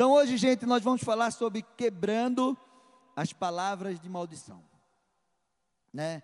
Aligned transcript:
Então 0.00 0.12
hoje, 0.12 0.38
gente, 0.38 0.64
nós 0.64 0.82
vamos 0.82 1.02
falar 1.02 1.30
sobre 1.30 1.60
quebrando 1.60 2.56
as 3.14 3.34
palavras 3.34 4.00
de 4.00 4.08
maldição. 4.08 4.66
Né? 5.92 6.22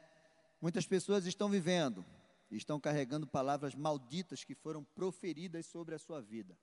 Muitas 0.62 0.86
pessoas 0.86 1.26
estão 1.26 1.50
vivendo, 1.50 2.02
estão 2.50 2.80
carregando 2.80 3.26
palavras 3.26 3.74
malditas 3.74 4.42
que 4.42 4.54
foram 4.54 4.82
proferidas 4.82 5.66
sobre 5.66 5.94
a 5.94 5.98
sua 5.98 6.22
vida. 6.22 6.58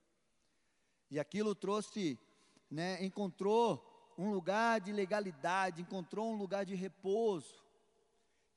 E 1.12 1.20
aquilo 1.20 1.54
trouxe, 1.54 2.18
né, 2.68 3.06
encontrou 3.06 4.12
um 4.18 4.32
lugar 4.32 4.82
de 4.82 4.92
legalidade, 4.92 5.84
encontrou 5.84 6.34
um 6.34 6.36
lugar 6.36 6.66
de 6.66 6.74
repouso. 6.74 7.64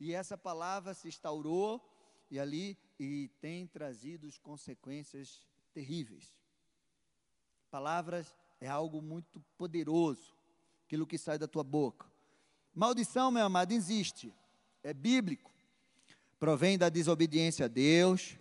E 0.00 0.14
essa 0.14 0.38
palavra 0.38 0.94
se 0.94 1.08
instaurou 1.08 1.78
e 2.30 2.40
ali 2.40 2.78
e 2.98 3.28
tem 3.38 3.66
trazido 3.66 4.26
consequências 4.40 5.46
terríveis. 5.74 6.34
Palavras 7.70 8.34
é 8.60 8.68
algo 8.68 9.00
muito 9.02 9.40
poderoso, 9.56 10.34
aquilo 10.84 11.06
que 11.06 11.18
sai 11.18 11.38
da 11.38 11.46
tua 11.46 11.64
boca. 11.64 12.06
Maldição, 12.74 13.30
meu 13.30 13.44
amado, 13.44 13.72
existe, 13.72 14.32
é 14.82 14.92
bíblico. 14.92 15.50
Provém 16.38 16.76
da 16.76 16.88
desobediência 16.88 17.64
a 17.64 17.68
Deus, 17.68 18.36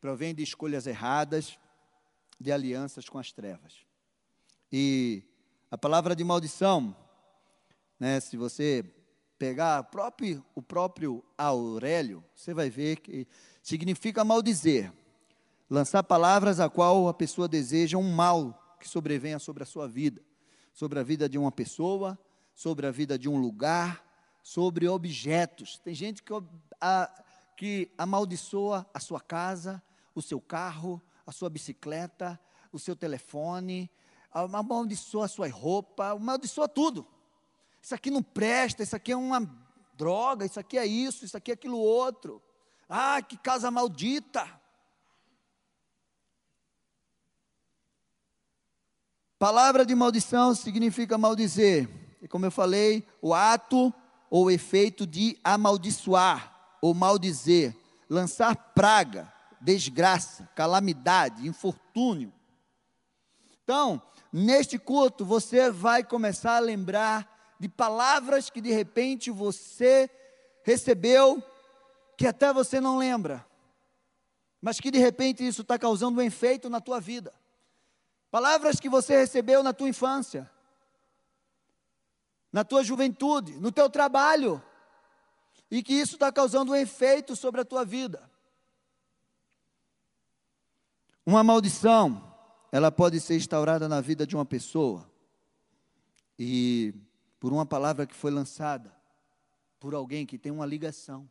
provém 0.00 0.34
de 0.34 0.42
escolhas 0.42 0.86
erradas, 0.86 1.58
de 2.40 2.50
alianças 2.50 3.08
com 3.08 3.18
as 3.18 3.30
trevas. 3.30 3.86
E 4.70 5.22
a 5.70 5.78
palavra 5.78 6.16
de 6.16 6.24
maldição, 6.24 6.96
né, 8.00 8.18
se 8.18 8.36
você 8.36 8.84
pegar 9.38 9.82
próprio, 9.84 10.44
o 10.54 10.62
próprio 10.62 11.24
Aurélio, 11.38 12.24
você 12.34 12.52
vai 12.52 12.68
ver 12.68 12.96
que 12.96 13.26
significa 13.62 14.24
maldizer, 14.24 14.92
lançar 15.70 16.02
palavras 16.02 16.58
a 16.60 16.68
qual 16.68 17.08
a 17.08 17.14
pessoa 17.14 17.48
deseja 17.48 17.96
um 17.96 18.12
mal 18.12 18.61
que 18.82 18.88
sobrevenha 18.88 19.38
sobre 19.38 19.62
a 19.62 19.66
sua 19.66 19.86
vida, 19.86 20.20
sobre 20.72 20.98
a 20.98 21.04
vida 21.04 21.28
de 21.28 21.38
uma 21.38 21.52
pessoa, 21.52 22.18
sobre 22.52 22.84
a 22.84 22.90
vida 22.90 23.16
de 23.16 23.28
um 23.28 23.38
lugar, 23.38 24.04
sobre 24.42 24.88
objetos. 24.88 25.78
Tem 25.78 25.94
gente 25.94 26.20
que, 26.20 26.32
a, 26.80 27.24
que 27.56 27.92
amaldiçoa 27.96 28.84
a 28.92 28.98
sua 28.98 29.20
casa, 29.20 29.80
o 30.16 30.20
seu 30.20 30.40
carro, 30.40 31.00
a 31.24 31.30
sua 31.30 31.48
bicicleta, 31.48 32.38
o 32.72 32.78
seu 32.78 32.96
telefone, 32.96 33.88
amaldiçoa 34.32 35.26
a 35.26 35.28
sua 35.28 35.48
roupa, 35.48 36.10
amaldiçoa 36.10 36.68
tudo. 36.68 37.06
Isso 37.80 37.94
aqui 37.94 38.10
não 38.10 38.22
presta, 38.22 38.82
isso 38.82 38.96
aqui 38.96 39.12
é 39.12 39.16
uma 39.16 39.48
droga, 39.94 40.44
isso 40.44 40.58
aqui 40.58 40.76
é 40.76 40.84
isso, 40.84 41.24
isso 41.24 41.36
aqui 41.36 41.52
é 41.52 41.54
aquilo 41.54 41.78
outro. 41.78 42.42
Ah, 42.88 43.22
que 43.22 43.36
casa 43.36 43.70
maldita. 43.70 44.60
Palavra 49.42 49.84
de 49.84 49.92
maldição 49.92 50.54
significa 50.54 51.18
maldizer. 51.18 51.88
E 52.22 52.28
como 52.28 52.46
eu 52.46 52.50
falei, 52.52 53.04
o 53.20 53.34
ato 53.34 53.92
ou 54.30 54.48
efeito 54.48 55.04
de 55.04 55.36
amaldiçoar 55.42 56.76
ou 56.80 56.94
maldizer, 56.94 57.76
lançar 58.08 58.54
praga, 58.54 59.32
desgraça, 59.60 60.48
calamidade, 60.54 61.48
infortúnio. 61.48 62.32
Então, 63.64 64.00
neste 64.32 64.78
culto, 64.78 65.24
você 65.24 65.72
vai 65.72 66.04
começar 66.04 66.58
a 66.58 66.60
lembrar 66.60 67.56
de 67.58 67.68
palavras 67.68 68.48
que 68.48 68.60
de 68.60 68.70
repente 68.70 69.28
você 69.28 70.08
recebeu, 70.62 71.42
que 72.16 72.28
até 72.28 72.52
você 72.52 72.80
não 72.80 72.96
lembra, 72.96 73.44
mas 74.60 74.78
que 74.78 74.92
de 74.92 74.98
repente 74.98 75.44
isso 75.44 75.62
está 75.62 75.76
causando 75.76 76.20
um 76.20 76.22
efeito 76.22 76.70
na 76.70 76.80
tua 76.80 77.00
vida. 77.00 77.34
Palavras 78.32 78.80
que 78.80 78.88
você 78.88 79.14
recebeu 79.14 79.62
na 79.62 79.74
tua 79.74 79.90
infância, 79.90 80.50
na 82.50 82.64
tua 82.64 82.82
juventude, 82.82 83.52
no 83.60 83.70
teu 83.70 83.90
trabalho, 83.90 84.62
e 85.70 85.82
que 85.82 85.92
isso 85.92 86.14
está 86.14 86.32
causando 86.32 86.72
um 86.72 86.74
efeito 86.74 87.36
sobre 87.36 87.60
a 87.60 87.64
tua 87.64 87.84
vida. 87.84 88.30
Uma 91.26 91.44
maldição, 91.44 92.34
ela 92.72 92.90
pode 92.90 93.20
ser 93.20 93.36
instaurada 93.36 93.86
na 93.86 94.00
vida 94.00 94.26
de 94.26 94.34
uma 94.34 94.46
pessoa, 94.46 95.06
e 96.38 96.94
por 97.38 97.52
uma 97.52 97.66
palavra 97.66 98.06
que 98.06 98.14
foi 98.14 98.30
lançada 98.30 98.96
por 99.78 99.92
alguém 99.92 100.24
que 100.24 100.38
tem 100.38 100.50
uma 100.50 100.64
ligação. 100.64 101.28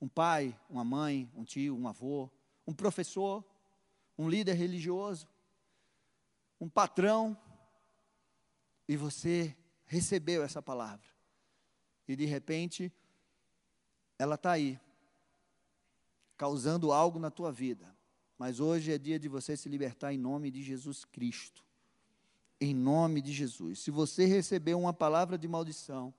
Um 0.00 0.08
pai, 0.08 0.58
uma 0.68 0.82
mãe, 0.82 1.30
um 1.36 1.44
tio, 1.44 1.76
um 1.76 1.86
avô, 1.86 2.28
um 2.66 2.74
professor, 2.74 3.44
um 4.18 4.28
líder 4.28 4.54
religioso, 4.54 5.28
um 6.62 6.68
patrão, 6.68 7.36
e 8.86 8.96
você 8.96 9.56
recebeu 9.84 10.44
essa 10.44 10.62
palavra. 10.62 11.08
E 12.06 12.14
de 12.14 12.24
repente, 12.24 12.92
ela 14.16 14.36
está 14.36 14.52
aí, 14.52 14.78
causando 16.36 16.92
algo 16.92 17.18
na 17.18 17.32
tua 17.32 17.50
vida. 17.50 17.92
Mas 18.38 18.60
hoje 18.60 18.92
é 18.92 18.96
dia 18.96 19.18
de 19.18 19.28
você 19.28 19.56
se 19.56 19.68
libertar 19.68 20.14
em 20.14 20.18
nome 20.18 20.52
de 20.52 20.62
Jesus 20.62 21.04
Cristo. 21.04 21.64
Em 22.60 22.72
nome 22.72 23.20
de 23.20 23.32
Jesus. 23.32 23.80
Se 23.80 23.90
você 23.90 24.24
recebeu 24.24 24.78
uma 24.78 24.92
palavra 24.92 25.36
de 25.36 25.48
maldição 25.48 26.14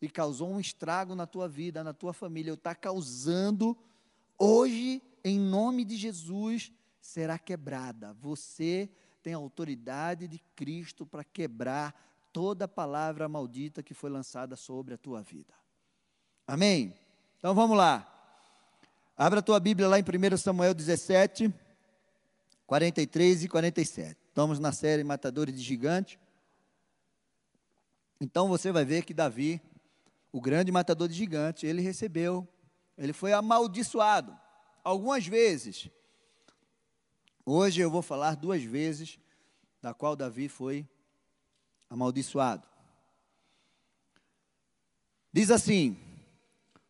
e 0.00 0.08
causou 0.08 0.50
um 0.50 0.60
estrago 0.60 1.16
na 1.16 1.26
tua 1.26 1.48
vida, 1.48 1.82
na 1.82 1.92
tua 1.92 2.12
família, 2.12 2.52
ou 2.52 2.56
está 2.56 2.76
causando, 2.76 3.76
hoje, 4.38 5.02
em 5.24 5.40
nome 5.40 5.84
de 5.84 5.96
Jesus, 5.96 6.72
será 7.00 7.36
quebrada. 7.40 8.14
Você 8.20 8.88
tem 9.22 9.34
a 9.34 9.38
autoridade 9.38 10.26
de 10.26 10.38
Cristo 10.56 11.06
para 11.06 11.24
quebrar 11.24 11.94
toda 12.32 12.66
palavra 12.68 13.28
maldita 13.28 13.82
que 13.82 13.94
foi 13.94 14.10
lançada 14.10 14.56
sobre 14.56 14.94
a 14.94 14.98
tua 14.98 15.22
vida. 15.22 15.52
Amém? 16.46 16.94
Então 17.38 17.54
vamos 17.54 17.76
lá. 17.76 18.06
Abra 19.16 19.40
a 19.40 19.42
tua 19.42 19.60
Bíblia 19.60 19.88
lá 19.88 19.98
em 19.98 20.02
1 20.02 20.36
Samuel 20.36 20.74
17, 20.74 21.52
43 22.66 23.44
e 23.44 23.48
47. 23.48 24.16
Estamos 24.28 24.58
na 24.58 24.72
série 24.72 25.04
Matadores 25.04 25.54
de 25.54 25.60
Gigante. 25.60 26.18
Então 28.20 28.48
você 28.48 28.70
vai 28.70 28.84
ver 28.84 29.04
que 29.04 29.12
Davi, 29.12 29.60
o 30.32 30.40
grande 30.40 30.70
matador 30.70 31.08
de 31.08 31.14
gigantes, 31.14 31.64
ele 31.64 31.82
recebeu, 31.82 32.46
ele 32.96 33.12
foi 33.12 33.32
amaldiçoado. 33.32 34.36
Algumas 34.84 35.26
vezes 35.26 35.90
Hoje 37.44 37.80
eu 37.80 37.90
vou 37.90 38.02
falar 38.02 38.36
duas 38.36 38.62
vezes 38.62 39.18
da 39.80 39.94
qual 39.94 40.14
Davi 40.14 40.48
foi 40.48 40.86
amaldiçoado. 41.88 42.68
Diz 45.32 45.50
assim: 45.50 45.96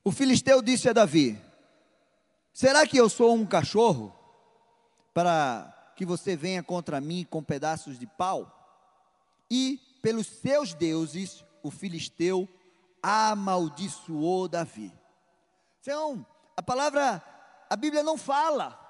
O 0.02 0.10
filisteu 0.10 0.60
disse 0.60 0.88
a 0.88 0.92
Davi: 0.92 1.40
Será 2.52 2.86
que 2.86 2.96
eu 2.96 3.08
sou 3.08 3.34
um 3.34 3.46
cachorro 3.46 4.14
para 5.14 5.92
que 5.96 6.04
você 6.04 6.34
venha 6.34 6.62
contra 6.62 7.00
mim 7.00 7.24
com 7.30 7.42
pedaços 7.42 7.98
de 7.98 8.06
pau? 8.06 8.56
E 9.48 9.78
pelos 10.02 10.26
seus 10.26 10.74
deuses, 10.74 11.44
o 11.62 11.70
filisteu 11.70 12.48
amaldiçoou 13.02 14.48
Davi. 14.48 14.92
Então, 15.80 16.26
a 16.56 16.62
palavra, 16.62 17.22
a 17.68 17.76
Bíblia 17.76 18.02
não 18.02 18.18
fala 18.18 18.89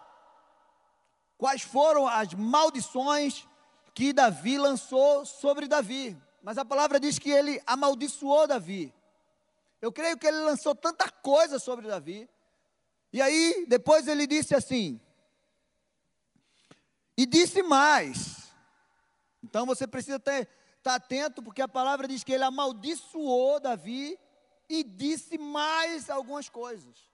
quais 1.40 1.62
foram 1.62 2.06
as 2.06 2.34
maldições 2.34 3.48
que 3.94 4.12
Davi 4.12 4.58
lançou 4.58 5.24
sobre 5.24 5.66
Davi. 5.66 6.14
Mas 6.42 6.58
a 6.58 6.66
palavra 6.66 7.00
diz 7.00 7.18
que 7.18 7.30
ele 7.30 7.58
amaldiçoou 7.66 8.46
Davi. 8.46 8.92
Eu 9.80 9.90
creio 9.90 10.18
que 10.18 10.26
ele 10.26 10.36
lançou 10.36 10.74
tanta 10.74 11.10
coisa 11.10 11.58
sobre 11.58 11.88
Davi. 11.88 12.28
E 13.10 13.22
aí, 13.22 13.64
depois 13.66 14.06
ele 14.06 14.26
disse 14.26 14.54
assim: 14.54 15.00
E 17.16 17.24
disse 17.24 17.62
mais. 17.62 18.52
Então 19.42 19.64
você 19.64 19.86
precisa 19.86 20.18
estar 20.18 20.46
tá 20.82 20.96
atento, 20.96 21.42
porque 21.42 21.62
a 21.62 21.68
palavra 21.68 22.06
diz 22.06 22.22
que 22.22 22.32
ele 22.32 22.44
amaldiçoou 22.44 23.58
Davi 23.58 24.18
e 24.68 24.84
disse 24.84 25.38
mais 25.38 26.10
algumas 26.10 26.50
coisas. 26.50 27.10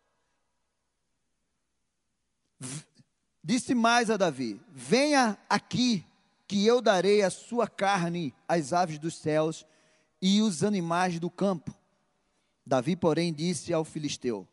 Disse 3.47 3.77
mais 3.77 4.11
a 4.11 4.17
Davi: 4.17 4.61
Venha 4.73 5.39
aqui, 5.49 6.05
que 6.49 6.67
eu 6.67 6.83
darei 6.83 7.23
a 7.23 7.31
sua 7.31 7.69
carne 7.69 8.35
às 8.49 8.73
aves 8.73 8.99
dos 8.99 9.15
céus 9.15 9.65
e 10.21 10.43
os 10.43 10.65
animais 10.65 11.21
do 11.21 11.31
campo. 11.31 11.73
Davi, 12.67 12.97
porém, 12.97 13.33
disse 13.33 13.73
ao 13.73 13.85
filisteu: 13.85 14.49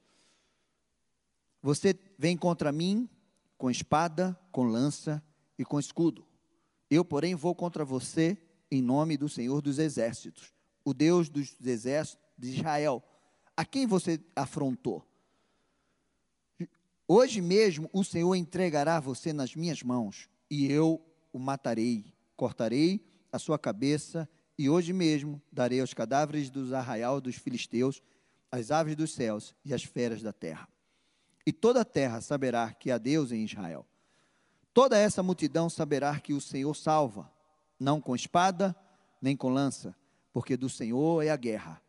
Você 1.59 1.99
vem 2.19 2.37
contra 2.37 2.71
mim 2.71 3.09
com 3.57 3.71
espada, 3.71 4.39
com 4.51 4.65
lança 4.65 5.23
e 5.57 5.65
com 5.65 5.79
escudo. 5.79 6.23
Eu, 6.87 7.03
porém, 7.03 7.33
vou 7.33 7.55
contra 7.55 7.83
você 7.83 8.37
em 8.69 8.79
nome 8.79 9.17
do 9.17 9.27
Senhor 9.27 9.59
dos 9.59 9.79
exércitos, 9.79 10.53
o 10.85 10.93
Deus 10.93 11.29
dos 11.29 11.59
exércitos 11.65 12.23
de 12.37 12.49
Israel, 12.49 13.03
a 13.57 13.65
quem 13.65 13.87
você 13.87 14.21
afrontou. 14.35 15.03
Hoje 17.15 17.41
mesmo 17.41 17.87
o 17.93 18.03
Senhor 18.03 18.33
entregará 18.33 18.99
você 18.99 19.31
nas 19.31 19.55
minhas 19.55 19.83
mãos, 19.83 20.27
e 20.49 20.65
eu 20.65 20.99
o 21.31 21.37
matarei, 21.37 22.11
cortarei 22.35 23.05
a 23.31 23.37
sua 23.37 23.59
cabeça 23.59 24.27
e 24.57 24.67
hoje 24.67 24.93
mesmo 24.93 25.39
darei 25.51 25.79
aos 25.79 25.93
cadáveres 25.93 26.49
dos 26.49 26.73
arraial 26.73 27.21
dos 27.21 27.35
filisteus, 27.35 28.01
as 28.51 28.71
aves 28.71 28.95
dos 28.95 29.13
céus 29.13 29.53
e 29.63 29.75
as 29.75 29.83
feras 29.83 30.23
da 30.23 30.33
terra. 30.33 30.67
E 31.45 31.53
toda 31.53 31.81
a 31.81 31.85
terra 31.85 32.19
saberá 32.19 32.73
que 32.73 32.89
há 32.89 32.97
Deus 32.97 33.31
em 33.31 33.45
Israel. 33.45 33.85
Toda 34.73 34.97
essa 34.97 35.21
multidão 35.21 35.69
saberá 35.69 36.19
que 36.19 36.33
o 36.33 36.41
Senhor 36.41 36.73
salva, 36.73 37.31
não 37.79 38.01
com 38.01 38.15
espada, 38.15 38.75
nem 39.21 39.37
com 39.37 39.49
lança, 39.49 39.95
porque 40.33 40.57
do 40.57 40.67
Senhor 40.67 41.23
é 41.23 41.29
a 41.29 41.37
guerra, 41.37 41.79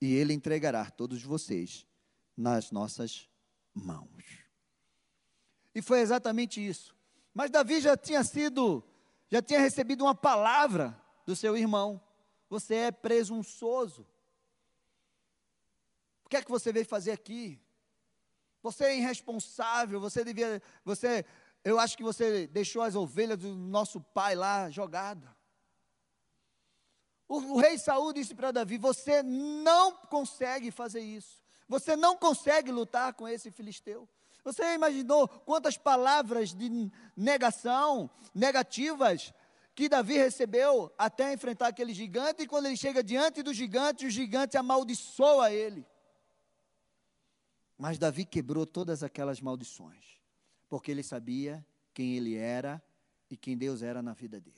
e 0.00 0.14
ele 0.14 0.32
entregará 0.32 0.88
todos 0.88 1.20
vocês 1.20 1.84
nas 2.36 2.70
nossas 2.70 3.28
mãos. 3.74 4.37
E 5.78 5.82
foi 5.82 6.00
exatamente 6.00 6.60
isso. 6.60 6.92
Mas 7.32 7.52
Davi 7.52 7.80
já 7.80 7.96
tinha 7.96 8.24
sido, 8.24 8.82
já 9.30 9.40
tinha 9.40 9.60
recebido 9.60 10.02
uma 10.02 10.14
palavra 10.14 11.00
do 11.24 11.36
seu 11.36 11.56
irmão. 11.56 12.02
Você 12.50 12.74
é 12.74 12.90
presunçoso. 12.90 14.04
O 16.24 16.28
que 16.28 16.36
é 16.36 16.42
que 16.42 16.50
você 16.50 16.72
veio 16.72 16.84
fazer 16.84 17.12
aqui? 17.12 17.60
Você 18.60 18.86
é 18.86 18.96
irresponsável, 18.96 20.00
você 20.00 20.24
devia, 20.24 20.60
você, 20.84 21.24
eu 21.62 21.78
acho 21.78 21.96
que 21.96 22.02
você 22.02 22.48
deixou 22.48 22.82
as 22.82 22.96
ovelhas 22.96 23.38
do 23.38 23.54
nosso 23.54 24.00
pai 24.00 24.34
lá 24.34 24.68
jogadas. 24.70 25.30
O, 27.28 27.36
o, 27.36 27.60
rei 27.60 27.78
Saul 27.78 28.12
disse 28.12 28.34
para 28.34 28.50
Davi: 28.50 28.78
Você 28.78 29.22
não 29.22 29.92
consegue 29.92 30.72
fazer 30.72 31.02
isso. 31.02 31.40
Você 31.68 31.94
não 31.94 32.16
consegue 32.16 32.72
lutar 32.72 33.14
com 33.14 33.28
esse 33.28 33.52
filisteu. 33.52 34.08
Você 34.52 34.74
imaginou 34.74 35.28
quantas 35.28 35.76
palavras 35.76 36.54
de 36.54 36.90
negação, 37.14 38.10
negativas, 38.34 39.34
que 39.74 39.90
Davi 39.90 40.16
recebeu 40.16 40.90
até 40.96 41.34
enfrentar 41.34 41.68
aquele 41.68 41.92
gigante, 41.92 42.44
e 42.44 42.46
quando 42.46 42.64
ele 42.64 42.76
chega 42.76 43.02
diante 43.02 43.42
do 43.42 43.52
gigante, 43.52 44.06
o 44.06 44.10
gigante 44.10 44.56
amaldiçoa 44.56 45.52
ele. 45.52 45.86
Mas 47.76 47.98
Davi 47.98 48.24
quebrou 48.24 48.64
todas 48.64 49.02
aquelas 49.02 49.38
maldições, 49.38 50.18
porque 50.66 50.90
ele 50.90 51.02
sabia 51.02 51.64
quem 51.92 52.16
ele 52.16 52.34
era 52.34 52.82
e 53.28 53.36
quem 53.36 53.54
Deus 53.54 53.82
era 53.82 54.00
na 54.00 54.14
vida 54.14 54.40
dele. 54.40 54.56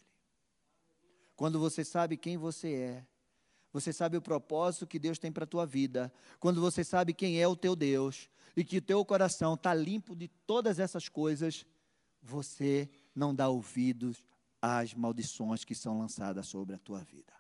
Quando 1.35 1.59
você 1.59 1.85
sabe 1.85 2.17
quem 2.17 2.39
você 2.39 2.75
é, 2.75 3.07
você 3.73 3.93
sabe 3.93 4.17
o 4.17 4.23
propósito 4.23 4.87
que 4.87 5.01
Deus 5.01 5.19
tem 5.19 5.33
para 5.33 5.43
a 5.43 5.49
tua 5.49 5.67
vida, 5.67 6.13
quando 6.39 6.61
você 6.61 6.85
sabe 6.85 7.13
quem 7.13 7.43
é 7.43 7.49
o 7.49 7.57
teu 7.57 7.75
Deus 7.75 8.31
e 8.57 8.65
que 8.65 8.81
teu 8.81 9.05
coração 9.05 9.55
está 9.55 9.73
limpo 9.75 10.15
de 10.15 10.29
todas 10.47 10.79
essas 10.79 11.09
coisas, 11.09 11.67
você 12.23 12.89
não 13.15 13.35
dá 13.35 13.49
ouvidos 13.49 14.25
às 14.61 14.95
maldições 14.95 15.65
que 15.65 15.75
são 15.75 15.99
lançadas 15.99 16.47
sobre 16.47 16.75
a 16.75 16.79
tua 16.79 17.01
vida. 17.01 17.33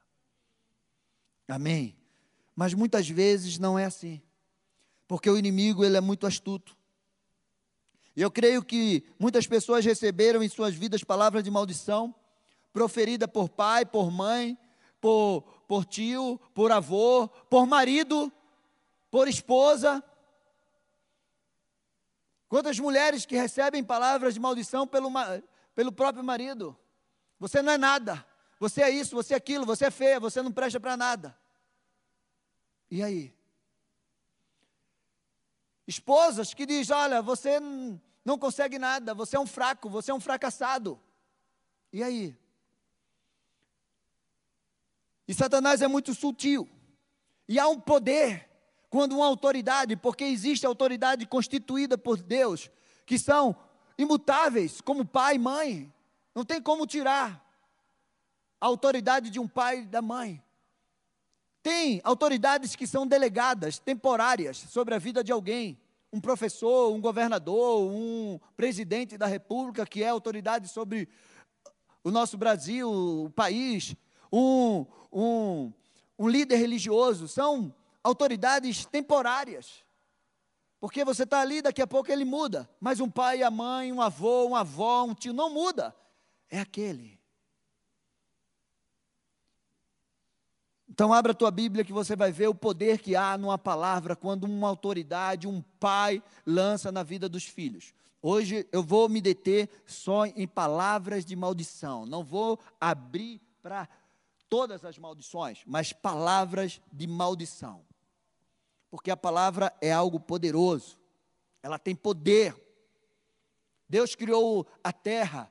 Amém? 1.49 1.97
Mas 2.55 2.75
muitas 2.75 3.09
vezes 3.09 3.59
não 3.59 3.79
é 3.79 3.85
assim, 3.85 4.23
porque 5.09 5.29
o 5.29 5.37
inimigo 5.37 5.85
ele 5.85 5.97
é 5.97 6.01
muito 6.01 6.27
astuto. 6.27 6.77
Eu 8.17 8.31
creio 8.31 8.63
que 8.63 9.05
muitas 9.19 9.47
pessoas 9.47 9.85
receberam 9.85 10.43
em 10.43 10.49
suas 10.49 10.75
vidas 10.75 11.03
palavras 11.03 11.43
de 11.43 11.51
maldição, 11.51 12.15
proferida 12.73 13.27
por 13.27 13.49
pai, 13.49 13.85
por 13.85 14.11
mãe, 14.11 14.59
por, 15.01 15.43
por 15.67 15.85
tio, 15.85 16.39
por 16.55 16.71
avô, 16.71 17.29
por 17.49 17.67
marido, 17.67 18.33
por 19.11 19.27
esposa. 19.29 20.03
Quantas 22.51 22.81
mulheres 22.81 23.25
que 23.25 23.37
recebem 23.37 23.85
palavras 23.85 24.35
de 24.35 24.41
maldição 24.41 24.85
pelo, 24.85 25.09
pelo 25.73 25.93
próprio 25.93 26.25
marido? 26.25 26.77
Você 27.39 27.63
não 27.63 27.73
é 27.73 27.79
nada. 27.79 28.27
Você 28.59 28.83
é 28.83 28.91
isso, 28.91 29.15
você 29.15 29.35
é 29.35 29.37
aquilo, 29.37 29.65
você 29.65 29.85
é 29.85 29.91
feia, 29.91 30.19
você 30.19 30.43
não 30.43 30.51
presta 30.51 30.81
para 30.81 30.97
nada. 30.97 31.39
E 32.91 33.05
aí? 33.05 33.33
Esposas 35.87 36.53
que 36.53 36.67
dizem: 36.67 36.95
Olha, 36.97 37.23
você 37.23 37.61
não 38.25 38.37
consegue 38.37 38.81
nada, 38.81 39.15
você 39.15 39.37
é 39.37 39.41
um 39.41 39.47
fraco, 39.47 39.89
você 39.89 40.11
é 40.11 40.15
um 40.15 40.19
fracassado. 40.19 41.01
E 41.93 42.03
aí? 42.03 42.37
E 45.29 45.33
Satanás 45.33 45.83
é 45.83 45.87
muito 45.87 46.13
sutil. 46.15 46.69
E 47.47 47.61
há 47.61 47.69
um 47.69 47.79
poder 47.79 48.50
quando 48.91 49.13
uma 49.13 49.27
autoridade, 49.27 49.97
porque 49.97 50.25
existe 50.25 50.67
autoridade 50.67 51.25
constituída 51.25 51.97
por 51.97 52.21
Deus, 52.21 52.69
que 53.07 53.19
são 53.19 53.57
imutáveis, 53.97 54.81
como 54.81 55.07
pai 55.07 55.37
e 55.37 55.39
mãe. 55.39 55.95
Não 56.35 56.45
tem 56.45 56.61
como 56.61 56.87
tirar 56.87 57.43
a 58.61 58.67
autoridade 58.67 59.31
de 59.31 59.39
um 59.39 59.47
pai 59.47 59.81
e 59.81 59.87
da 59.87 60.03
mãe. 60.03 60.43
Tem 61.63 62.01
autoridades 62.03 62.75
que 62.75 62.87
são 62.87 63.07
delegadas, 63.07 63.79
temporárias, 63.79 64.57
sobre 64.57 64.95
a 64.95 64.99
vida 64.99 65.23
de 65.23 65.31
alguém. 65.31 65.79
Um 66.13 66.21
professor, 66.21 66.93
um 66.93 67.01
governador, 67.01 67.89
um 67.89 68.41
presidente 68.57 69.17
da 69.17 69.27
república, 69.27 69.87
que 69.87 70.03
é 70.03 70.09
autoridade 70.09 70.67
sobre 70.69 71.09
o 72.03 72.11
nosso 72.11 72.37
Brasil, 72.37 72.91
o 72.91 73.31
país 73.31 73.95
um, 74.33 74.87
um, 75.13 75.73
um 76.19 76.29
líder 76.29 76.57
religioso, 76.57 77.29
são 77.29 77.75
autoridades 78.03 78.85
temporárias. 78.85 79.85
Porque 80.81 81.05
você 81.05 81.25
está 81.25 81.41
ali, 81.41 81.61
daqui 81.61 81.83
a 81.83 81.87
pouco 81.87 82.11
ele 82.11 82.25
muda. 82.25 82.69
Mas 82.81 83.01
um 83.01 83.11
pai, 83.11 83.43
a 83.43 83.51
mãe, 83.51 83.93
um 83.93 84.01
avô, 84.01 84.47
uma 84.47 84.61
avó, 84.61 85.05
um 85.05 85.15
tio, 85.15 85.33
não 85.33 85.51
muda. 85.51 85.95
É 86.49 86.59
aquele. 86.59 87.21
Então 90.89 91.13
abra 91.13 91.33
a 91.33 91.35
tua 91.35 91.51
Bíblia 91.51 91.85
que 91.85 91.93
você 91.93 92.17
vai 92.17 92.33
ver 92.33 92.49
o 92.49 92.55
poder 92.55 92.99
que 92.99 93.15
há 93.15 93.39
numa 93.39 93.57
palavra 93.57 94.17
quando 94.17 94.45
uma 94.45 94.69
autoridade, 94.69 95.47
um 95.47 95.63
pai 95.79 96.23
lança 96.45 96.91
na 96.91 97.03
vida 97.03 97.29
dos 97.29 97.45
filhos. 97.45 97.95
Hoje 98.21 98.67
eu 98.73 98.83
vou 98.83 99.09
me 99.09 99.21
deter 99.21 99.69
só 99.87 100.27
em 100.27 100.47
palavras 100.49 101.25
de 101.25 101.37
maldição. 101.37 102.05
Não 102.05 102.25
vou 102.25 102.59
abrir 102.81 103.41
para 103.63 103.89
todas 104.49 104.85
as 104.85 104.99
maldições, 104.99 105.63
mas 105.65 105.93
palavras 105.93 106.81
de 106.93 107.07
maldição. 107.07 107.83
Porque 108.91 109.11
a 109.11 109.17
palavra 109.17 109.73
é 109.81 109.93
algo 109.93 110.19
poderoso, 110.19 110.99
ela 111.63 111.79
tem 111.79 111.95
poder. 111.95 112.55
Deus 113.89 114.15
criou 114.15 114.67
a 114.83 114.93
terra, 114.93 115.51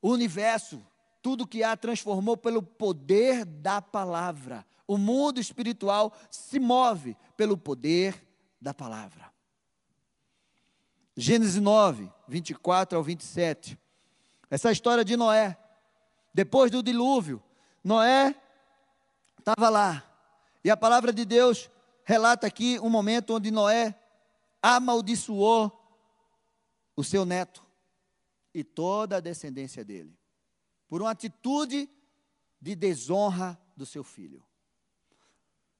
o 0.00 0.10
universo, 0.10 0.84
tudo 1.22 1.46
que 1.46 1.62
há 1.62 1.76
transformou 1.76 2.36
pelo 2.36 2.62
poder 2.62 3.44
da 3.44 3.80
palavra. 3.80 4.66
O 4.86 4.98
mundo 4.98 5.40
espiritual 5.40 6.12
se 6.30 6.60
move 6.60 7.16
pelo 7.36 7.56
poder 7.56 8.22
da 8.60 8.74
palavra. 8.74 9.32
Gênesis 11.16 11.56
9, 11.56 12.12
24 12.28 12.98
ao 12.98 13.02
27. 13.02 13.78
Essa 14.50 14.70
história 14.72 15.04
de 15.04 15.16
Noé. 15.16 15.56
Depois 16.32 16.70
do 16.70 16.82
dilúvio, 16.82 17.42
Noé 17.82 18.34
estava 19.38 19.68
lá. 19.68 20.04
E 20.62 20.70
a 20.70 20.76
palavra 20.76 21.12
de 21.12 21.24
Deus 21.24 21.70
relata 22.04 22.46
aqui 22.46 22.78
um 22.80 22.90
momento 22.90 23.34
onde 23.34 23.50
Noé 23.50 23.98
amaldiçoou 24.62 25.72
o 26.96 27.02
seu 27.02 27.24
neto 27.24 27.64
e 28.52 28.62
toda 28.62 29.16
a 29.16 29.20
descendência 29.20 29.84
dele, 29.84 30.16
por 30.88 31.02
uma 31.02 31.10
atitude 31.10 31.88
de 32.60 32.74
desonra 32.74 33.60
do 33.76 33.84
seu 33.84 34.04
filho. 34.04 34.42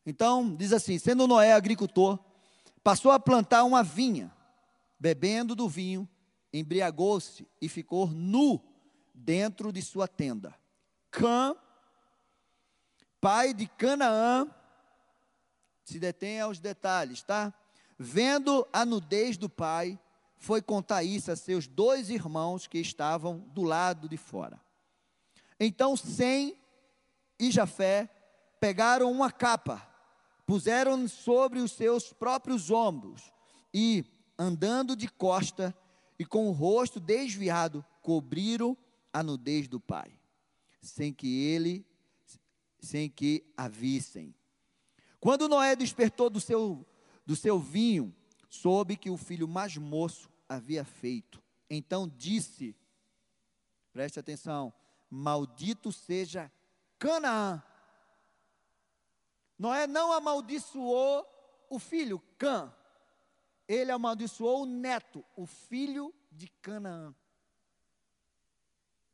Então, 0.04 0.54
diz 0.54 0.72
assim: 0.72 0.98
sendo 0.98 1.26
Noé 1.26 1.52
agricultor, 1.52 2.18
passou 2.82 3.10
a 3.10 3.20
plantar 3.20 3.64
uma 3.64 3.82
vinha, 3.82 4.34
bebendo 4.98 5.54
do 5.54 5.68
vinho, 5.68 6.08
embriagou-se 6.52 7.46
e 7.60 7.68
ficou 7.68 8.08
nu 8.08 8.60
dentro 9.14 9.72
de 9.72 9.80
sua 9.80 10.08
tenda. 10.08 10.54
Cã 11.10 11.56
pai 13.24 13.54
de 13.54 13.66
Canaã, 13.66 14.46
se 15.84 15.98
detém 15.98 16.40
aos 16.40 16.58
detalhes, 16.58 17.22
tá? 17.22 17.52
Vendo 17.98 18.66
a 18.72 18.84
nudez 18.84 19.36
do 19.36 19.48
pai, 19.48 19.98
foi 20.36 20.60
contar 20.60 21.02
isso 21.04 21.30
a 21.30 21.36
seus 21.36 21.66
dois 21.66 22.10
irmãos 22.10 22.66
que 22.66 22.78
estavam 22.78 23.38
do 23.54 23.62
lado 23.62 24.08
de 24.08 24.16
fora. 24.16 24.60
Então 25.58 25.96
Sem 25.96 26.56
e 27.38 27.50
Jafé 27.50 28.08
pegaram 28.60 29.10
uma 29.10 29.30
capa, 29.30 29.86
puseram 30.46 31.06
sobre 31.06 31.60
os 31.60 31.72
seus 31.72 32.12
próprios 32.12 32.70
ombros 32.70 33.32
e, 33.72 34.04
andando 34.38 34.96
de 34.96 35.08
costa 35.08 35.74
e 36.18 36.24
com 36.24 36.48
o 36.48 36.52
rosto 36.52 36.98
desviado, 36.98 37.84
cobriram 38.02 38.76
a 39.12 39.22
nudez 39.22 39.68
do 39.68 39.78
pai, 39.78 40.12
sem 40.80 41.12
que 41.12 41.44
ele 41.44 41.86
sem 42.84 43.08
que 43.08 43.42
a 43.56 43.66
vissem. 43.66 44.34
Quando 45.24 45.48
Noé 45.48 45.74
despertou 45.74 46.28
do 46.28 46.38
seu, 46.38 46.86
do 47.24 47.34
seu 47.34 47.58
vinho, 47.58 48.14
soube 48.46 48.94
que 48.94 49.08
o 49.08 49.16
filho 49.16 49.48
mais 49.48 49.74
moço 49.74 50.30
havia 50.46 50.84
feito. 50.84 51.42
Então 51.70 52.06
disse: 52.06 52.76
preste 53.90 54.20
atenção, 54.20 54.70
Maldito 55.08 55.90
seja 55.90 56.52
Canaã. 56.98 57.62
Noé 59.58 59.86
não 59.86 60.12
amaldiçoou 60.12 61.26
o 61.70 61.78
filho, 61.78 62.20
Cã. 62.36 62.70
Ele 63.66 63.90
amaldiçoou 63.90 64.64
o 64.64 64.66
neto, 64.66 65.24
o 65.34 65.46
filho 65.46 66.14
de 66.30 66.48
Canaã. 66.60 67.14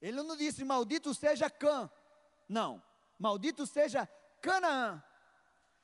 Ele 0.02 0.20
não 0.24 0.36
disse 0.36 0.64
maldito 0.64 1.14
seja 1.14 1.48
Cã. 1.48 1.88
Não. 2.48 2.82
Maldito 3.16 3.64
seja 3.64 4.08
Canaã. 4.42 5.00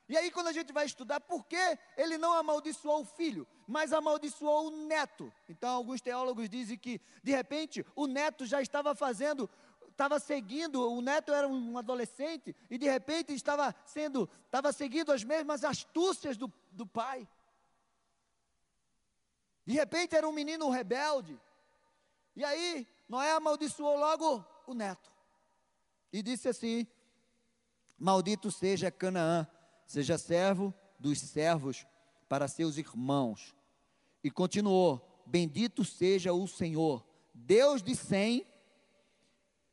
E 0.08 0.16
aí, 0.16 0.30
quando 0.30 0.46
a 0.46 0.52
gente 0.52 0.72
vai 0.72 0.86
estudar 0.86 1.20
por 1.20 1.44
que 1.44 1.78
ele 1.96 2.16
não 2.16 2.32
amaldiçoou 2.32 3.02
o 3.02 3.04
filho, 3.04 3.46
mas 3.66 3.92
amaldiçoou 3.92 4.68
o 4.68 4.86
neto. 4.86 5.32
Então, 5.48 5.70
alguns 5.70 6.00
teólogos 6.00 6.48
dizem 6.48 6.78
que, 6.78 7.00
de 7.25 7.32
repente, 7.32 7.84
o 7.94 8.06
neto 8.06 8.46
já 8.46 8.62
estava 8.62 8.94
fazendo, 8.94 9.50
estava 9.90 10.20
seguindo, 10.20 10.80
o 10.92 11.00
neto 11.00 11.32
era 11.32 11.48
um 11.48 11.76
adolescente, 11.76 12.54
e 12.70 12.78
de 12.78 12.86
repente 12.86 13.32
estava 13.32 13.75
sendo, 13.84 14.30
estava 14.44 14.72
seguindo 14.72 15.10
as 15.10 15.25
mesmas 15.25 15.64
astúcias 15.64 16.36
do, 16.36 16.52
do 16.70 16.86
pai. 16.86 17.26
De 19.64 19.75
repente 19.75 20.14
era 20.14 20.28
um 20.28 20.32
menino 20.32 20.70
rebelde. 20.70 21.40
E 22.36 22.44
aí, 22.44 22.86
Noé 23.08 23.32
amaldiçoou 23.32 23.98
logo 23.98 24.44
o 24.66 24.75
neto. 24.75 25.10
E 26.12 26.22
disse 26.22 26.48
assim: 26.48 26.86
Maldito 27.98 28.52
seja 28.52 28.90
Canaã, 28.90 29.48
seja 29.87 30.19
servo 30.19 30.75
dos 30.99 31.21
servos 31.21 31.87
para 32.28 32.49
seus 32.49 32.76
irmãos. 32.76 33.55
E 34.23 34.31
continuou: 34.31 35.23
Bendito 35.25 35.85
seja 35.85 36.33
o 36.33 36.47
Senhor, 36.47 37.07
Deus 37.33 37.83
de 37.83 37.95
Sem, 37.95 38.47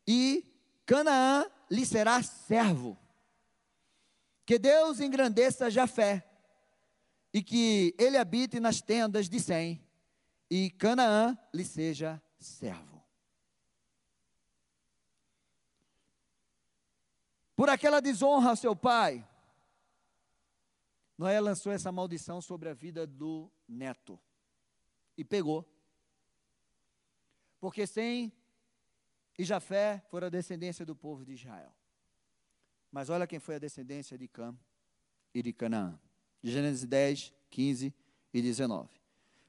e 0.08 0.46
Canaã 0.86 1.46
lhe 1.70 1.86
será 1.86 2.22
servo. 2.22 2.98
Que 4.46 4.60
Deus 4.60 5.00
engrandeça 5.00 5.72
Jafé, 5.72 6.28
e 7.34 7.42
que 7.42 7.96
ele 7.98 8.18
habite 8.18 8.60
nas 8.60 8.82
tendas 8.82 9.28
de 9.28 9.40
Sem, 9.40 9.82
e 10.50 10.70
Canaã 10.70 11.38
lhe 11.54 11.66
seja 11.66 12.22
servo. 12.38 13.02
Por 17.56 17.70
aquela 17.70 18.02
desonra 18.02 18.50
ao 18.50 18.56
seu 18.56 18.76
pai, 18.76 19.26
Noé 21.24 21.40
lançou 21.40 21.72
essa 21.72 21.90
maldição 21.90 22.42
sobre 22.42 22.68
a 22.68 22.74
vida 22.74 23.08
do 23.08 23.50
neto. 23.66 24.20
E 25.18 25.24
pegou. 25.24 25.66
Porque 27.62 27.88
sem 27.88 28.30
e 29.40 29.46
Jafé 29.46 30.04
foram 30.10 30.28
a 30.28 30.30
descendência 30.30 30.86
do 30.86 30.94
povo 30.94 31.24
de 31.24 31.32
Israel. 31.32 31.74
Mas 32.92 33.10
olha 33.10 33.26
quem 33.26 33.40
foi 33.40 33.56
a 33.56 33.60
descendência 33.60 34.18
de 34.18 34.28
Cam 34.28 34.54
e 35.34 35.42
de 35.42 35.54
Canaã. 35.54 35.98
Gênesis 36.44 36.86
10, 36.86 37.34
15 37.50 37.94
e 38.34 38.42
19. 38.42 38.90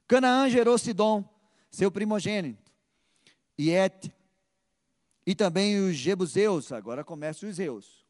Canaã 0.07 0.49
gerou 0.49 0.77
Sidom, 0.77 1.27
seu 1.69 1.91
primogênito, 1.91 2.71
e 3.57 3.69
Et, 3.69 4.13
e 5.27 5.35
também 5.35 5.77
os 5.77 5.97
Jebuseus, 5.97 6.71
agora 6.71 7.03
começam 7.03 7.49
os 7.49 7.57
Zeus, 7.57 8.04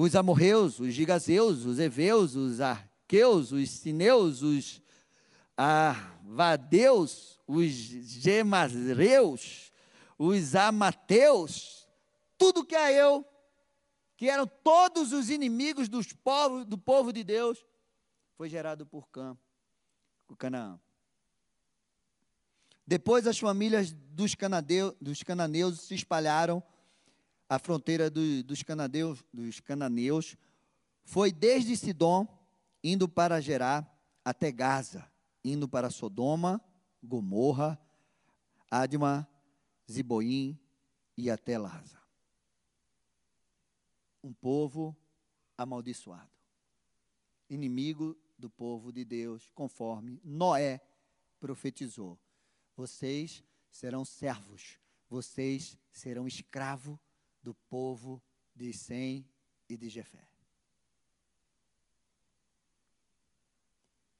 os 0.00 0.14
amorreus, 0.14 0.78
os 0.78 0.94
gigazeus, 0.94 1.64
os 1.64 1.80
eveus, 1.80 2.36
os 2.36 2.60
arqueus, 2.60 3.50
os 3.50 3.68
sineus, 3.68 4.42
os 4.42 4.80
avadeus, 5.56 7.40
os 7.44 7.68
gemareus, 7.68 9.72
os 10.16 10.54
amateus, 10.54 11.88
tudo 12.38 12.64
que 12.64 12.76
é 12.76 12.92
eu, 12.92 13.26
que 14.16 14.30
eram 14.30 14.46
todos 14.46 15.12
os 15.12 15.30
inimigos 15.30 15.88
dos 15.88 16.12
povos, 16.12 16.64
do 16.64 16.78
povo 16.78 17.12
de 17.12 17.24
Deus, 17.24 17.66
foi 18.36 18.48
gerado 18.48 18.86
por 18.86 19.08
Cã, 19.08 19.36
o 20.28 20.36
Canaã. 20.36 20.78
Depois 22.86 23.26
as 23.26 23.36
famílias 23.36 23.92
dos, 23.92 24.36
canadeu, 24.36 24.96
dos 25.00 25.24
cananeus 25.24 25.80
se 25.80 25.96
espalharam 25.96 26.62
a 27.48 27.58
fronteira 27.58 28.10
do, 28.10 28.42
dos, 28.42 28.62
canadeus, 28.62 29.24
dos 29.32 29.58
cananeus 29.60 30.36
foi 31.02 31.32
desde 31.32 31.76
Sidom, 31.76 32.28
indo 32.84 33.08
para 33.08 33.40
Gerá, 33.40 33.90
até 34.22 34.52
Gaza, 34.52 35.10
indo 35.42 35.66
para 35.66 35.88
Sodoma, 35.88 36.60
Gomorra, 37.02 37.80
Adma, 38.70 39.26
Ziboim 39.90 40.58
e 41.16 41.30
até 41.30 41.56
Laza. 41.56 41.98
Um 44.22 44.34
povo 44.34 44.94
amaldiçoado, 45.56 46.30
inimigo 47.48 48.14
do 48.38 48.50
povo 48.50 48.92
de 48.92 49.04
Deus, 49.04 49.50
conforme 49.54 50.20
Noé 50.22 50.80
profetizou. 51.40 52.18
Vocês 52.76 53.42
serão 53.70 54.04
servos, 54.04 54.78
vocês 55.08 55.78
serão 55.90 56.26
escravos 56.26 56.98
do 57.42 57.54
povo 57.54 58.22
de 58.54 58.72
Sem 58.72 59.26
e 59.68 59.76
de 59.76 59.88
Jefé. 59.88 60.28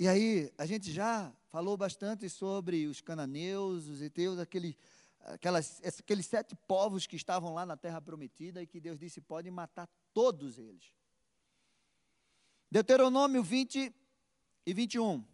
E 0.01 0.07
aí, 0.07 0.53
a 0.57 0.65
gente 0.65 0.93
já 0.93 1.33
falou 1.49 1.77
bastante 1.77 2.29
sobre 2.31 2.87
os 2.87 3.01
cananeus, 3.01 3.89
os 3.89 4.01
heteus, 4.01 4.39
aquele, 4.39 4.79
aquelas, 5.21 5.83
aqueles 5.85 6.27
sete 6.27 6.55
povos 6.55 7.05
que 7.05 7.17
estavam 7.17 7.53
lá 7.53 7.67
na 7.67 7.77
terra 7.77 8.01
prometida 8.01 8.63
e 8.63 8.67
que 8.67 8.79
Deus 8.79 8.97
disse: 8.99 9.21
pode 9.21 9.51
matar 9.51 9.89
todos 10.15 10.57
eles. 10.57 10.95
Deuteronômio 12.71 13.43
20 13.43 13.93
e 14.65 14.75
21. 14.75 15.25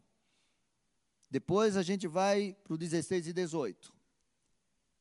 Depois 1.29 1.77
a 1.77 1.83
gente 1.83 2.07
vai 2.07 2.57
para 2.65 2.75
o 2.75 2.79
16 2.79 3.27
e 3.27 3.33
18. 3.33 3.93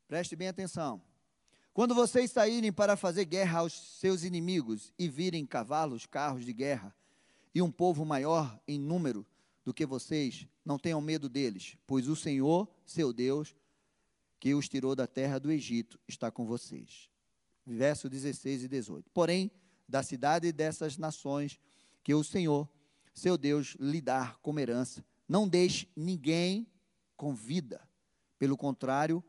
Preste 0.08 0.36
bem 0.36 0.48
atenção. 0.48 1.02
Quando 1.74 1.96
vocês 1.96 2.32
saírem 2.32 2.72
para 2.72 2.96
fazer 2.96 3.25
guerra 3.25 3.60
aos 3.60 3.74
seus 3.74 4.24
inimigos 4.24 4.94
e 4.98 5.10
virem 5.10 5.44
cavalos, 5.44 6.06
carros 6.06 6.46
de 6.46 6.53
guerra, 6.53 6.96
e 7.53 7.63
um 7.63 7.72
povo 7.72 8.06
maior 8.06 8.62
em 8.68 8.80
número 8.80 9.25
do 9.65 9.74
que 9.74 9.84
vocês, 9.84 10.48
não 10.63 10.77
tenham 10.77 11.01
medo 11.01 11.27
deles, 11.27 11.75
pois 11.88 12.08
o 12.08 12.15
Senhor, 12.15 12.68
seu 12.86 13.12
Deus, 13.12 13.56
que 14.39 14.53
os 14.53 14.70
tirou 14.70 14.96
da 14.96 15.08
terra 15.08 15.39
do 15.39 15.51
Egito, 15.51 16.00
está 16.08 16.30
com 16.30 16.46
vocês. 16.46 17.10
Verso 17.65 18.08
16 18.08 18.65
e 18.65 18.68
18. 18.68 19.10
Porém, 19.10 19.50
da 19.89 20.03
cidade 20.03 20.51
dessas 20.51 20.98
nações 20.98 21.60
que 22.03 22.13
o 22.13 22.24
Senhor, 22.24 22.70
seu 23.15 23.36
Deus, 23.36 23.75
lhe 23.80 24.00
dar 24.00 24.38
como 24.42 24.60
herança, 24.60 25.03
não 25.27 25.48
deixe 25.48 25.88
ninguém 25.96 26.68
com 27.18 27.34
vida. 27.34 27.82
Pelo 28.38 28.58
contrário, 28.58 29.24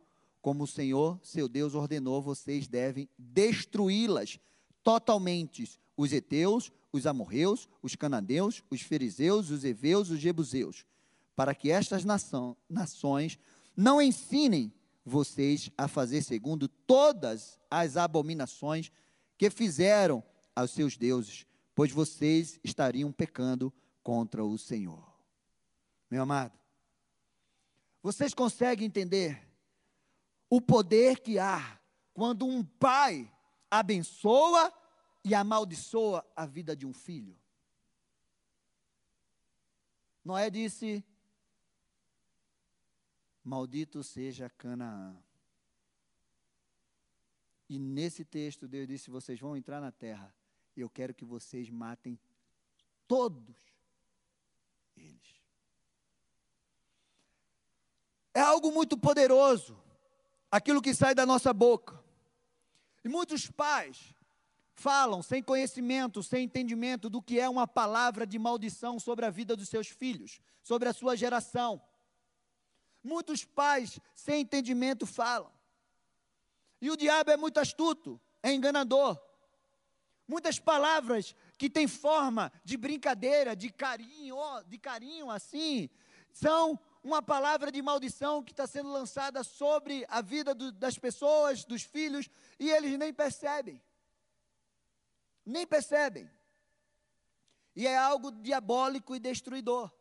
como 0.45 0.65
o 0.65 0.67
Senhor, 0.67 1.19
seu 1.23 1.49
Deus, 1.49 1.75
ordenou, 1.75 2.21
vocês 2.21 2.69
devem 2.69 3.09
destruí-las 3.17 4.39
totalmente. 4.83 5.81
Os 5.97 6.13
heteus, 6.13 6.71
os 6.93 7.07
amorreus, 7.07 7.67
os 7.81 7.97
cananeus, 7.97 8.63
os 8.71 8.83
fariseus, 8.83 9.49
os 9.49 9.65
heveus, 9.65 10.11
os 10.11 10.21
jebuseus, 10.21 10.85
para 11.35 11.55
que 11.55 11.71
estas 11.71 12.05
nação, 12.05 12.55
nações 12.69 13.39
não 13.75 14.03
ensinem 14.03 14.71
vocês 15.03 15.71
a 15.79 15.89
fazer 15.89 16.21
segundo 16.21 16.69
todas 16.69 17.59
as 17.71 17.97
abominações 17.97 18.93
que 19.39 19.49
fizeram 19.49 20.23
aos 20.55 20.73
seus 20.73 20.95
deuses, 20.95 21.47
pois 21.75 21.91
vocês 21.91 22.61
estariam 22.63 23.11
pecando 23.11 23.73
contra 24.03 24.45
o 24.45 24.59
Senhor. 24.59 25.11
Meu 26.11 26.23
amado, 26.23 26.53
vocês 28.03 28.35
conseguem 28.35 28.87
entender 28.87 29.54
o 30.55 30.61
poder 30.61 31.19
que 31.19 31.37
há 31.37 31.81
quando 32.13 32.47
um 32.47 32.63
pai 32.63 33.29
abençoa 33.69 34.73
e 35.25 35.35
amaldiçoa 35.35 36.25
a 36.37 36.47
vida 36.47 36.77
de 36.77 36.87
um 36.87 36.93
filho. 36.93 37.37
Noé 40.25 40.49
disse: 40.51 41.05
Maldito 43.43 44.05
seja 44.05 44.49
Canaã. 44.49 45.17
E 47.69 47.77
nesse 47.77 48.25
texto, 48.25 48.69
Deus 48.69 48.87
disse: 48.87 49.11
Vocês 49.11 49.41
vão 49.41 49.57
entrar 49.57 49.81
na 49.81 49.91
terra, 49.91 50.33
eu 50.77 50.89
quero 50.89 51.13
que 51.13 51.25
vocês 51.25 51.69
matem 51.69 52.17
todos 53.09 53.57
eles. 54.97 55.35
É 58.33 58.41
algo 58.41 58.71
muito 58.71 58.97
poderoso 58.97 59.84
aquilo 60.55 60.81
que 60.81 60.95
sai 60.95 61.17
da 61.17 61.27
nossa 61.27 61.53
boca. 61.53 62.01
E 63.05 63.09
muitos 63.09 63.51
pais 63.51 64.15
falam 64.77 65.21
sem 65.21 65.43
conhecimento, 65.43 66.23
sem 66.23 66.45
entendimento 66.45 67.11
do 67.11 67.21
que 67.21 67.41
é 67.41 67.49
uma 67.49 67.67
palavra 67.67 68.25
de 68.25 68.39
maldição 68.39 69.01
sobre 69.01 69.27
a 69.27 69.31
vida 69.31 69.57
dos 69.57 69.69
seus 69.69 69.89
filhos, 69.89 70.41
sobre 70.63 70.89
a 70.89 70.93
sua 70.93 71.17
geração. 71.17 71.83
Muitos 73.03 73.45
pais 73.45 73.99
sem 74.15 74.43
entendimento 74.43 75.07
falam. 75.07 75.51
E 76.81 76.89
o 76.89 76.97
diabo 76.97 77.33
é 77.33 77.37
muito 77.37 77.59
astuto, 77.59 78.21
é 78.41 78.53
enganador. 78.53 79.21
Muitas 80.29 80.61
palavras 80.61 81.35
que 81.59 81.69
têm 81.69 81.89
forma 81.89 82.53
de 82.65 82.77
brincadeira, 82.77 83.57
de 83.57 83.71
carinho, 83.71 84.37
de 84.69 84.79
carinho 84.79 85.33
assim, 85.33 85.91
são 86.33 86.79
uma 87.05 87.21
palavra 87.23 87.71
de 87.71 87.83
maldição 87.83 88.43
que 88.43 88.51
está 88.51 88.67
sendo 88.67 88.91
lançada 88.91 89.45
sobre 89.45 90.07
a 90.09 90.23
vida 90.23 90.55
do, 90.55 90.73
das 90.73 90.99
pessoas, 90.99 91.63
dos 91.63 91.83
filhos, 91.83 92.31
e 92.59 92.71
eles 92.71 92.99
nem 92.99 93.13
percebem. 93.13 93.81
Nem 95.45 95.67
percebem. 95.67 96.31
E 97.77 97.87
é 97.87 97.95
algo 97.95 98.33
diabólico 98.33 99.15
e 99.15 99.21
destruidor. 99.21 99.93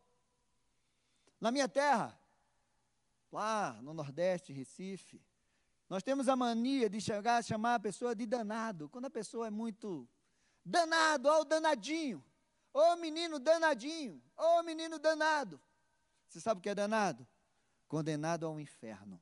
Na 1.41 1.51
minha 1.51 1.67
terra, 1.67 2.17
lá 3.29 3.73
no 3.81 3.93
Nordeste, 3.93 4.53
Recife, 4.53 5.21
nós 5.89 6.03
temos 6.03 6.29
a 6.29 6.37
mania 6.37 6.89
de 6.89 7.01
chegar 7.01 7.35
a 7.35 7.41
chamar 7.41 7.75
a 7.75 7.79
pessoa 7.81 8.15
de 8.15 8.25
danado. 8.25 8.87
Quando 8.87 9.05
a 9.05 9.09
pessoa 9.09 9.47
é 9.47 9.51
muito 9.51 10.07
danado, 10.63 11.27
ó 11.27 11.41
o 11.41 11.45
danadinho, 11.45 12.23
ô 12.73 12.95
menino 12.95 13.39
danadinho, 13.39 14.23
ô 14.37 14.63
menino 14.63 14.97
danado. 14.97 15.59
Você 16.33 16.41
sabe 16.41 16.57
o 16.57 16.61
que 16.63 16.69
é 16.69 16.73
danado? 16.73 17.27
Condenado 17.87 18.47
ao 18.47 18.59
inferno. 18.59 19.21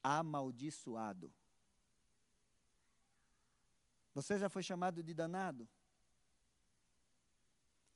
Amaldiçoado. 0.00 1.34
Você 4.14 4.38
já 4.38 4.48
foi 4.48 4.62
chamado 4.62 5.02
de 5.02 5.12
danado? 5.12 5.68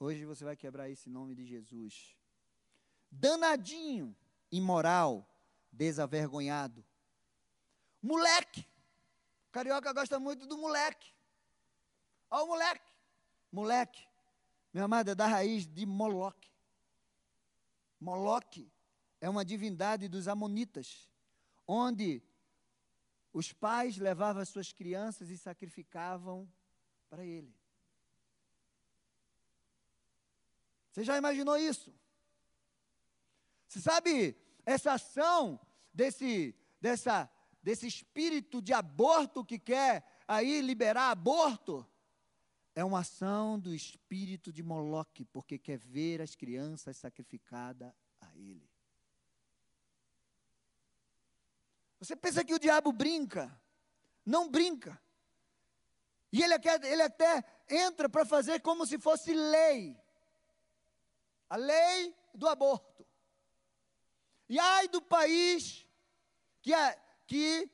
Hoje 0.01 0.25
você 0.25 0.45
vai 0.45 0.57
quebrar 0.57 0.91
esse 0.91 1.09
nome 1.09 1.37
de 1.37 1.47
Jesus. 1.47 2.17
Danadinho, 3.13 4.17
imoral, 4.51 5.25
desavergonhado. 5.71 6.85
Moleque. 8.03 8.67
O 9.47 9.53
carioca 9.53 9.93
gosta 9.93 10.19
muito 10.19 10.49
do 10.49 10.59
moleque. 10.59 11.15
Olha 12.29 12.43
o 12.43 12.49
moleque. 12.49 12.93
Moleque. 13.53 14.05
Meu 14.73 14.85
amado, 14.87 15.13
é 15.13 15.15
da 15.15 15.29
raiz 15.29 15.65
de 15.65 15.87
Moloque. 15.87 16.54
Moloque 18.05 18.71
é 19.19 19.31
uma 19.31 19.47
divindade 19.47 20.09
dos 20.09 20.29
Amonitas, 20.29 21.11
onde 21.67 22.23
os 23.33 23.51
pais 23.51 23.97
levavam 23.97 24.43
as 24.43 24.51
suas 24.51 24.73
crianças 24.73 25.31
e 25.31 25.39
sacrificavam 25.39 26.47
para 27.09 27.25
ele. 27.25 27.57
Você 30.93 31.03
já 31.03 31.17
imaginou 31.17 31.57
isso? 31.57 31.95
Você 33.67 33.81
sabe 33.81 34.37
essa 34.67 34.93
ação 34.93 35.59
desse, 35.93 36.55
dessa, 36.79 37.31
desse 37.63 37.87
espírito 37.87 38.61
de 38.61 38.75
aborto 38.75 39.43
que 39.43 39.59
quer 39.59 40.05
aí 40.29 40.61
liberar 40.61 41.11
aborto? 41.11 41.89
É 42.75 42.85
uma 42.85 43.01
ação 43.01 43.59
do 43.59 43.73
espírito 43.73 44.53
de 44.53 44.63
Moloque, 44.63 45.25
porque 45.27 45.59
quer 45.59 45.79
ver 45.79 46.21
as 46.21 46.35
crianças 46.35 46.97
sacrificadas 46.97 47.93
a 48.21 48.35
ele. 48.37 48.69
Você 52.01 52.17
pensa 52.17 52.45
que 52.45 52.53
o 52.53 52.59
diabo 52.59 52.93
brinca? 52.93 53.57
Não 54.27 54.51
brinca. 54.51 55.01
E 56.33 56.43
ele, 56.43 56.55
ele 56.83 57.03
até 57.03 57.45
entra 57.69 58.09
para 58.09 58.27
fazer 58.27 58.61
como 58.61 58.85
se 58.85 58.99
fosse 58.99 59.33
lei. 59.33 59.97
A 61.49 61.57
lei 61.57 62.15
do 62.35 62.49
aborto. 62.49 63.07
E 64.49 64.59
ai 64.59 64.89
do 64.89 65.01
país 65.01 65.87
que, 66.61 66.73
que 67.27 67.71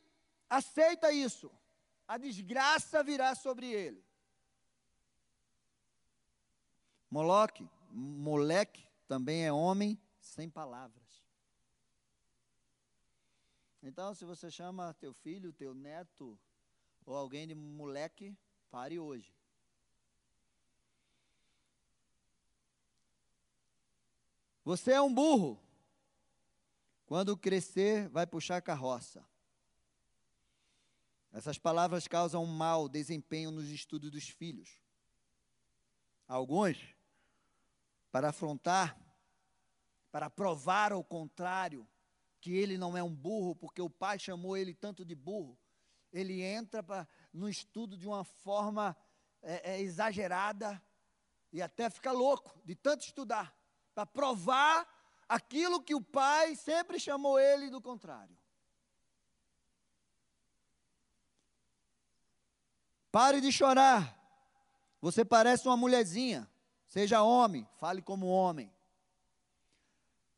aceita 0.49 1.11
isso. 1.11 1.51
A 2.07 2.19
desgraça 2.19 3.03
virá 3.03 3.35
sobre 3.35 3.67
ele. 3.73 4.05
Moloque, 7.11 7.69
moleque, 7.91 8.87
também 9.09 9.45
é 9.45 9.53
homem 9.53 10.01
sem 10.21 10.49
palavras. 10.49 11.25
Então, 13.83 14.15
se 14.15 14.25
você 14.25 14.51
chama 14.51 14.95
teu 14.95 15.13
filho, 15.13 15.53
teu 15.53 15.75
neto 15.75 16.39
ou 17.05 17.17
alguém 17.17 17.47
de 17.47 17.55
moleque, 17.55 18.37
pare 18.71 18.99
hoje. 18.99 19.35
Você 24.63 24.93
é 24.93 25.01
um 25.01 25.13
burro. 25.13 25.59
Quando 27.07 27.37
crescer, 27.37 28.09
vai 28.11 28.27
puxar 28.27 28.61
carroça. 28.61 29.27
Essas 31.33 31.59
palavras 31.59 32.07
causam 32.07 32.45
um 32.45 32.47
mau 32.47 32.89
desempenho 32.89 33.51
nos 33.51 33.69
estudos 33.69 34.11
dos 34.11 34.29
filhos. 34.29 34.81
Alguns, 36.29 36.77
para 38.11 38.31
afrontar, 38.31 38.99
para 40.11 40.29
provar 40.29 40.93
ao 40.93 41.05
contrário, 41.05 41.89
que 42.41 42.57
ele 42.57 42.79
não 42.79 42.97
é 42.97 43.03
um 43.03 43.15
burro, 43.15 43.55
porque 43.55 43.81
o 43.81 43.91
pai 43.91 44.19
chamou 44.19 44.57
ele 44.57 44.75
tanto 44.75 45.05
de 45.05 45.15
burro, 45.15 45.59
ele 46.13 46.43
entra 46.43 46.83
pra, 46.83 47.07
no 47.33 47.49
estudo 47.49 47.97
de 47.97 48.07
uma 48.07 48.25
forma 48.25 48.97
é, 49.43 49.75
é, 49.75 49.81
exagerada 49.81 50.83
e 51.53 51.63
até 51.63 51.89
fica 51.89 52.11
louco 52.11 52.61
de 52.65 52.75
tanto 52.75 53.05
estudar, 53.05 53.55
para 53.95 54.07
provar 54.07 54.89
aquilo 55.29 55.83
que 55.83 55.95
o 55.95 56.01
pai 56.01 56.57
sempre 56.57 56.99
chamou 56.99 57.39
ele 57.39 57.71
do 57.71 57.81
contrário. 57.81 58.37
Pare 63.13 63.41
de 63.41 63.51
chorar. 63.51 64.17
Você 65.01 65.25
parece 65.25 65.67
uma 65.67 65.77
mulherzinha. 65.77 66.50
Seja 66.91 67.23
homem, 67.23 67.69
fale 67.79 68.03
como 68.03 68.27
homem. 68.27 68.69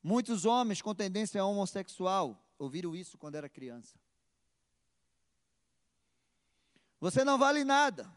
Muitos 0.03 0.45
homens 0.45 0.83
com 0.83 0.95
tendência 0.95 1.43
homossexual 1.43 2.39
ouviram 2.59 2.95
isso 2.95 3.17
quando 3.17 3.37
era 3.37 3.49
criança. 3.49 3.99
Você 7.01 7.25
não 7.25 7.39
vale 7.39 7.65
nada. 7.65 8.13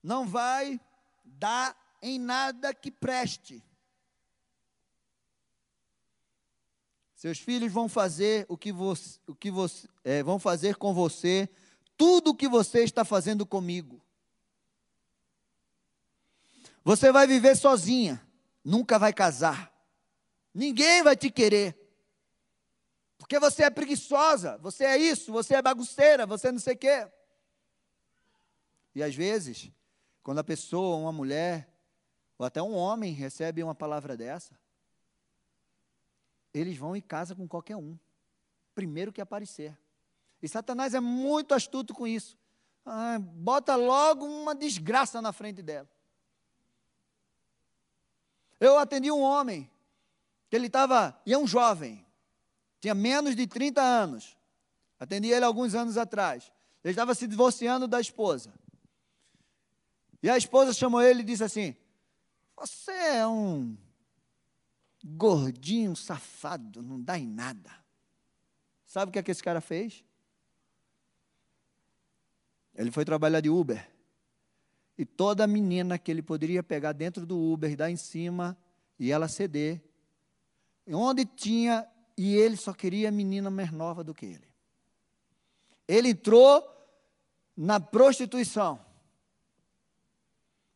Não 0.00 0.28
vai 0.28 0.80
dar 1.24 1.76
em 2.00 2.20
nada 2.20 2.72
que 2.72 2.92
preste. 2.92 3.60
Seus 7.16 7.40
filhos 7.40 7.72
vão 7.72 7.88
fazer 7.88 8.46
o 8.48 8.56
que 8.56 8.70
você, 8.70 9.18
o 9.26 9.34
que 9.34 9.50
você 9.50 9.88
é, 10.04 10.22
vão 10.22 10.38
fazer 10.38 10.76
com 10.76 10.94
você 10.94 11.48
tudo 11.96 12.30
o 12.30 12.34
que 12.34 12.48
você 12.48 12.84
está 12.84 13.04
fazendo 13.04 13.44
comigo. 13.44 14.00
Você 16.82 17.12
vai 17.12 17.26
viver 17.26 17.56
sozinha, 17.56 18.20
nunca 18.64 18.98
vai 18.98 19.12
casar. 19.12 19.72
Ninguém 20.54 21.02
vai 21.02 21.16
te 21.16 21.30
querer. 21.30 21.76
Porque 23.18 23.38
você 23.38 23.64
é 23.64 23.70
preguiçosa, 23.70 24.58
você 24.58 24.84
é 24.84 24.96
isso, 24.96 25.30
você 25.30 25.54
é 25.54 25.62
bagunceira, 25.62 26.26
você 26.26 26.50
não 26.50 26.58
sei 26.58 26.74
o 26.74 26.78
quê. 26.78 27.08
E 28.94 29.02
às 29.02 29.14
vezes, 29.14 29.70
quando 30.22 30.38
a 30.38 30.44
pessoa, 30.44 30.96
uma 30.96 31.12
mulher, 31.12 31.68
ou 32.38 32.46
até 32.46 32.62
um 32.62 32.74
homem 32.74 33.12
recebe 33.12 33.62
uma 33.62 33.74
palavra 33.74 34.16
dessa, 34.16 34.58
eles 36.52 36.76
vão 36.76 36.96
e 36.96 37.02
casam 37.02 37.36
com 37.36 37.46
qualquer 37.46 37.76
um, 37.76 37.96
primeiro 38.74 39.12
que 39.12 39.20
aparecer. 39.20 39.78
E 40.42 40.48
Satanás 40.48 40.94
é 40.94 41.00
muito 41.00 41.54
astuto 41.54 41.94
com 41.94 42.06
isso. 42.06 42.38
Ah, 42.84 43.18
bota 43.20 43.76
logo 43.76 44.24
uma 44.24 44.54
desgraça 44.54 45.20
na 45.20 45.32
frente 45.32 45.62
dela. 45.62 45.88
Eu 48.60 48.78
atendi 48.78 49.10
um 49.10 49.22
homem 49.22 49.68
que 50.50 50.54
ele 50.54 50.66
estava, 50.66 51.18
e 51.24 51.32
é 51.32 51.38
um 51.38 51.46
jovem, 51.46 52.04
tinha 52.80 52.94
menos 52.94 53.34
de 53.34 53.46
30 53.46 53.80
anos. 53.80 54.36
Atendi 54.98 55.28
ele 55.28 55.44
alguns 55.44 55.74
anos 55.74 55.96
atrás. 55.96 56.52
Ele 56.84 56.92
estava 56.92 57.14
se 57.14 57.26
divorciando 57.26 57.88
da 57.88 58.00
esposa. 58.00 58.52
E 60.22 60.28
a 60.28 60.36
esposa 60.36 60.74
chamou 60.74 61.00
ele 61.00 61.20
e 61.20 61.24
disse 61.24 61.42
assim: 61.42 61.74
Você 62.56 62.92
é 62.92 63.26
um 63.26 63.76
gordinho 65.02 65.96
safado, 65.96 66.82
não 66.82 67.00
dá 67.00 67.18
em 67.18 67.26
nada. 67.26 67.70
Sabe 68.84 69.08
o 69.08 69.12
que, 69.12 69.18
é 69.18 69.22
que 69.22 69.30
esse 69.30 69.42
cara 69.42 69.60
fez? 69.60 70.04
Ele 72.74 72.90
foi 72.90 73.04
trabalhar 73.04 73.40
de 73.40 73.48
Uber. 73.48 73.88
E 75.00 75.04
toda 75.06 75.46
menina 75.46 75.98
que 75.98 76.10
ele 76.10 76.20
poderia 76.20 76.62
pegar 76.62 76.92
dentro 76.92 77.24
do 77.24 77.40
Uber 77.40 77.74
dar 77.74 77.90
em 77.90 77.96
cima, 77.96 78.54
e 78.98 79.10
ela 79.10 79.28
ceder, 79.28 79.82
onde 80.86 81.24
tinha, 81.24 81.88
e 82.18 82.36
ele 82.36 82.54
só 82.54 82.74
queria 82.74 83.10
menina 83.10 83.48
mais 83.48 83.72
nova 83.72 84.04
do 84.04 84.12
que 84.12 84.26
ele. 84.26 84.46
Ele 85.88 86.10
entrou 86.10 86.62
na 87.56 87.80
prostituição 87.80 88.78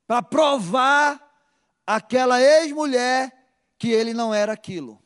para 0.06 0.22
provar 0.22 1.20
aquela 1.87 2.40
ex-mulher 2.40 3.30
que 3.76 3.90
ele 3.90 4.14
não 4.14 4.32
era 4.32 4.54
aquilo. 4.54 4.98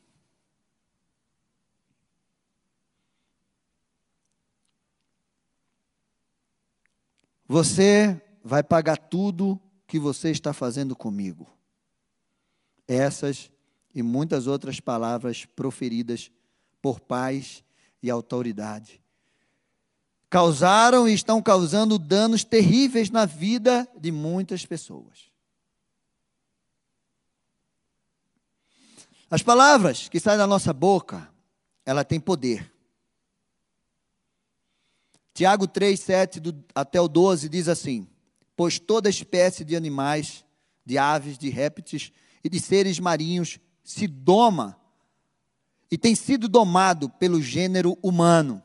Você 7.48 8.22
vai 8.42 8.62
pagar 8.62 8.96
tudo 8.96 9.60
que 9.86 9.98
você 9.98 10.30
está 10.30 10.52
fazendo 10.52 10.94
comigo. 10.94 11.46
Essas 12.86 13.50
e 13.94 14.02
muitas 14.02 14.46
outras 14.46 14.80
palavras 14.80 15.44
proferidas 15.44 16.30
por 16.80 17.00
pais 17.00 17.64
e 18.02 18.10
autoridade 18.10 19.00
causaram 20.30 21.08
e 21.08 21.14
estão 21.14 21.40
causando 21.40 21.98
danos 21.98 22.44
terríveis 22.44 23.10
na 23.10 23.24
vida 23.24 23.88
de 23.98 24.12
muitas 24.12 24.64
pessoas. 24.66 25.30
As 29.30 29.42
palavras 29.42 30.08
que 30.08 30.20
saem 30.20 30.38
da 30.38 30.46
nossa 30.46 30.72
boca, 30.72 31.28
ela 31.84 32.04
tem 32.04 32.18
poder. 32.18 32.70
Tiago 35.34 35.66
3, 35.66 35.98
7 35.98 36.40
do, 36.40 36.64
até 36.74 37.00
o 37.00 37.08
12 37.08 37.48
diz 37.48 37.68
assim: 37.68 38.06
Pois 38.58 38.80
toda 38.80 39.08
espécie 39.08 39.64
de 39.64 39.76
animais, 39.76 40.44
de 40.84 40.98
aves, 40.98 41.38
de 41.38 41.48
répteis 41.48 42.10
e 42.42 42.48
de 42.48 42.58
seres 42.58 42.98
marinhos 42.98 43.60
se 43.84 44.08
doma 44.08 44.76
e 45.88 45.96
tem 45.96 46.16
sido 46.16 46.48
domado 46.48 47.08
pelo 47.08 47.40
gênero 47.40 47.96
humano, 48.02 48.60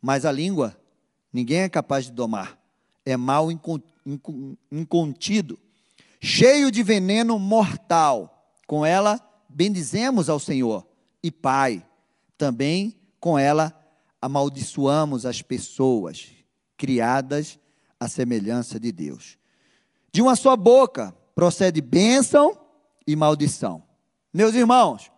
mas 0.00 0.24
a 0.24 0.32
língua 0.32 0.76
ninguém 1.32 1.60
é 1.60 1.68
capaz 1.68 2.06
de 2.06 2.10
domar. 2.10 2.58
É 3.06 3.16
mal 3.16 3.46
incontido, 4.72 5.56
cheio 6.20 6.68
de 6.68 6.82
veneno 6.82 7.38
mortal. 7.38 8.52
Com 8.66 8.84
ela 8.84 9.20
bendizemos 9.48 10.28
ao 10.28 10.40
Senhor 10.40 10.84
e 11.22 11.30
Pai. 11.30 11.86
Também 12.36 12.98
com 13.20 13.38
ela 13.38 13.72
amaldiçoamos 14.20 15.24
as 15.24 15.42
pessoas 15.42 16.26
criadas 16.76 17.61
à 18.02 18.08
semelhança 18.08 18.80
de 18.80 18.90
Deus. 18.90 19.38
De 20.10 20.20
uma 20.20 20.34
só 20.34 20.56
boca 20.56 21.14
procede 21.36 21.80
bênção 21.80 22.58
e 23.06 23.14
maldição. 23.14 23.84
Meus 24.34 24.54
irmãos, 24.56 25.12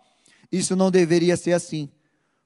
isso 0.52 0.76
não 0.76 0.90
deveria 0.90 1.34
ser 1.34 1.54
assim. 1.54 1.88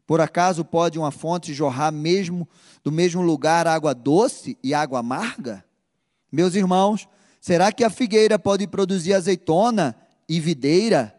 Por 0.07 0.21
acaso 0.21 0.65
pode 0.65 0.97
uma 0.97 1.11
fonte 1.11 1.53
jorrar 1.53 1.91
mesmo 1.91 2.49
do 2.85 2.93
mesmo 2.93 3.21
lugar 3.21 3.67
água 3.67 3.93
doce 3.93 4.57
e 4.63 4.73
água 4.73 5.01
amarga? 5.01 5.65
Meus 6.31 6.55
irmãos, 6.55 7.09
será 7.41 7.73
que 7.73 7.83
a 7.83 7.91
figueira 7.91 8.39
pode 8.39 8.67
produzir 8.69 9.15
azeitona 9.15 9.97
e 10.29 10.39
videira, 10.39 11.19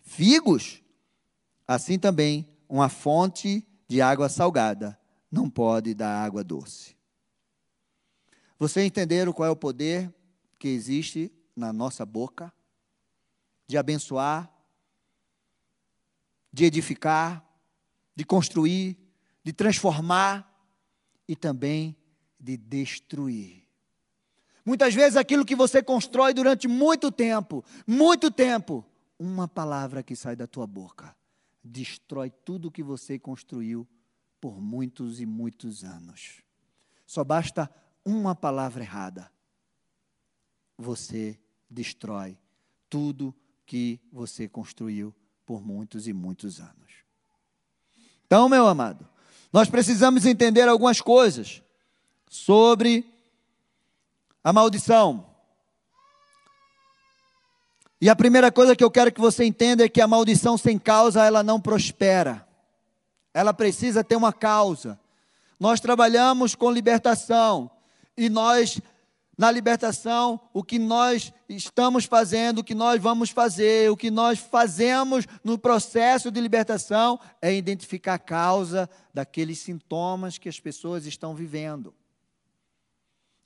figos? 0.00 0.80
Assim 1.66 1.98
também, 1.98 2.48
uma 2.68 2.88
fonte 2.88 3.66
de 3.88 4.00
água 4.00 4.28
salgada 4.28 4.96
não 5.30 5.50
pode 5.50 5.92
dar 5.92 6.24
água 6.24 6.44
doce. 6.44 6.99
Vocês 8.60 8.86
entenderam 8.86 9.32
qual 9.32 9.48
é 9.48 9.50
o 9.50 9.56
poder 9.56 10.14
que 10.58 10.68
existe 10.68 11.32
na 11.56 11.72
nossa 11.72 12.06
boca? 12.06 12.52
De 13.66 13.78
abençoar, 13.78 14.52
de 16.52 16.66
edificar, 16.66 17.44
de 18.14 18.24
construir, 18.24 18.96
de 19.42 19.52
transformar 19.52 20.46
e 21.26 21.34
também 21.34 21.96
de 22.38 22.56
destruir. 22.56 23.66
Muitas 24.64 24.94
vezes 24.94 25.16
aquilo 25.16 25.44
que 25.44 25.56
você 25.56 25.82
constrói 25.82 26.34
durante 26.34 26.68
muito 26.68 27.10
tempo, 27.10 27.64
muito 27.86 28.30
tempo, 28.30 28.84
uma 29.18 29.48
palavra 29.48 30.02
que 30.02 30.14
sai 30.14 30.36
da 30.36 30.46
tua 30.46 30.66
boca 30.66 31.16
destrói 31.62 32.30
tudo 32.30 32.70
que 32.70 32.82
você 32.82 33.18
construiu 33.18 33.86
por 34.40 34.60
muitos 34.60 35.20
e 35.20 35.26
muitos 35.26 35.84
anos. 35.84 36.42
Só 37.06 37.22
basta 37.22 37.70
uma 38.04 38.34
palavra 38.34 38.82
errada. 38.82 39.30
Você 40.78 41.38
destrói 41.68 42.36
tudo 42.88 43.34
que 43.66 44.00
você 44.12 44.48
construiu 44.48 45.14
por 45.46 45.64
muitos 45.64 46.08
e 46.08 46.12
muitos 46.12 46.60
anos. 46.60 47.04
Então, 48.26 48.48
meu 48.48 48.66
amado, 48.66 49.08
nós 49.52 49.68
precisamos 49.68 50.24
entender 50.24 50.68
algumas 50.68 51.00
coisas 51.00 51.62
sobre 52.28 53.04
a 54.42 54.52
maldição. 54.52 55.26
E 58.00 58.08
a 58.08 58.16
primeira 58.16 58.50
coisa 58.50 58.74
que 58.74 58.82
eu 58.82 58.90
quero 58.90 59.12
que 59.12 59.20
você 59.20 59.44
entenda 59.44 59.84
é 59.84 59.88
que 59.88 60.00
a 60.00 60.08
maldição 60.08 60.56
sem 60.56 60.78
causa 60.78 61.24
ela 61.24 61.42
não 61.42 61.60
prospera. 61.60 62.46
Ela 63.34 63.52
precisa 63.52 64.02
ter 64.02 64.16
uma 64.16 64.32
causa. 64.32 64.98
Nós 65.58 65.80
trabalhamos 65.80 66.54
com 66.54 66.70
libertação 66.70 67.70
e 68.20 68.28
nós 68.28 68.78
na 69.38 69.50
libertação, 69.50 70.38
o 70.52 70.62
que 70.62 70.78
nós 70.78 71.32
estamos 71.48 72.04
fazendo, 72.04 72.58
o 72.58 72.64
que 72.64 72.74
nós 72.74 73.00
vamos 73.00 73.30
fazer, 73.30 73.90
o 73.90 73.96
que 73.96 74.10
nós 74.10 74.38
fazemos 74.38 75.24
no 75.42 75.56
processo 75.56 76.30
de 76.30 76.38
libertação 76.38 77.18
é 77.40 77.54
identificar 77.54 78.14
a 78.14 78.18
causa 78.18 78.90
daqueles 79.14 79.58
sintomas 79.60 80.36
que 80.36 80.46
as 80.46 80.60
pessoas 80.60 81.06
estão 81.06 81.34
vivendo. 81.34 81.94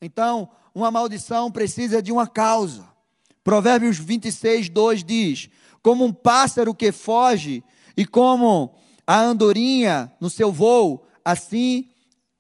Então, 0.03 0.49
uma 0.75 0.91
maldição 0.91 1.49
precisa 1.53 2.03
de 2.03 2.11
uma 2.11 2.27
causa. 2.27 2.85
Provérbios 3.45 3.97
26, 3.97 4.69
2 4.71 5.05
diz: 5.05 5.49
Como 5.81 6.05
um 6.05 6.13
pássaro 6.13 6.75
que 6.75 6.91
foge 6.91 7.63
e 7.97 8.05
como 8.05 8.75
a 9.07 9.21
andorinha 9.21 10.13
no 10.21 10.29
seu 10.29 10.51
voo, 10.51 11.07
assim 11.25 11.89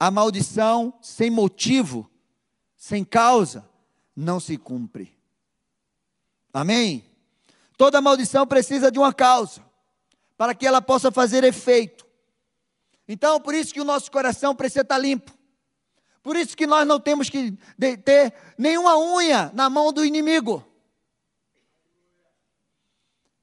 a 0.00 0.10
maldição 0.10 0.92
sem 1.00 1.30
motivo 1.30 2.10
sem 2.84 3.02
causa, 3.02 3.66
não 4.14 4.38
se 4.38 4.58
cumpre. 4.58 5.16
Amém? 6.52 7.02
Toda 7.78 7.98
maldição 7.98 8.46
precisa 8.46 8.92
de 8.92 8.98
uma 8.98 9.10
causa, 9.10 9.64
para 10.36 10.54
que 10.54 10.66
ela 10.66 10.82
possa 10.82 11.10
fazer 11.10 11.44
efeito. 11.44 12.06
Então, 13.08 13.40
por 13.40 13.54
isso 13.54 13.72
que 13.72 13.80
o 13.80 13.86
nosso 13.86 14.10
coração 14.10 14.54
precisa 14.54 14.82
estar 14.82 14.98
limpo. 14.98 15.32
Por 16.22 16.36
isso 16.36 16.54
que 16.54 16.66
nós 16.66 16.86
não 16.86 17.00
temos 17.00 17.30
que 17.30 17.52
ter 18.04 18.34
nenhuma 18.58 18.98
unha 18.98 19.50
na 19.54 19.70
mão 19.70 19.90
do 19.90 20.04
inimigo. 20.04 20.62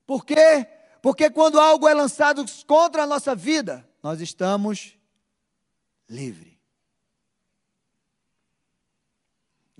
Por 0.05 0.23
quê? 0.23 0.67
Porque 1.01 1.31
quando 1.31 1.59
algo 1.59 1.87
é 1.87 1.95
lançado 1.95 2.45
contra 2.67 3.03
a 3.03 3.07
nossa 3.07 3.33
vida, 3.33 3.89
nós 4.03 4.21
estamos 4.21 4.95
livres. 6.07 6.50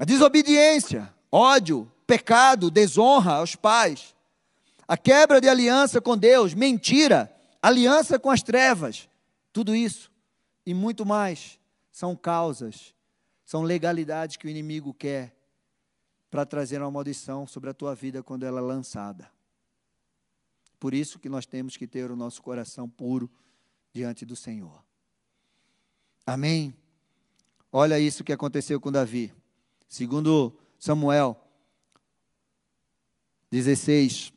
A 0.01 0.03
desobediência, 0.03 1.13
ódio, 1.31 1.87
pecado, 2.07 2.71
desonra 2.71 3.33
aos 3.33 3.55
pais, 3.55 4.15
a 4.87 4.97
quebra 4.97 5.39
de 5.39 5.47
aliança 5.47 6.01
com 6.01 6.17
Deus, 6.17 6.55
mentira, 6.55 7.31
aliança 7.61 8.17
com 8.17 8.31
as 8.31 8.41
trevas, 8.41 9.07
tudo 9.53 9.75
isso 9.75 10.11
e 10.65 10.73
muito 10.73 11.05
mais 11.05 11.59
são 11.91 12.15
causas, 12.15 12.95
são 13.45 13.61
legalidades 13.61 14.37
que 14.37 14.47
o 14.47 14.49
inimigo 14.49 14.91
quer 14.91 15.35
para 16.31 16.47
trazer 16.47 16.81
uma 16.81 16.89
maldição 16.89 17.45
sobre 17.45 17.69
a 17.69 17.73
tua 17.73 17.93
vida 17.93 18.23
quando 18.23 18.43
ela 18.43 18.59
é 18.59 18.63
lançada. 18.63 19.29
Por 20.79 20.95
isso 20.95 21.19
que 21.19 21.29
nós 21.29 21.45
temos 21.45 21.77
que 21.77 21.85
ter 21.85 22.09
o 22.09 22.15
nosso 22.15 22.41
coração 22.41 22.89
puro 22.89 23.29
diante 23.93 24.25
do 24.25 24.35
Senhor. 24.35 24.83
Amém? 26.25 26.73
Olha 27.71 27.99
isso 27.99 28.23
que 28.23 28.33
aconteceu 28.33 28.81
com 28.81 28.91
Davi. 28.91 29.31
Segundo 29.91 30.57
Samuel 30.79 31.37
16, 33.51 34.31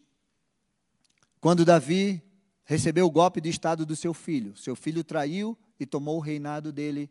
quando 1.41 1.65
Davi 1.65 2.21
recebeu 2.65 3.07
o 3.07 3.11
golpe 3.11 3.41
de 3.41 3.51
estado 3.51 3.87
do 3.87 3.95
seu 3.95 4.13
filho, 4.13 4.57
seu 4.57 4.75
filho 4.75 5.05
traiu 5.05 5.57
e 5.79 5.87
tomou 5.87 6.17
o 6.17 6.21
reinado 6.21 6.73
dele. 6.73 7.09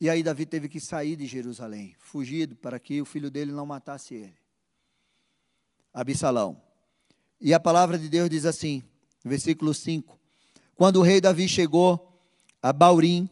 E 0.00 0.08
aí 0.08 0.22
Davi 0.22 0.46
teve 0.46 0.68
que 0.68 0.78
sair 0.78 1.16
de 1.16 1.26
Jerusalém, 1.26 1.96
fugido 1.98 2.54
para 2.54 2.78
que 2.78 3.02
o 3.02 3.04
filho 3.04 3.32
dele 3.32 3.50
não 3.50 3.66
matasse 3.66 4.14
ele. 4.14 4.38
Absalão. 5.92 6.62
E 7.40 7.52
a 7.52 7.58
palavra 7.58 7.98
de 7.98 8.08
Deus 8.08 8.30
diz 8.30 8.46
assim, 8.46 8.80
versículo 9.24 9.74
5: 9.74 10.16
Quando 10.76 11.00
o 11.00 11.02
rei 11.02 11.20
Davi 11.20 11.48
chegou 11.48 12.22
a 12.62 12.72
Baurim, 12.72 13.28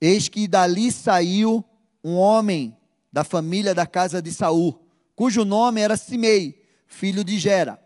eis 0.00 0.28
que 0.28 0.48
dali 0.48 0.90
saiu 0.90 1.64
um 2.04 2.16
homem 2.16 2.76
da 3.10 3.24
família 3.24 3.74
da 3.74 3.86
casa 3.86 4.20
de 4.20 4.30
Saul, 4.30 4.78
cujo 5.16 5.44
nome 5.44 5.80
era 5.80 5.96
Simei, 5.96 6.62
filho 6.86 7.24
de 7.24 7.38
Gera. 7.38 7.80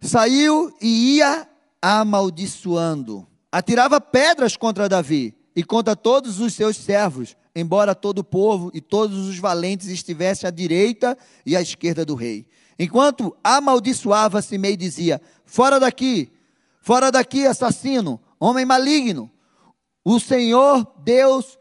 Saiu 0.00 0.76
e 0.80 1.16
ia 1.16 1.48
amaldiçoando, 1.80 3.26
atirava 3.50 4.00
pedras 4.00 4.56
contra 4.56 4.88
Davi 4.88 5.34
e 5.56 5.64
contra 5.64 5.96
todos 5.96 6.38
os 6.40 6.52
seus 6.52 6.76
servos, 6.76 7.36
embora 7.54 7.94
todo 7.94 8.18
o 8.18 8.24
povo 8.24 8.70
e 8.74 8.80
todos 8.80 9.28
os 9.28 9.38
valentes 9.38 9.88
estivessem 9.88 10.46
à 10.46 10.50
direita 10.50 11.16
e 11.46 11.56
à 11.56 11.62
esquerda 11.62 12.04
do 12.04 12.14
rei. 12.14 12.46
Enquanto 12.78 13.36
amaldiçoava, 13.44 14.42
Simei 14.42 14.76
dizia: 14.76 15.20
Fora 15.44 15.78
daqui, 15.78 16.32
fora 16.80 17.10
daqui, 17.10 17.46
assassino, 17.46 18.20
homem 18.40 18.64
maligno. 18.64 19.30
O 20.04 20.18
Senhor 20.18 20.84
Deus 21.04 21.58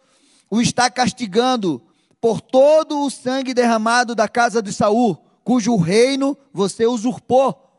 o 0.51 0.61
está 0.61 0.91
castigando 0.91 1.81
por 2.19 2.41
todo 2.41 3.03
o 3.05 3.09
sangue 3.09 3.53
derramado 3.53 4.13
da 4.13 4.27
casa 4.27 4.61
de 4.61 4.73
Saul, 4.73 5.15
cujo 5.45 5.77
reino 5.77 6.37
você 6.51 6.85
usurpou. 6.85 7.69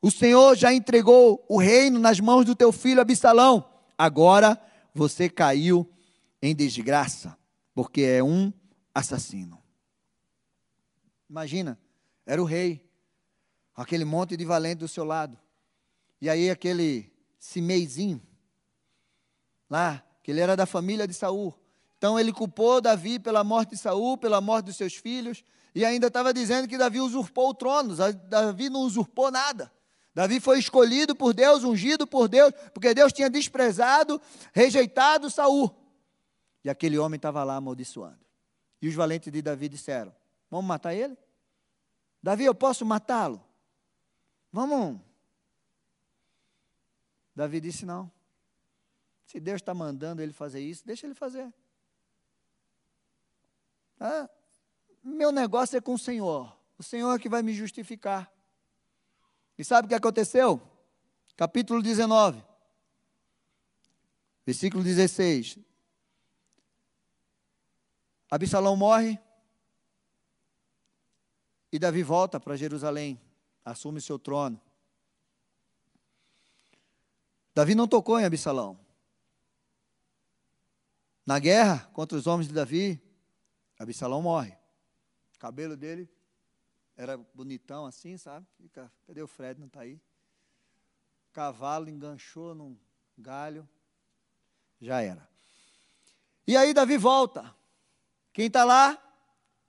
O 0.00 0.10
Senhor 0.10 0.56
já 0.56 0.72
entregou 0.72 1.44
o 1.48 1.58
reino 1.58 2.00
nas 2.00 2.18
mãos 2.18 2.46
do 2.46 2.56
teu 2.56 2.72
filho 2.72 3.00
Absalão. 3.00 3.68
Agora 3.96 4.60
você 4.94 5.28
caiu 5.28 5.88
em 6.42 6.54
desgraça, 6.54 7.36
porque 7.74 8.00
é 8.00 8.24
um 8.24 8.52
assassino. 8.94 9.62
Imagina, 11.28 11.78
era 12.24 12.40
o 12.40 12.44
rei, 12.46 12.88
aquele 13.76 14.04
monte 14.04 14.36
de 14.36 14.44
valente 14.44 14.78
do 14.78 14.88
seu 14.88 15.04
lado. 15.04 15.38
E 16.20 16.30
aí 16.30 16.48
aquele 16.48 17.12
Simeizinho, 17.38 18.22
lá, 19.68 20.02
que 20.22 20.30
ele 20.30 20.40
era 20.40 20.56
da 20.56 20.64
família 20.64 21.06
de 21.06 21.12
Saul. 21.12 21.54
Então 22.04 22.20
ele 22.20 22.34
culpou 22.34 22.82
Davi 22.82 23.18
pela 23.18 23.42
morte 23.42 23.70
de 23.70 23.78
Saul, 23.78 24.18
pela 24.18 24.38
morte 24.38 24.66
dos 24.66 24.76
seus 24.76 24.94
filhos, 24.94 25.42
e 25.74 25.86
ainda 25.86 26.08
estava 26.08 26.34
dizendo 26.34 26.68
que 26.68 26.76
Davi 26.76 27.00
usurpou 27.00 27.48
o 27.48 27.54
trono. 27.54 27.96
Davi 28.28 28.68
não 28.68 28.80
usurpou 28.82 29.30
nada. 29.30 29.72
Davi 30.14 30.38
foi 30.38 30.58
escolhido 30.58 31.16
por 31.16 31.32
Deus, 31.32 31.64
ungido 31.64 32.06
por 32.06 32.28
Deus, 32.28 32.52
porque 32.74 32.92
Deus 32.92 33.10
tinha 33.10 33.30
desprezado, 33.30 34.20
rejeitado 34.52 35.30
Saul. 35.30 35.74
E 36.62 36.68
aquele 36.68 36.98
homem 36.98 37.16
estava 37.16 37.42
lá 37.42 37.56
amaldiçoando. 37.56 38.20
E 38.82 38.86
os 38.86 38.94
valentes 38.94 39.32
de 39.32 39.40
Davi 39.40 39.66
disseram: 39.66 40.14
Vamos 40.50 40.66
matar 40.66 40.92
ele? 40.92 41.16
Davi, 42.22 42.44
eu 42.44 42.54
posso 42.54 42.84
matá-lo? 42.84 43.42
Vamos. 44.52 45.00
Davi 47.34 47.62
disse: 47.62 47.86
Não. 47.86 48.12
Se 49.24 49.40
Deus 49.40 49.62
está 49.62 49.72
mandando 49.72 50.20
ele 50.20 50.34
fazer 50.34 50.60
isso, 50.60 50.86
deixa 50.86 51.06
ele 51.06 51.14
fazer. 51.14 51.50
Ah, 53.98 54.28
meu 55.02 55.30
negócio 55.30 55.76
é 55.76 55.80
com 55.80 55.94
o 55.94 55.98
Senhor. 55.98 56.54
O 56.78 56.82
Senhor 56.82 57.14
é 57.14 57.18
que 57.18 57.28
vai 57.28 57.42
me 57.42 57.54
justificar. 57.54 58.32
E 59.56 59.64
sabe 59.64 59.86
o 59.86 59.88
que 59.88 59.94
aconteceu? 59.94 60.60
Capítulo 61.36 61.82
19, 61.82 62.42
versículo 64.46 64.82
16. 64.82 65.58
Absalão 68.30 68.76
morre 68.76 69.18
e 71.72 71.78
Davi 71.78 72.02
volta 72.02 72.38
para 72.38 72.56
Jerusalém, 72.56 73.20
assume 73.64 74.00
seu 74.00 74.18
trono. 74.18 74.60
Davi 77.54 77.74
não 77.74 77.86
tocou 77.86 78.18
em 78.18 78.24
Absalão. 78.24 78.78
Na 81.26 81.38
guerra 81.38 81.88
contra 81.92 82.18
os 82.18 82.26
homens 82.26 82.48
de 82.48 82.54
Davi, 82.54 83.00
Absalão 83.84 84.22
morre. 84.22 84.56
O 85.34 85.38
cabelo 85.38 85.76
dele 85.76 86.08
era 86.96 87.16
bonitão 87.16 87.86
assim, 87.86 88.16
sabe? 88.16 88.46
Fica, 88.60 88.90
cadê 89.06 89.22
o 89.22 89.26
Fred? 89.26 89.58
Não 89.58 89.66
está 89.66 89.80
aí. 89.80 90.00
Cavalo 91.32 91.88
enganchou 91.88 92.54
num 92.54 92.76
galho. 93.16 93.68
Já 94.80 95.00
era. 95.00 95.28
E 96.46 96.56
aí 96.56 96.74
Davi 96.74 96.96
volta. 96.96 97.54
Quem 98.32 98.46
está 98.46 98.64
lá? 98.64 99.00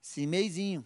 Simeizinho. 0.00 0.84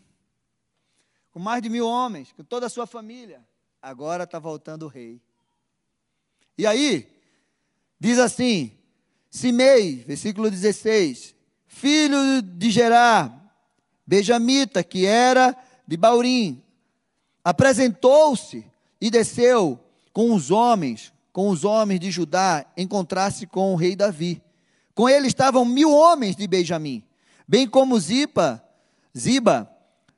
Com 1.33 1.39
mais 1.39 1.63
de 1.63 1.69
mil 1.69 1.87
homens, 1.87 2.33
com 2.33 2.43
toda 2.43 2.67
a 2.67 2.71
sua 2.71 2.87
família. 2.87 3.47
Agora 3.81 4.25
está 4.25 4.39
voltando 4.39 4.85
o 4.85 4.89
rei. 4.89 5.21
E 6.57 6.67
aí, 6.67 7.11
diz 7.99 8.19
assim: 8.19 8.77
Simei, 9.31 10.05
versículo 10.05 10.51
16, 10.51 11.35
filho 11.71 12.43
de 12.43 12.69
Gerá, 12.69 13.33
Benjamita, 14.05 14.83
que 14.83 15.07
era 15.07 15.57
de 15.87 15.97
Baurim, 15.97 16.61
apresentou-se 17.45 18.67
e 19.01 19.09
desceu 19.09 19.79
com 20.13 20.35
os 20.35 20.51
homens, 20.51 21.13
com 21.33 21.49
os 21.49 21.65
homens 21.65 22.01
de 22.01 22.11
Judá, 22.11 22.67
encontrar-se 22.77 23.47
com 23.47 23.73
o 23.73 23.77
rei 23.77 23.95
Davi. 23.95 24.43
Com 24.95 25.09
ele 25.09 25.29
estavam 25.29 25.65
mil 25.65 25.93
homens 25.93 26.35
de 26.35 26.47
Benjamim, 26.47 27.05
bem 27.47 27.69
como 27.69 27.99
Zipa, 27.99 28.63
Ziba, 29.17 29.71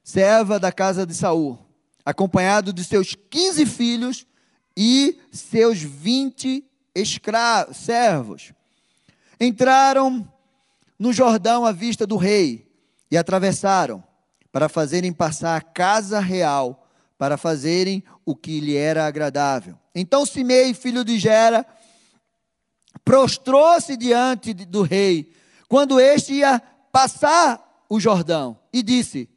serva 0.02 0.58
da 0.58 0.72
casa 0.72 1.06
de 1.06 1.14
Saul, 1.14 1.58
acompanhado 2.04 2.72
de 2.72 2.82
seus 2.82 3.14
quinze 3.14 3.66
filhos 3.66 4.26
e 4.74 5.20
seus 5.30 5.78
vinte 5.78 6.64
escravos, 6.94 7.76
servos. 7.76 8.52
Entraram 9.38 10.26
no 11.02 11.12
Jordão 11.12 11.66
à 11.66 11.72
vista 11.72 12.06
do 12.06 12.16
rei 12.16 12.64
e 13.10 13.18
atravessaram 13.18 14.04
para 14.52 14.68
fazerem 14.68 15.12
passar 15.12 15.56
a 15.56 15.60
casa 15.60 16.20
real, 16.20 16.88
para 17.18 17.36
fazerem 17.36 18.04
o 18.24 18.36
que 18.36 18.60
lhe 18.60 18.76
era 18.76 19.04
agradável. 19.04 19.76
Então 19.92 20.24
Simei, 20.24 20.72
filho 20.72 21.04
de 21.04 21.18
Gera, 21.18 21.66
prostrou-se 23.04 23.96
diante 23.96 24.54
do 24.54 24.82
rei, 24.82 25.32
quando 25.68 25.98
este 25.98 26.34
ia 26.34 26.62
passar 26.92 27.84
o 27.88 27.98
Jordão, 27.98 28.56
e 28.72 28.80
disse: 28.80 29.28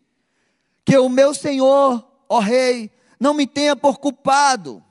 Que 0.86 1.00
o 1.00 1.10
meu 1.10 1.34
senhor, 1.34 2.08
ó 2.30 2.38
rei, 2.38 2.92
não 3.20 3.34
me 3.34 3.48
tenha 3.48 3.76
por 3.76 3.98
culpado, 3.98 4.84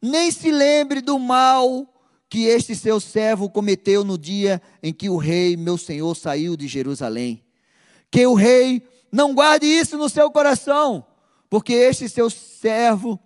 nem 0.00 0.30
se 0.30 0.50
lembre 0.50 1.02
do 1.02 1.18
mal 1.18 1.86
que 2.30 2.44
este 2.46 2.76
seu 2.76 3.00
servo 3.00 3.50
cometeu 3.50 4.04
no 4.04 4.16
dia 4.16 4.62
em 4.80 4.94
que 4.94 5.10
o 5.10 5.16
rei, 5.16 5.56
meu 5.56 5.76
senhor, 5.76 6.14
saiu 6.14 6.56
de 6.56 6.68
Jerusalém. 6.68 7.44
Que 8.08 8.24
o 8.24 8.34
rei 8.34 8.86
não 9.10 9.34
guarde 9.34 9.66
isso 9.66 9.98
no 9.98 10.08
seu 10.08 10.30
coração, 10.30 11.04
porque 11.50 11.72
este 11.72 12.08
seu 12.08 12.30
servo 12.30 13.18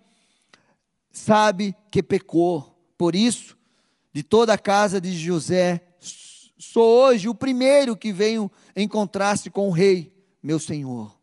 sabe 1.11 1.75
que 1.91 2.01
pecou. 2.01 2.75
Por 2.97 3.15
isso, 3.15 3.55
de 4.11 4.23
toda 4.23 4.53
a 4.53 4.57
casa 4.57 4.99
de 4.99 5.15
José, 5.15 5.85
sou 6.57 7.05
hoje 7.05 7.29
o 7.29 7.35
primeiro 7.35 7.95
que 7.95 8.11
venho 8.11 8.51
encontrar-se 8.75 9.51
com 9.51 9.67
o 9.67 9.71
rei, 9.71 10.11
meu 10.41 10.59
senhor. 10.59 11.15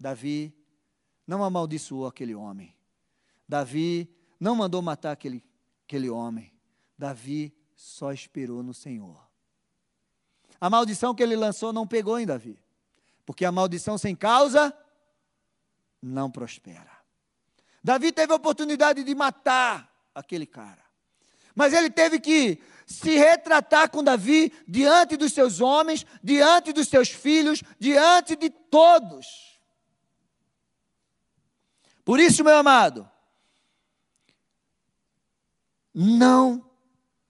Davi 0.00 0.54
não 1.26 1.44
amaldiçoou 1.44 2.06
aquele 2.06 2.34
homem. 2.34 2.74
Davi 3.46 4.08
não 4.40 4.54
mandou 4.54 4.80
matar 4.80 5.12
aquele, 5.12 5.44
aquele 5.94 6.10
homem. 6.10 6.52
Davi 6.98 7.54
só 7.76 8.12
esperou 8.12 8.62
no 8.62 8.74
Senhor. 8.74 9.22
A 10.60 10.68
maldição 10.68 11.14
que 11.14 11.22
ele 11.22 11.36
lançou 11.36 11.72
não 11.72 11.86
pegou 11.86 12.18
em 12.18 12.26
Davi. 12.26 12.58
Porque 13.24 13.44
a 13.44 13.52
maldição 13.52 13.96
sem 13.96 14.16
causa 14.16 14.76
não 16.02 16.30
prospera. 16.30 16.90
Davi 17.82 18.10
teve 18.10 18.32
a 18.32 18.36
oportunidade 18.36 19.04
de 19.04 19.14
matar 19.14 19.88
aquele 20.14 20.46
cara. 20.46 20.82
Mas 21.54 21.72
ele 21.72 21.90
teve 21.90 22.18
que 22.18 22.60
se 22.84 23.16
retratar 23.16 23.88
com 23.88 24.02
Davi 24.02 24.52
diante 24.66 25.16
dos 25.16 25.32
seus 25.32 25.60
homens, 25.60 26.04
diante 26.22 26.72
dos 26.72 26.88
seus 26.88 27.08
filhos, 27.08 27.62
diante 27.78 28.34
de 28.34 28.50
todos. 28.50 29.60
Por 32.04 32.18
isso, 32.18 32.42
meu 32.42 32.56
amado, 32.56 33.08
não, 35.94 36.68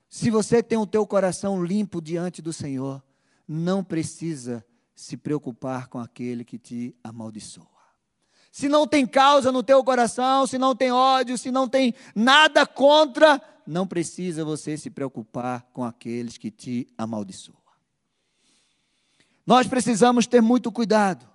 se 0.08 0.30
você 0.30 0.62
tem 0.62 0.78
o 0.78 0.86
teu 0.86 1.06
coração 1.06 1.62
limpo 1.62 2.00
diante 2.00 2.40
do 2.40 2.52
Senhor, 2.52 3.02
não 3.46 3.84
precisa 3.84 4.64
se 4.94 5.16
preocupar 5.16 5.88
com 5.88 5.98
aquele 5.98 6.44
que 6.44 6.58
te 6.58 6.96
amaldiçoa. 7.04 7.66
Se 8.50 8.68
não 8.68 8.86
tem 8.86 9.04
causa 9.04 9.50
no 9.50 9.62
teu 9.62 9.82
coração, 9.82 10.46
se 10.46 10.56
não 10.56 10.74
tem 10.76 10.92
ódio, 10.92 11.36
se 11.36 11.50
não 11.50 11.68
tem 11.68 11.92
nada 12.14 12.64
contra, 12.64 13.42
não 13.66 13.86
precisa 13.86 14.44
você 14.44 14.78
se 14.78 14.88
preocupar 14.88 15.62
com 15.72 15.82
aqueles 15.82 16.38
que 16.38 16.50
te 16.50 16.86
amaldiçoam. 16.96 17.58
Nós 19.44 19.66
precisamos 19.66 20.26
ter 20.26 20.40
muito 20.40 20.70
cuidado. 20.70 21.28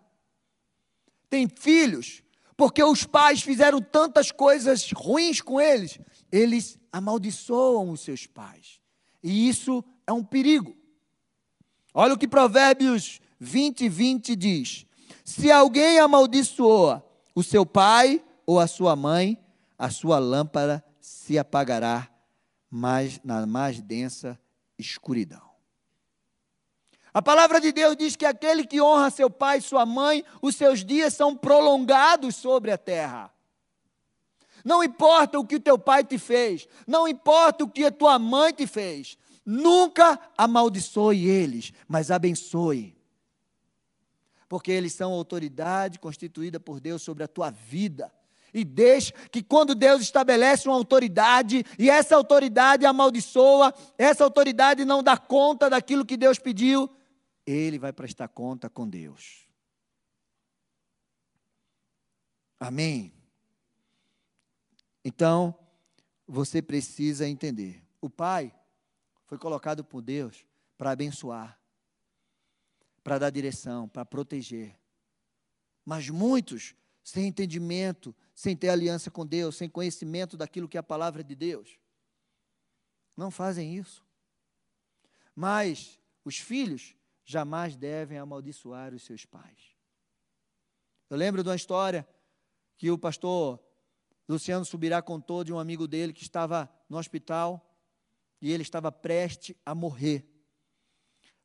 Tem 1.29 1.47
filhos, 1.47 2.23
porque 2.55 2.81
os 2.81 3.03
pais 3.03 3.41
fizeram 3.41 3.81
tantas 3.81 4.31
coisas 4.31 4.89
ruins 4.91 5.41
com 5.41 5.59
eles, 5.59 5.99
eles 6.31 6.78
amaldiçoam 6.91 7.89
os 7.91 8.01
seus 8.01 8.25
pais. 8.25 8.79
E 9.23 9.47
isso 9.47 9.83
é 10.07 10.13
um 10.13 10.23
perigo. 10.23 10.75
Olha 11.93 12.13
o 12.13 12.17
que 12.17 12.27
Provérbios 12.27 13.19
20, 13.39 13.89
20 13.89 14.35
diz: 14.35 14.85
Se 15.23 15.51
alguém 15.51 15.99
amaldiçoa 15.99 17.05
o 17.33 17.43
seu 17.43 17.65
pai 17.65 18.23
ou 18.45 18.59
a 18.59 18.67
sua 18.67 18.95
mãe, 18.95 19.37
a 19.77 19.89
sua 19.89 20.19
lâmpada 20.19 20.83
se 20.99 21.37
apagará 21.37 22.09
mais, 22.69 23.19
na 23.23 23.45
mais 23.45 23.81
densa 23.81 24.39
escuridão. 24.77 25.49
A 27.13 27.21
palavra 27.21 27.59
de 27.59 27.71
Deus 27.71 27.95
diz 27.97 28.15
que 28.15 28.25
aquele 28.25 28.65
que 28.65 28.79
honra 28.79 29.09
seu 29.09 29.29
pai 29.29 29.57
e 29.57 29.61
sua 29.61 29.85
mãe, 29.85 30.23
os 30.41 30.55
seus 30.55 30.85
dias 30.85 31.13
são 31.13 31.35
prolongados 31.35 32.35
sobre 32.35 32.71
a 32.71 32.77
terra. 32.77 33.31
Não 34.63 34.83
importa 34.83 35.39
o 35.39 35.45
que 35.45 35.55
o 35.55 35.59
teu 35.59 35.77
pai 35.77 36.03
te 36.03 36.17
fez, 36.17 36.67
não 36.87 37.07
importa 37.07 37.63
o 37.63 37.69
que 37.69 37.85
a 37.85 37.91
tua 37.91 38.19
mãe 38.19 38.53
te 38.53 38.67
fez, 38.67 39.17
Nunca 39.51 40.19
amaldiçoe 40.37 41.27
eles, 41.27 41.73
mas 41.87 42.11
abençoe. 42.11 42.95
Porque 44.47 44.71
eles 44.71 44.93
são 44.93 45.11
autoridade 45.11 45.97
constituída 45.97 46.59
por 46.59 46.79
Deus 46.79 47.01
sobre 47.01 47.23
a 47.23 47.27
tua 47.27 47.49
vida. 47.49 48.13
E 48.53 48.63
deixe 48.63 49.11
que 49.31 49.41
quando 49.41 49.73
Deus 49.73 50.03
estabelece 50.03 50.67
uma 50.67 50.77
autoridade 50.77 51.65
e 51.79 51.89
essa 51.89 52.15
autoridade 52.15 52.85
amaldiçoa, 52.85 53.73
essa 53.97 54.23
autoridade 54.23 54.85
não 54.85 55.01
dá 55.01 55.17
conta 55.17 55.67
daquilo 55.67 56.05
que 56.05 56.15
Deus 56.15 56.37
pediu, 56.37 56.87
ele 57.43 57.79
vai 57.79 57.91
prestar 57.91 58.27
conta 58.27 58.69
com 58.69 58.87
Deus. 58.87 59.47
Amém? 62.59 63.18
Então, 65.09 65.57
você 66.27 66.61
precisa 66.61 67.27
entender: 67.27 67.83
o 67.99 68.07
pai 68.07 68.53
foi 69.25 69.39
colocado 69.39 69.83
por 69.83 70.03
Deus 70.03 70.45
para 70.77 70.91
abençoar, 70.91 71.59
para 73.03 73.17
dar 73.17 73.31
direção, 73.31 73.89
para 73.89 74.05
proteger. 74.05 74.79
Mas 75.83 76.07
muitos, 76.11 76.75
sem 77.03 77.25
entendimento, 77.25 78.15
sem 78.35 78.55
ter 78.55 78.69
aliança 78.69 79.09
com 79.09 79.25
Deus, 79.25 79.57
sem 79.57 79.67
conhecimento 79.67 80.37
daquilo 80.37 80.69
que 80.69 80.77
é 80.77 80.79
a 80.79 80.83
palavra 80.83 81.23
de 81.23 81.33
Deus, 81.33 81.79
não 83.17 83.31
fazem 83.31 83.75
isso. 83.75 84.05
Mas 85.35 85.99
os 86.23 86.37
filhos 86.37 86.95
jamais 87.25 87.75
devem 87.75 88.19
amaldiçoar 88.19 88.93
os 88.93 89.01
seus 89.01 89.25
pais. 89.25 89.75
Eu 91.09 91.17
lembro 91.17 91.41
de 91.41 91.49
uma 91.49 91.55
história 91.55 92.07
que 92.77 92.91
o 92.91 92.97
pastor 92.97 93.59
Luciano 94.29 94.63
Subirá 94.63 95.01
contou 95.01 95.43
de 95.43 95.51
um 95.51 95.57
amigo 95.57 95.87
dele 95.87 96.13
que 96.13 96.21
estava 96.21 96.69
no 96.87 96.99
hospital 96.99 97.75
e 98.39 98.51
ele 98.51 98.61
estava 98.61 98.91
prestes 98.91 99.55
a 99.65 99.73
morrer. 99.73 100.23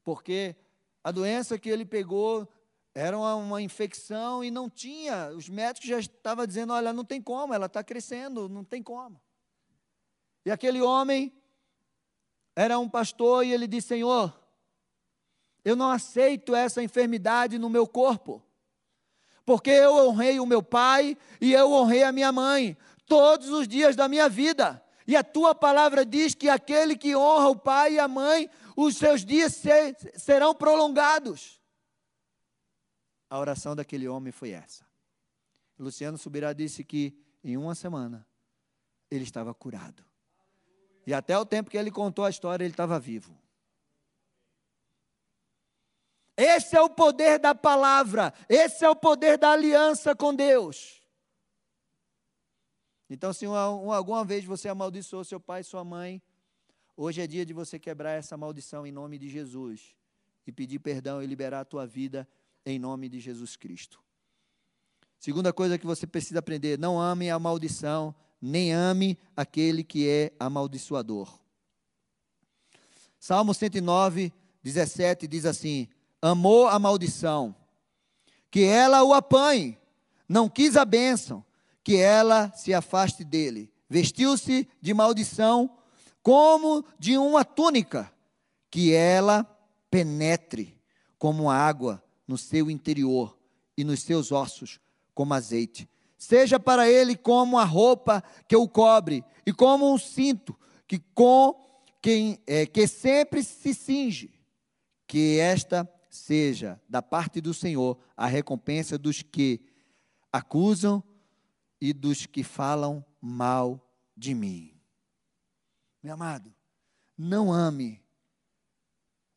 Porque 0.02 0.54
a 1.02 1.10
doença 1.10 1.58
que 1.58 1.70
ele 1.70 1.86
pegou 1.86 2.46
era 2.94 3.16
uma, 3.16 3.34
uma, 3.36 3.62
infecção 3.62 4.44
e 4.44 4.50
não 4.50 4.68
tinha. 4.68 5.30
Os 5.30 5.48
médicos 5.48 5.88
já 5.88 5.98
estavam 5.98 6.46
dizendo: 6.46 6.74
olha, 6.74 6.92
não 6.92 7.06
tem 7.06 7.22
como, 7.22 7.54
ela 7.54 7.66
está 7.66 7.82
crescendo, 7.82 8.50
não 8.50 8.62
tem 8.62 8.82
como. 8.82 9.18
E 10.44 10.50
aquele 10.50 10.82
homem 10.82 11.32
era 12.54 12.78
um 12.78 12.88
pastor 12.88 13.46
e 13.46 13.52
ele 13.52 13.66
disse: 13.66 13.88
Senhor, 13.88 14.38
eu 15.64 15.74
não 15.74 15.90
aceito 15.90 16.54
essa 16.54 16.82
enfermidade 16.82 17.58
no 17.58 17.70
meu 17.70 17.86
corpo 17.86 18.44
porque 19.44 19.70
eu 19.70 19.94
honrei 19.94 20.40
o 20.40 20.46
meu 20.46 20.62
pai 20.62 21.16
e 21.40 21.52
eu 21.52 21.70
honrei 21.72 22.02
a 22.02 22.12
minha 22.12 22.32
mãe 22.32 22.76
todos 23.06 23.48
os 23.50 23.68
dias 23.68 23.94
da 23.94 24.08
minha 24.08 24.28
vida. 24.28 24.82
E 25.06 25.14
a 25.14 25.22
tua 25.22 25.54
palavra 25.54 26.04
diz 26.04 26.34
que 26.34 26.48
aquele 26.48 26.96
que 26.96 27.14
honra 27.14 27.48
o 27.48 27.56
pai 27.56 27.94
e 27.94 27.98
a 27.98 28.08
mãe, 28.08 28.48
os 28.74 28.96
seus 28.96 29.24
dias 29.24 29.54
ser, 29.54 29.96
serão 30.16 30.54
prolongados. 30.54 31.60
A 33.28 33.38
oração 33.38 33.76
daquele 33.76 34.08
homem 34.08 34.32
foi 34.32 34.50
essa. 34.50 34.86
Luciano 35.78 36.16
Subirá 36.16 36.52
disse 36.52 36.82
que 36.82 37.14
em 37.42 37.56
uma 37.56 37.74
semana 37.74 38.26
ele 39.10 39.24
estava 39.24 39.52
curado. 39.52 40.02
E 41.06 41.12
até 41.12 41.36
o 41.36 41.44
tempo 41.44 41.70
que 41.70 41.76
ele 41.76 41.90
contou 41.90 42.24
a 42.24 42.30
história, 42.30 42.64
ele 42.64 42.72
estava 42.72 42.98
vivo. 42.98 43.36
Esse 46.36 46.76
é 46.76 46.80
o 46.80 46.90
poder 46.90 47.38
da 47.38 47.54
palavra, 47.54 48.32
esse 48.48 48.84
é 48.84 48.90
o 48.90 48.96
poder 48.96 49.38
da 49.38 49.52
aliança 49.52 50.16
com 50.16 50.34
Deus. 50.34 51.00
Então, 53.08 53.32
se 53.32 53.46
uma, 53.46 53.68
uma, 53.68 53.96
alguma 53.96 54.24
vez 54.24 54.44
você 54.44 54.68
amaldiçoou 54.68 55.22
seu 55.22 55.38
pai 55.38 55.60
e 55.60 55.64
sua 55.64 55.84
mãe, 55.84 56.20
hoje 56.96 57.20
é 57.20 57.26
dia 57.26 57.46
de 57.46 57.52
você 57.52 57.78
quebrar 57.78 58.12
essa 58.12 58.36
maldição 58.36 58.86
em 58.86 58.90
nome 58.90 59.18
de 59.18 59.28
Jesus 59.28 59.94
e 60.46 60.50
pedir 60.50 60.80
perdão 60.80 61.22
e 61.22 61.26
liberar 61.26 61.60
a 61.60 61.64
tua 61.64 61.86
vida 61.86 62.26
em 62.66 62.78
nome 62.78 63.08
de 63.08 63.20
Jesus 63.20 63.56
Cristo. 63.56 64.02
Segunda 65.18 65.52
coisa 65.52 65.78
que 65.78 65.86
você 65.86 66.06
precisa 66.06 66.40
aprender: 66.40 66.78
não 66.78 67.00
ame 67.00 67.30
a 67.30 67.38
maldição, 67.38 68.14
nem 68.40 68.72
ame 68.72 69.18
aquele 69.36 69.84
que 69.84 70.08
é 70.08 70.32
amaldiçoador. 70.38 71.38
Salmo 73.18 73.54
109, 73.54 74.32
17 74.62 75.26
diz 75.26 75.46
assim: 75.46 75.88
amou 76.28 76.66
a 76.66 76.78
maldição, 76.78 77.54
que 78.50 78.64
ela 78.64 79.02
o 79.02 79.12
apanhe, 79.12 79.78
não 80.28 80.48
quis 80.48 80.76
a 80.76 80.84
bênção, 80.84 81.44
que 81.82 81.96
ela 81.96 82.50
se 82.52 82.72
afaste 82.72 83.24
dele. 83.24 83.70
Vestiu-se 83.88 84.68
de 84.80 84.94
maldição, 84.94 85.70
como 86.22 86.84
de 86.98 87.18
uma 87.18 87.44
túnica, 87.44 88.10
que 88.70 88.92
ela 88.92 89.44
penetre 89.90 90.80
como 91.18 91.50
água 91.50 92.02
no 92.26 92.38
seu 92.38 92.70
interior 92.70 93.38
e 93.76 93.84
nos 93.84 94.00
seus 94.02 94.32
ossos, 94.32 94.80
como 95.14 95.34
azeite. 95.34 95.88
Seja 96.16 96.58
para 96.58 96.88
ele 96.88 97.16
como 97.16 97.58
a 97.58 97.64
roupa 97.64 98.24
que 98.48 98.56
o 98.56 98.66
cobre, 98.66 99.22
e 99.46 99.52
como 99.52 99.92
um 99.92 99.98
cinto 99.98 100.58
que 100.86 100.98
com 100.98 101.54
quem 102.00 102.38
é, 102.46 102.66
que 102.66 102.86
sempre 102.86 103.42
se 103.42 103.74
cinge, 103.74 104.30
que 105.06 105.38
esta 105.38 105.88
seja 106.14 106.80
da 106.88 107.02
parte 107.02 107.40
do 107.40 107.52
Senhor 107.52 107.98
a 108.16 108.26
recompensa 108.26 108.96
dos 108.96 109.22
que 109.22 109.60
acusam 110.32 111.02
e 111.80 111.92
dos 111.92 112.26
que 112.26 112.42
falam 112.42 113.04
mal 113.20 113.92
de 114.16 114.34
mim. 114.34 114.80
Meu 116.02 116.14
amado, 116.14 116.54
não 117.16 117.52
ame 117.52 118.02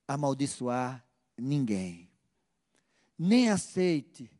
amaldiçoar 0.08 1.06
ninguém. 1.38 2.12
Nem 3.18 3.50
aceite 3.50 4.32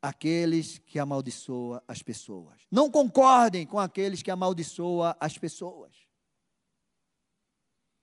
aqueles 0.00 0.78
que 0.78 0.98
amaldiçoam 0.98 1.80
as 1.88 2.02
pessoas. 2.02 2.60
Não 2.70 2.90
concordem 2.90 3.66
com 3.66 3.78
aqueles 3.78 4.22
que 4.22 4.30
amaldiçoam 4.30 5.14
as 5.18 5.38
pessoas. 5.38 5.92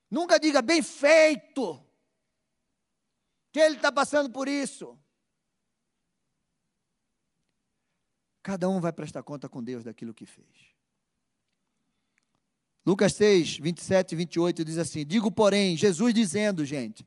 Nunca 0.09 0.39
diga 0.39 0.61
bem 0.61 0.81
feito 0.81 1.79
que 3.51 3.59
ele 3.59 3.75
está 3.75 3.91
passando 3.91 4.29
por 4.29 4.47
isso. 4.47 4.97
Cada 8.41 8.69
um 8.69 8.79
vai 8.79 8.91
prestar 8.91 9.23
conta 9.23 9.49
com 9.49 9.63
Deus 9.63 9.83
daquilo 9.83 10.13
que 10.13 10.25
fez. 10.25 10.47
Lucas 12.85 13.13
6, 13.13 13.59
27 13.59 14.13
e 14.13 14.15
28 14.15 14.65
diz 14.65 14.77
assim: 14.77 15.05
Digo, 15.05 15.31
porém, 15.31 15.75
Jesus 15.75 16.13
dizendo, 16.13 16.65
gente, 16.65 17.05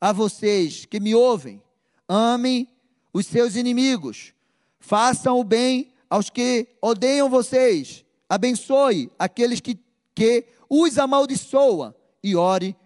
a 0.00 0.12
vocês 0.12 0.84
que 0.84 0.98
me 0.98 1.14
ouvem, 1.14 1.62
amem 2.08 2.68
os 3.12 3.26
seus 3.26 3.54
inimigos, 3.54 4.34
façam 4.80 5.38
o 5.38 5.44
bem 5.44 5.92
aos 6.08 6.28
que 6.28 6.66
odeiam 6.80 7.28
vocês, 7.28 8.04
abençoe 8.28 9.10
aqueles 9.18 9.60
que, 9.60 9.78
que 10.14 10.44
os 10.68 10.98
amaldiçoam 10.98 11.94
e 12.22 12.34
ore 12.34 12.76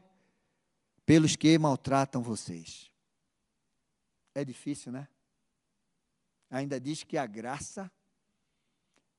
pelos 1.07 1.37
que 1.37 1.57
maltratam 1.57 2.21
vocês. 2.21 2.91
É 4.35 4.45
difícil, 4.45 4.91
né? 4.91 5.09
Ainda 6.51 6.81
diz 6.81 7.05
que 7.05 7.17
a 7.17 7.25
graça 7.25 7.91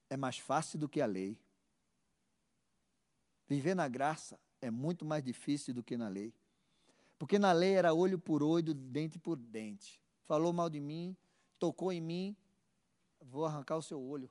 é 0.09 0.17
mais 0.17 0.37
fácil 0.37 0.77
do 0.77 0.89
que 0.89 1.01
a 1.01 1.05
lei. 1.05 1.39
Viver 3.47 3.73
na 3.73 3.87
graça 3.87 4.37
é 4.61 4.69
muito 4.69 5.05
mais 5.05 5.23
difícil 5.23 5.73
do 5.73 5.81
que 5.81 5.95
na 5.95 6.09
lei. 6.09 6.33
Porque 7.17 7.39
na 7.39 7.53
lei 7.53 7.73
era 7.73 7.93
olho 7.93 8.19
por 8.19 8.43
olho, 8.43 8.73
dente 8.73 9.17
por 9.17 9.37
dente. 9.37 9.99
Falou 10.25 10.51
mal 10.51 10.69
de 10.69 10.79
mim, 10.79 11.15
tocou 11.57 11.91
em 11.91 12.01
mim, 12.01 12.35
vou 13.21 13.45
arrancar 13.45 13.77
o 13.77 13.81
seu 13.81 13.99
olho. 13.99 14.29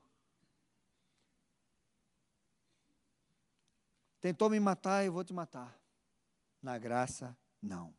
Tentou 4.21 4.49
me 4.49 4.59
matar, 4.59 5.03
eu 5.05 5.11
vou 5.11 5.23
te 5.23 5.33
matar. 5.33 5.77
Na 6.61 6.77
graça, 6.77 7.37
não. 7.61 7.93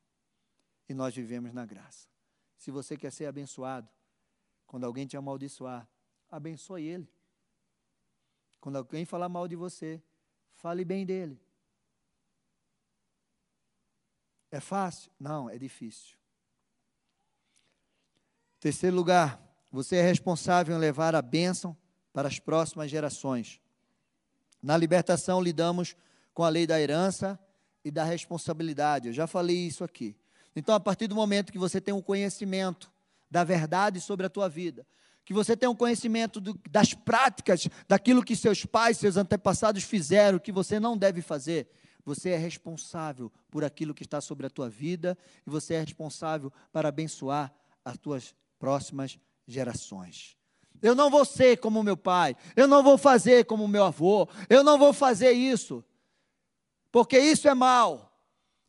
E 0.88 0.94
nós 0.94 1.14
vivemos 1.14 1.52
na 1.52 1.66
graça. 1.66 2.09
Se 2.56 2.70
você 2.70 2.96
quer 2.96 3.12
ser 3.12 3.26
abençoado, 3.26 3.88
quando 4.66 4.84
alguém 4.84 5.06
te 5.06 5.16
amaldiçoar, 5.16 5.88
abençoe 6.30 6.84
ele. 6.84 7.09
Quando 8.61 8.76
alguém 8.76 9.04
falar 9.04 9.28
mal 9.28 9.46
de 9.46 9.56
você, 9.56 10.02
fale 10.54 10.84
bem 10.84 11.06
dele. 11.06 11.40
É 14.50 14.61
fácil? 14.61 15.11
Não, 15.18 15.48
é 15.48 15.59
difícil. 15.59 16.16
Terceiro 18.59 18.96
lugar, 18.96 19.40
você 19.70 19.96
é 19.96 20.02
responsável 20.02 20.74
em 20.74 20.80
levar 20.80 21.14
a 21.14 21.22
bênção 21.22 21.76
para 22.12 22.26
as 22.26 22.38
próximas 22.38 22.90
gerações. 22.90 23.61
Na 24.61 24.76
libertação, 24.76 25.40
lidamos 25.40 25.94
com 26.34 26.42
a 26.42 26.48
lei 26.48 26.66
da 26.66 26.80
herança 26.80 27.38
e 27.89 27.91
da 27.91 28.05
responsabilidade. 28.05 29.09
Eu 29.09 29.14
já 29.14 29.26
falei 29.26 29.57
isso 29.57 29.82
aqui. 29.82 30.14
Então, 30.55 30.74
a 30.74 30.80
partir 30.80 31.07
do 31.07 31.14
momento 31.14 31.51
que 31.51 31.59
você 31.59 31.80
tem 31.80 31.95
um 31.95 32.03
conhecimento 32.03 32.93
da 33.30 33.45
verdade 33.45 34.01
sobre 34.01 34.26
a 34.26 34.28
tua 34.28 34.49
vida, 34.49 34.86
que 35.24 35.32
você 35.32 35.57
tem 35.57 35.68
um 35.68 35.74
conhecimento 35.74 36.41
do, 36.41 36.59
das 36.70 36.93
práticas, 36.93 37.66
daquilo 37.86 38.22
que 38.22 38.36
seus 38.36 38.64
pais, 38.64 38.99
seus 38.99 39.16
antepassados 39.16 39.84
fizeram, 39.84 40.39
que 40.39 40.53
você 40.53 40.78
não 40.78 40.97
deve 40.97 41.22
fazer, 41.22 41.68
você 42.05 42.30
é 42.30 42.36
responsável 42.36 43.32
por 43.51 43.64
aquilo 43.64 43.95
que 43.95 44.03
está 44.03 44.20
sobre 44.20 44.47
a 44.47 44.51
tua 44.51 44.68
vida 44.68 45.16
e 45.47 45.51
você 45.51 45.74
é 45.74 45.80
responsável 45.80 46.53
para 46.72 46.89
abençoar 46.89 47.53
as 47.84 47.97
tuas 47.97 48.34
próximas 48.59 49.18
gerações. 49.47 50.36
Eu 50.82 50.95
não 50.95 51.11
vou 51.11 51.24
ser 51.24 51.59
como 51.59 51.82
meu 51.82 51.97
pai, 51.97 52.36
eu 52.55 52.68
não 52.68 52.82
vou 52.82 52.99
fazer 52.99 53.47
como 53.47 53.66
meu 53.66 53.84
avô, 53.84 54.28
eu 54.49 54.62
não 54.62 54.78
vou 54.78 54.93
fazer 54.93 55.32
isso, 55.32 55.84
porque 56.91 57.18
isso 57.18 57.49
é 57.49 57.55
mal. 57.55 58.09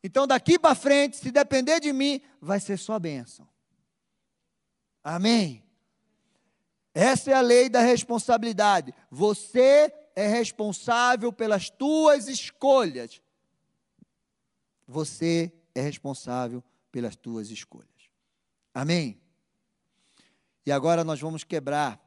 Então 0.03 0.25
daqui 0.25 0.57
para 0.57 0.75
frente, 0.75 1.17
se 1.17 1.31
depender 1.31 1.79
de 1.79 1.91
mim, 1.91 2.21
vai 2.41 2.59
ser 2.59 2.77
só 2.77 2.97
bênção. 2.99 3.47
Amém? 5.03 5.63
Essa 6.93 7.31
é 7.31 7.33
a 7.33 7.41
lei 7.41 7.69
da 7.69 7.81
responsabilidade. 7.81 8.93
Você 9.09 9.93
é 10.15 10.27
responsável 10.27 11.31
pelas 11.31 11.69
tuas 11.69 12.27
escolhas. 12.27 13.21
Você 14.87 15.51
é 15.73 15.81
responsável 15.81 16.63
pelas 16.91 17.15
tuas 17.15 17.49
escolhas. 17.51 17.87
Amém? 18.73 19.21
E 20.65 20.71
agora 20.71 21.03
nós 21.03 21.19
vamos 21.19 21.43
quebrar, 21.43 21.99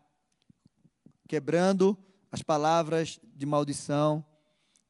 quebrando 1.28 1.96
as 2.30 2.42
palavras 2.42 3.20
de 3.34 3.46
maldição, 3.46 4.24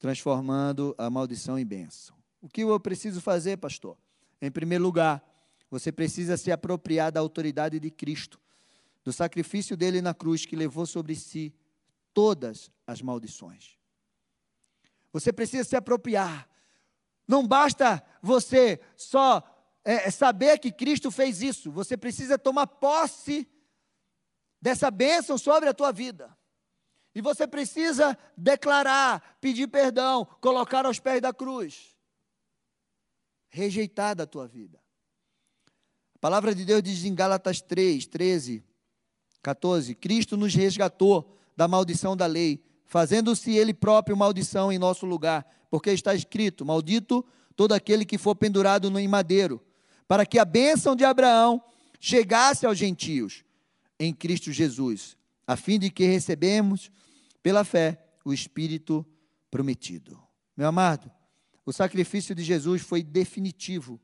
transformando 0.02 0.96
a 0.98 1.08
maldição 1.08 1.56
em 1.56 1.64
bênção. 1.64 2.16
O 2.40 2.48
que 2.48 2.62
eu 2.62 2.80
preciso 2.80 3.20
fazer, 3.20 3.56
pastor? 3.56 3.96
Em 4.40 4.50
primeiro 4.50 4.82
lugar, 4.82 5.24
você 5.70 5.92
precisa 5.92 6.36
se 6.36 6.50
apropriar 6.50 7.12
da 7.12 7.20
autoridade 7.20 7.78
de 7.78 7.88
Cristo, 7.88 8.40
do 9.04 9.12
sacrifício 9.12 9.76
dele 9.76 10.02
na 10.02 10.12
cruz 10.12 10.44
que 10.44 10.56
levou 10.56 10.86
sobre 10.86 11.14
si 11.14 11.54
todas 12.12 12.68
as 12.84 13.00
maldições. 13.00 13.78
Você 15.12 15.32
precisa 15.32 15.62
se 15.62 15.76
apropriar. 15.76 16.48
Não 17.28 17.46
basta 17.46 18.02
você 18.20 18.80
só 18.96 19.40
é, 19.84 20.10
saber 20.10 20.58
que 20.58 20.72
Cristo 20.72 21.12
fez 21.12 21.40
isso, 21.40 21.70
você 21.70 21.96
precisa 21.96 22.36
tomar 22.36 22.66
posse 22.66 23.48
dessa 24.60 24.90
bênção 24.90 25.38
sobre 25.38 25.68
a 25.68 25.74
tua 25.74 25.92
vida. 25.92 26.36
E 27.14 27.20
você 27.20 27.46
precisa 27.46 28.16
declarar, 28.36 29.36
pedir 29.40 29.68
perdão, 29.68 30.26
colocar 30.40 30.86
aos 30.86 30.98
pés 30.98 31.20
da 31.20 31.32
cruz 31.32 31.92
rejeitada 33.52 34.22
a 34.22 34.26
tua 34.26 34.48
vida. 34.48 34.80
A 36.16 36.18
palavra 36.18 36.54
de 36.54 36.64
Deus 36.64 36.82
diz 36.82 37.04
em 37.04 37.14
Gálatas 37.14 37.60
3, 37.60 38.06
13, 38.06 38.64
14: 39.42 39.94
Cristo 39.94 40.36
nos 40.36 40.54
resgatou 40.54 41.36
da 41.54 41.68
maldição 41.68 42.16
da 42.16 42.26
lei, 42.26 42.64
fazendo-se 42.86 43.52
Ele 43.52 43.74
próprio 43.74 44.16
maldição 44.16 44.72
em 44.72 44.78
nosso 44.78 45.04
lugar, 45.04 45.46
porque 45.70 45.90
está 45.90 46.14
escrito: 46.14 46.64
Maldito 46.64 47.24
todo 47.54 47.72
aquele 47.72 48.06
que 48.06 48.16
for 48.16 48.34
pendurado 48.34 48.90
no 48.90 49.06
madeiro, 49.08 49.60
para 50.08 50.24
que 50.24 50.38
a 50.38 50.44
bênção 50.44 50.96
de 50.96 51.04
Abraão 51.04 51.62
chegasse 52.00 52.64
aos 52.64 52.78
gentios 52.78 53.44
em 53.98 54.14
Cristo 54.14 54.50
Jesus, 54.50 55.16
a 55.46 55.56
fim 55.56 55.78
de 55.78 55.90
que 55.90 56.04
recebemos 56.04 56.90
pela 57.42 57.64
fé 57.64 58.02
o 58.24 58.32
Espírito 58.32 59.06
prometido. 59.50 60.22
Meu 60.56 60.68
amado, 60.68 61.10
o 61.64 61.72
sacrifício 61.72 62.34
de 62.34 62.42
Jesus 62.42 62.82
foi 62.82 63.02
definitivo. 63.02 64.00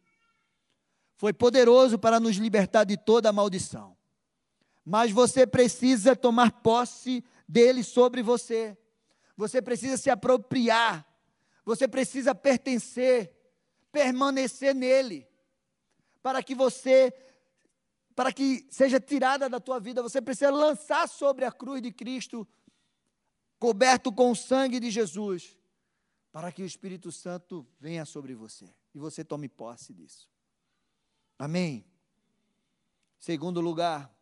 Foi 1.17 1.33
poderoso 1.33 1.99
para 1.99 2.21
nos 2.21 2.37
libertar 2.37 2.85
de 2.85 2.97
toda 2.97 3.33
maldição. 3.33 3.97
Mas 4.85 5.11
você 5.11 5.47
precisa 5.47 6.17
tomar 6.17 6.51
posse 6.63 7.25
dele 7.47 7.83
sobre 7.83 8.23
você. 8.23 8.77
Você 9.37 9.61
precisa 9.61 9.97
se 9.97 10.11
apropriar. 10.11 11.07
Você 11.65 11.87
precisa 11.87 12.35
pertencer, 12.35 13.33
permanecer 13.93 14.75
nele. 14.75 15.29
Para 16.23 16.43
que 16.43 16.55
você 16.55 17.13
para 18.15 18.33
que 18.33 18.67
seja 18.69 18.99
tirada 18.99 19.49
da 19.49 19.61
tua 19.61 19.79
vida, 19.79 20.03
você 20.03 20.21
precisa 20.21 20.51
lançar 20.51 21.09
sobre 21.09 21.45
a 21.45 21.53
cruz 21.53 21.81
de 21.81 21.93
Cristo, 21.93 22.49
coberto 23.59 24.13
com 24.13 24.31
o 24.31 24.37
sangue 24.37 24.79
de 24.79 24.91
Jesus, 24.91 25.57
para 26.31 26.53
que 26.53 26.63
o 26.63 26.67
Espírito 26.67 27.11
Santo 27.11 27.67
venha 27.81 28.05
sobre 28.05 28.35
você 28.35 28.73
e 28.95 28.99
você 28.99 29.25
tome 29.25 29.49
posse 29.49 29.93
disso. 29.93 30.29
Amém. 31.39 31.85
Segundo 33.19 33.61
lugar, 33.61 34.13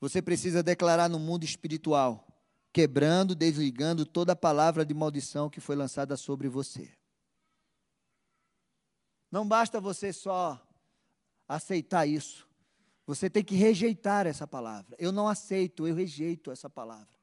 você 0.00 0.20
precisa 0.22 0.62
declarar 0.62 1.08
no 1.08 1.18
mundo 1.18 1.44
espiritual, 1.44 2.26
quebrando, 2.72 3.34
desligando 3.34 4.04
toda 4.04 4.32
a 4.32 4.36
palavra 4.36 4.84
de 4.84 4.94
maldição 4.94 5.50
que 5.50 5.60
foi 5.60 5.76
lançada 5.76 6.16
sobre 6.16 6.48
você. 6.48 6.92
Não 9.30 9.46
basta 9.46 9.80
você 9.80 10.12
só 10.12 10.62
aceitar 11.48 12.06
isso. 12.06 12.46
Você 13.06 13.30
tem 13.30 13.44
que 13.44 13.54
rejeitar 13.54 14.26
essa 14.26 14.46
palavra. 14.46 14.96
Eu 14.98 15.12
não 15.12 15.28
aceito, 15.28 15.86
eu 15.86 15.94
rejeito 15.94 16.50
essa 16.50 16.68
palavra. 16.68 17.15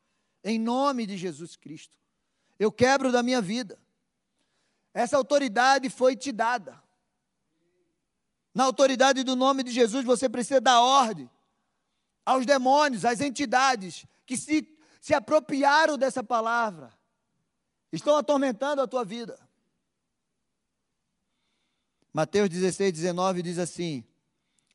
Em 0.43 0.59
nome 0.59 1.05
de 1.05 1.17
Jesus 1.17 1.55
Cristo 1.55 1.97
eu 2.59 2.71
quebro 2.71 3.11
da 3.11 3.23
minha 3.23 3.41
vida. 3.41 3.79
Essa 4.93 5.17
autoridade 5.17 5.89
foi 5.89 6.15
te 6.15 6.31
dada. 6.31 6.81
Na 8.53 8.65
autoridade 8.65 9.23
do 9.23 9.35
nome 9.35 9.63
de 9.63 9.71
Jesus, 9.71 10.05
você 10.05 10.29
precisa 10.29 10.61
dar 10.61 10.79
ordem 10.81 11.29
aos 12.25 12.45
demônios, 12.45 13.03
às 13.03 13.19
entidades 13.19 14.05
que 14.25 14.37
se, 14.37 14.67
se 15.01 15.13
apropriaram 15.13 15.97
dessa 15.97 16.23
palavra, 16.23 16.93
estão 17.91 18.15
atormentando 18.15 18.81
a 18.81 18.87
tua 18.87 19.03
vida. 19.03 19.39
Mateus 22.13 22.47
16, 22.47 22.93
19 22.93 23.41
diz 23.41 23.57
assim: 23.57 24.05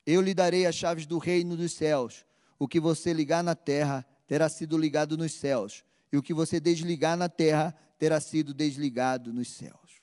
Eu 0.04 0.20
lhe 0.20 0.34
darei 0.34 0.66
as 0.66 0.74
chaves 0.74 1.06
do 1.06 1.18
reino 1.18 1.56
dos 1.56 1.72
céus. 1.72 2.26
O 2.58 2.66
que 2.66 2.80
você 2.80 3.12
ligar 3.12 3.44
na 3.44 3.54
terra 3.54 4.04
terá 4.28 4.48
sido 4.48 4.78
ligado 4.78 5.16
nos 5.16 5.32
céus, 5.32 5.82
e 6.12 6.16
o 6.16 6.22
que 6.22 6.32
você 6.32 6.60
desligar 6.60 7.16
na 7.16 7.28
terra 7.28 7.74
terá 7.98 8.20
sido 8.20 8.54
desligado 8.54 9.32
nos 9.32 9.48
céus. 9.48 10.00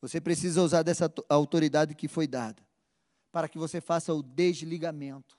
Você 0.00 0.20
precisa 0.20 0.62
usar 0.62 0.82
dessa 0.82 1.12
autoridade 1.28 1.94
que 1.94 2.08
foi 2.08 2.26
dada 2.26 2.62
para 3.32 3.48
que 3.48 3.58
você 3.58 3.80
faça 3.80 4.14
o 4.14 4.22
desligamento. 4.22 5.36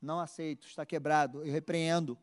Não 0.00 0.20
aceito, 0.20 0.68
está 0.68 0.86
quebrado, 0.86 1.44
eu 1.44 1.52
repreendo. 1.52 2.16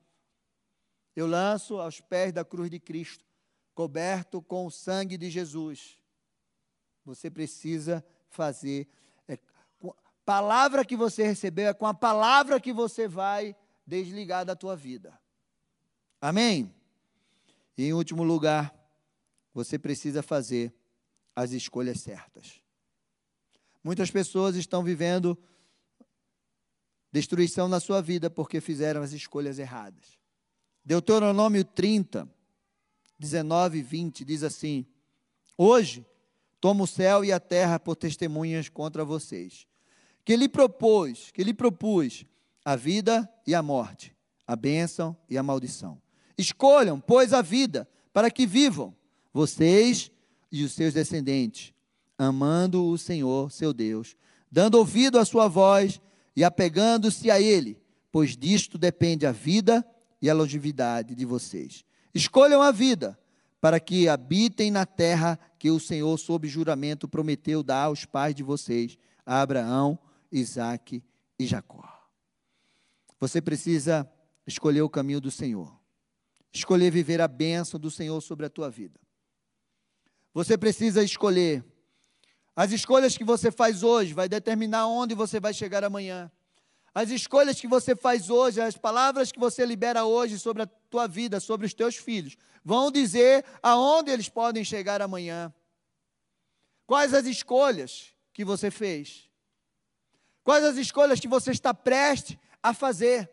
Eu 1.14 1.28
lanço 1.28 1.78
aos 1.78 2.00
pés 2.00 2.32
da 2.32 2.46
cruz 2.46 2.72
de 2.72 2.80
Cristo, 2.80 3.26
coberto 3.76 4.42
com 4.42 4.66
o 4.66 4.72
sangue 4.72 5.18
de 5.18 5.30
Jesus. 5.30 6.00
Você 7.04 7.30
precisa 7.30 8.04
fazer. 8.30 8.88
É, 9.28 9.38
palavra 10.24 10.86
que 10.86 10.96
você 10.96 11.24
recebeu 11.24 11.68
é 11.68 11.74
com 11.74 11.86
a 11.86 11.94
palavra 11.94 12.58
que 12.62 12.72
você 12.72 13.06
vai 13.06 13.54
desligar 13.86 14.46
da 14.46 14.56
tua 14.56 14.76
vida. 14.76 15.20
Amém? 16.20 16.74
E 17.78 17.86
em 17.86 17.94
último 17.94 18.24
lugar, 18.24 18.74
você 19.54 19.78
precisa 19.78 20.22
fazer 20.22 20.74
as 21.36 21.52
escolhas 21.52 22.02
certas. 22.02 22.62
Muitas 23.84 24.10
pessoas 24.10 24.56
estão 24.56 24.84
vivendo 24.84 25.38
destruição 27.12 27.68
na 27.68 27.80
sua 27.80 28.02
vida 28.02 28.30
porque 28.30 28.62
fizeram 28.62 29.02
as 29.02 29.12
escolhas 29.12 29.60
erradas. 29.60 30.18
Deuteronômio 30.86 31.64
30, 31.64 32.30
19 33.20 33.78
e 33.78 33.82
20 33.82 34.26
diz 34.26 34.44
assim: 34.44 34.86
Hoje 35.58 36.06
tomo 36.60 36.86
o 36.86 36.88
céu 36.88 37.24
e 37.24 37.32
a 37.32 37.40
terra 37.40 37.80
por 37.80 37.96
testemunhas 37.96 38.70
contra 38.70 39.04
vocês, 39.04 39.68
que 40.24 40.36
lhe 40.36 40.48
propôs, 40.48 41.30
que 41.32 41.44
lhe 41.44 41.54
propus 41.54 42.26
a 42.64 42.76
vida 42.76 43.30
e 43.46 43.54
a 43.54 43.62
morte, 43.62 44.16
a 44.48 44.56
bênção 44.56 45.16
e 45.30 45.38
a 45.38 45.44
maldição. 45.44 46.02
Escolham, 46.38 47.00
pois, 47.00 47.34
a 47.34 47.42
vida, 47.42 47.88
para 48.12 48.32
que 48.32 48.46
vivam, 48.46 48.96
vocês 49.34 50.12
e 50.52 50.64
os 50.64 50.72
seus 50.72 50.94
descendentes, 50.94 51.74
amando 52.18 52.86
o 52.86 52.98
Senhor, 52.98 53.52
seu 53.52 53.74
Deus, 53.74 54.16
dando 54.52 54.76
ouvido 54.76 55.18
à 55.18 55.26
sua 55.26 55.48
voz 55.48 56.00
e 56.36 56.44
apegando-se 56.44 57.30
a 57.30 57.42
Ele, 57.42 57.82
pois 58.12 58.38
disto 58.38 58.78
depende 58.78 59.26
a 59.26 59.32
vida 59.32 59.86
e 60.22 60.30
a 60.30 60.34
longevidade 60.34 61.16
de 61.16 61.26
vocês. 61.26 61.84
Escolham 62.14 62.62
a 62.62 62.72
vida, 62.72 63.20
para 63.60 63.80
que 63.80 64.08
habitem 64.08 64.70
na 64.70 64.86
terra 64.86 65.40
que 65.58 65.72
o 65.72 65.80
Senhor, 65.80 66.18
sob 66.18 66.48
juramento, 66.48 67.08
prometeu 67.08 67.64
dar 67.64 67.86
aos 67.86 68.06
pais 68.06 68.36
de 68.36 68.44
vocês, 68.44 68.98
a 69.26 69.42
Abraão, 69.42 69.98
Isaque 70.32 71.02
e 71.40 71.46
Jacó. 71.46 71.93
Você 73.24 73.42
precisa 73.42 74.06
escolher 74.46 74.82
o 74.82 74.90
caminho 74.90 75.22
do 75.22 75.32
Senhor 75.32 75.84
escolher 76.54 76.92
viver 76.92 77.20
a 77.20 77.28
bênção 77.28 77.80
do 77.80 77.90
Senhor 77.90 78.22
sobre 78.22 78.46
a 78.46 78.50
tua 78.50 78.70
vida. 78.70 79.00
Você 80.34 80.58
precisa 80.58 81.04
escolher. 81.04 81.66
As 82.56 82.72
escolhas 82.72 83.18
que 83.18 83.24
você 83.24 83.52
faz 83.52 83.82
hoje 83.82 84.14
vai 84.14 84.30
determinar 84.30 84.88
onde 84.88 85.16
você 85.16 85.40
vai 85.40 85.54
chegar 85.54 85.84
amanhã. 85.84 86.32
As 86.94 87.10
escolhas 87.10 87.60
que 87.60 87.68
você 87.68 87.96
faz 87.96 88.30
hoje, 88.30 88.62
as 88.62 88.78
palavras 88.78 89.32
que 89.32 89.40
você 89.40 89.66
libera 89.66 90.06
hoje 90.06 90.38
sobre 90.38 90.62
a 90.62 90.68
tua 90.68 91.08
vida, 91.08 91.40
sobre 91.40 91.66
os 91.66 91.74
teus 91.74 91.96
filhos, 91.96 92.38
vão 92.64 92.92
dizer 92.92 93.44
aonde 93.64 94.12
eles 94.12 94.30
podem 94.30 94.64
chegar 94.64 95.02
amanhã. 95.02 95.52
Quais 96.86 97.16
as 97.16 97.26
escolhas 97.26 98.14
que 98.32 98.46
você 98.46 98.70
fez? 98.70 99.28
Quais 100.44 100.64
as 100.64 100.78
escolhas 100.78 101.20
que 101.20 101.28
você 101.28 101.50
está 101.50 101.74
prestes 101.74 102.38
a 102.64 102.74
fazer? 102.74 103.30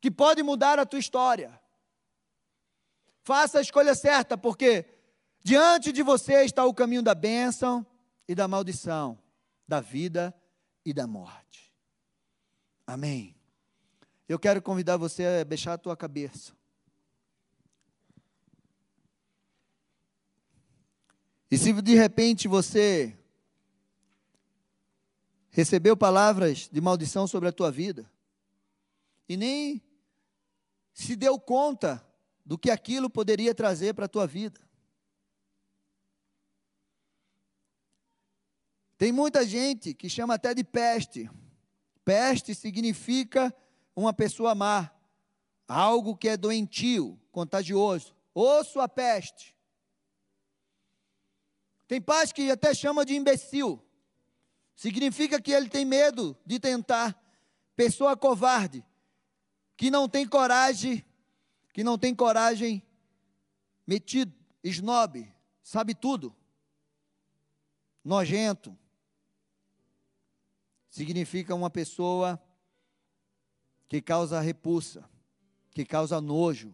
Que 0.00 0.10
pode 0.10 0.42
mudar 0.42 0.78
a 0.78 0.86
tua 0.86 0.98
história. 0.98 1.60
Faça 3.22 3.58
a 3.58 3.60
escolha 3.62 3.94
certa, 3.94 4.38
porque 4.38 4.86
diante 5.44 5.92
de 5.92 6.02
você 6.02 6.42
está 6.42 6.64
o 6.64 6.72
caminho 6.72 7.02
da 7.02 7.14
bênção 7.14 7.86
e 8.26 8.34
da 8.34 8.48
maldição, 8.48 9.18
da 9.68 9.78
vida 9.80 10.34
e 10.84 10.94
da 10.94 11.06
morte. 11.06 11.70
Amém. 12.86 13.36
Eu 14.26 14.38
quero 14.38 14.62
convidar 14.62 14.96
você 14.96 15.24
a 15.42 15.44
baixar 15.44 15.74
a 15.74 15.78
tua 15.78 15.96
cabeça. 15.96 16.58
E 21.50 21.58
se 21.58 21.72
de 21.82 21.94
repente 21.94 22.46
você 22.46 23.19
recebeu 25.50 25.96
palavras 25.96 26.68
de 26.70 26.80
maldição 26.80 27.26
sobre 27.26 27.48
a 27.48 27.52
tua 27.52 27.70
vida 27.70 28.10
e 29.28 29.36
nem 29.36 29.82
se 30.92 31.16
deu 31.16 31.38
conta 31.38 32.04
do 32.44 32.58
que 32.58 32.70
aquilo 32.70 33.08
poderia 33.10 33.54
trazer 33.54 33.94
para 33.94 34.06
a 34.06 34.08
tua 34.08 34.26
vida. 34.26 34.60
Tem 38.98 39.12
muita 39.12 39.46
gente 39.46 39.94
que 39.94 40.10
chama 40.10 40.34
até 40.34 40.52
de 40.52 40.62
peste. 40.62 41.30
Peste 42.04 42.54
significa 42.54 43.54
uma 43.96 44.12
pessoa 44.12 44.54
má, 44.54 44.90
algo 45.66 46.16
que 46.16 46.28
é 46.28 46.36
doentio, 46.36 47.18
contagioso. 47.32 48.14
Ouço 48.34 48.80
a 48.80 48.88
peste. 48.88 49.56
Tem 51.88 52.00
pais 52.00 52.32
que 52.32 52.50
até 52.50 52.74
chama 52.74 53.04
de 53.04 53.14
imbecil. 53.14 53.82
Significa 54.80 55.38
que 55.38 55.52
ele 55.52 55.68
tem 55.68 55.84
medo 55.84 56.34
de 56.46 56.58
tentar. 56.58 57.14
Pessoa 57.76 58.16
covarde, 58.16 58.82
que 59.76 59.90
não 59.90 60.08
tem 60.08 60.26
coragem, 60.26 61.04
que 61.74 61.84
não 61.84 61.98
tem 61.98 62.14
coragem, 62.14 62.82
metido, 63.86 64.34
snob, 64.64 65.30
sabe 65.62 65.94
tudo, 65.94 66.34
nojento. 68.02 68.74
Significa 70.88 71.54
uma 71.54 71.68
pessoa 71.68 72.42
que 73.86 74.00
causa 74.00 74.40
repulsa, 74.40 75.04
que 75.72 75.84
causa 75.84 76.22
nojo, 76.22 76.72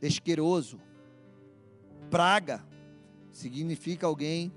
esqueroso 0.00 0.80
praga 2.08 2.64
significa 3.32 4.06
alguém 4.06 4.52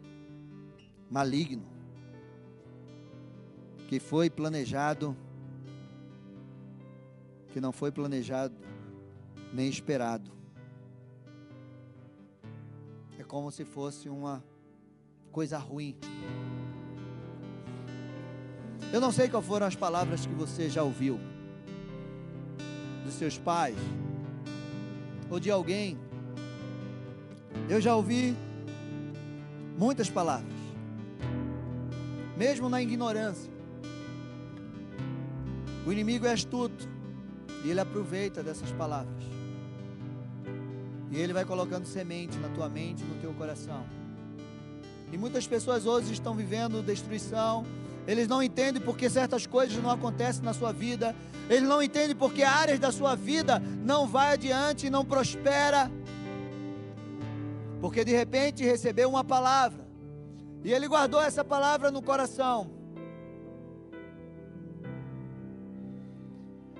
maligno, 1.09 1.65
que 3.87 3.99
foi 3.99 4.29
planejado, 4.29 5.15
que 7.51 7.61
não 7.61 7.71
foi 7.71 7.91
planejado 7.91 8.55
nem 9.53 9.69
esperado. 9.69 10.31
É 13.17 13.23
como 13.23 13.51
se 13.51 13.63
fosse 13.63 14.09
uma 14.09 14.43
coisa 15.31 15.57
ruim. 15.57 15.97
Eu 18.91 19.01
não 19.01 19.11
sei 19.11 19.27
qual 19.27 19.41
foram 19.41 19.67
as 19.67 19.75
palavras 19.75 20.25
que 20.25 20.33
você 20.33 20.69
já 20.69 20.83
ouviu 20.83 21.19
dos 23.03 23.13
seus 23.13 23.37
pais 23.37 23.77
ou 25.29 25.39
de 25.39 25.51
alguém 25.51 25.97
eu 27.69 27.81
já 27.81 27.95
ouvi 27.95 28.35
muitas 29.77 30.09
palavras, 30.09 30.54
mesmo 32.37 32.69
na 32.69 32.81
ignorância. 32.81 33.51
O 35.85 35.91
inimigo 35.91 36.25
é 36.25 36.33
astuto 36.33 36.87
e 37.63 37.69
ele 37.69 37.79
aproveita 37.79 38.41
dessas 38.41 38.71
palavras. 38.71 39.23
E 41.11 41.17
ele 41.17 41.33
vai 41.33 41.45
colocando 41.45 41.85
semente 41.85 42.37
na 42.37 42.49
tua 42.49 42.67
mente, 42.67 43.03
no 43.03 43.15
teu 43.21 43.33
coração. 43.33 43.85
E 45.11 45.17
muitas 45.17 45.45
pessoas 45.45 45.85
hoje 45.85 46.11
estão 46.11 46.35
vivendo 46.35 46.81
destruição. 46.81 47.65
Eles 48.07 48.27
não 48.27 48.41
entendem 48.41 48.81
porque 48.81 49.09
certas 49.09 49.45
coisas 49.45 49.81
não 49.81 49.89
acontecem 49.89 50.43
na 50.43 50.53
sua 50.53 50.71
vida. 50.71 51.15
Eles 51.49 51.67
não 51.67 51.81
entendem 51.81 52.15
porque 52.15 52.43
áreas 52.43 52.79
da 52.79 52.91
sua 52.91 53.15
vida 53.15 53.61
não 53.83 54.07
vai 54.07 54.33
adiante, 54.33 54.89
não 54.89 55.05
prospera 55.05 55.91
porque 57.85 58.03
de 58.03 58.11
repente 58.11 58.63
recebeu 58.63 59.07
uma 59.07 59.23
palavra 59.23 59.84
e 60.65 60.73
ele 60.73 60.87
guardou 60.87 61.21
essa 61.21 61.43
palavra 61.43 61.91
no 61.91 62.01
coração. 62.01 62.71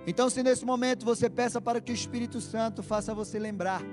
Então, 0.08 0.28
se 0.28 0.42
nesse 0.42 0.66
momento 0.66 1.06
você 1.06 1.30
peça 1.30 1.62
para 1.62 1.80
que 1.80 1.92
o 1.92 1.94
Espírito 1.94 2.42
Santo 2.42 2.82
faça 2.82 3.14
você 3.14 3.38
lembrar 3.38 3.84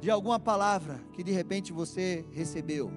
de 0.00 0.10
alguma 0.10 0.40
palavra 0.40 0.98
que 1.12 1.22
de 1.22 1.30
repente 1.30 1.70
você 1.70 2.24
recebeu. 2.32 2.90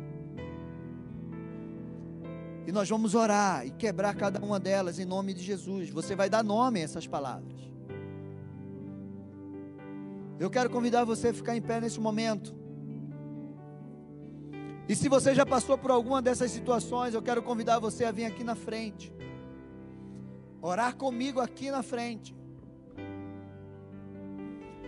E 2.65 2.72
nós 2.72 2.88
vamos 2.88 3.13
orar 3.13 3.67
e 3.67 3.72
quebrar 3.72 4.15
cada 4.15 4.39
uma 4.39 4.57
delas 4.57 4.99
em 4.99 5.05
nome 5.05 5.34
de 5.34 5.43
Jesus. 5.43 5.89
Você 5.89 6.15
vai 6.15 6.30
dar 6.30 6.45
nome 6.45 6.80
a 6.80 6.84
essas 6.84 7.05
palavras. 7.05 7.59
Eu 10.39 10.49
quero 10.49 10.69
convidar 10.69 11.03
você 11.03 11.28
a 11.28 11.34
ficar 11.34 11.57
em 11.57 11.61
pé 11.61 11.82
nesse 11.82 11.99
momento. 11.99 12.61
E 14.92 14.96
se 15.02 15.08
você 15.08 15.34
já 15.34 15.46
passou 15.46 15.78
por 15.78 15.89
alguma 15.89 16.22
dessas 16.22 16.52
situações, 16.52 17.14
eu 17.14 17.22
quero 17.22 17.42
convidar 17.42 17.80
você 17.80 18.04
a 18.04 18.12
vir 18.12 18.26
aqui 18.26 18.44
na 18.44 18.56
frente. 18.56 19.06
Orar 20.62 20.98
comigo 20.98 21.39
aqui 21.39 21.72
na 21.72 21.82
frente. 21.82 22.36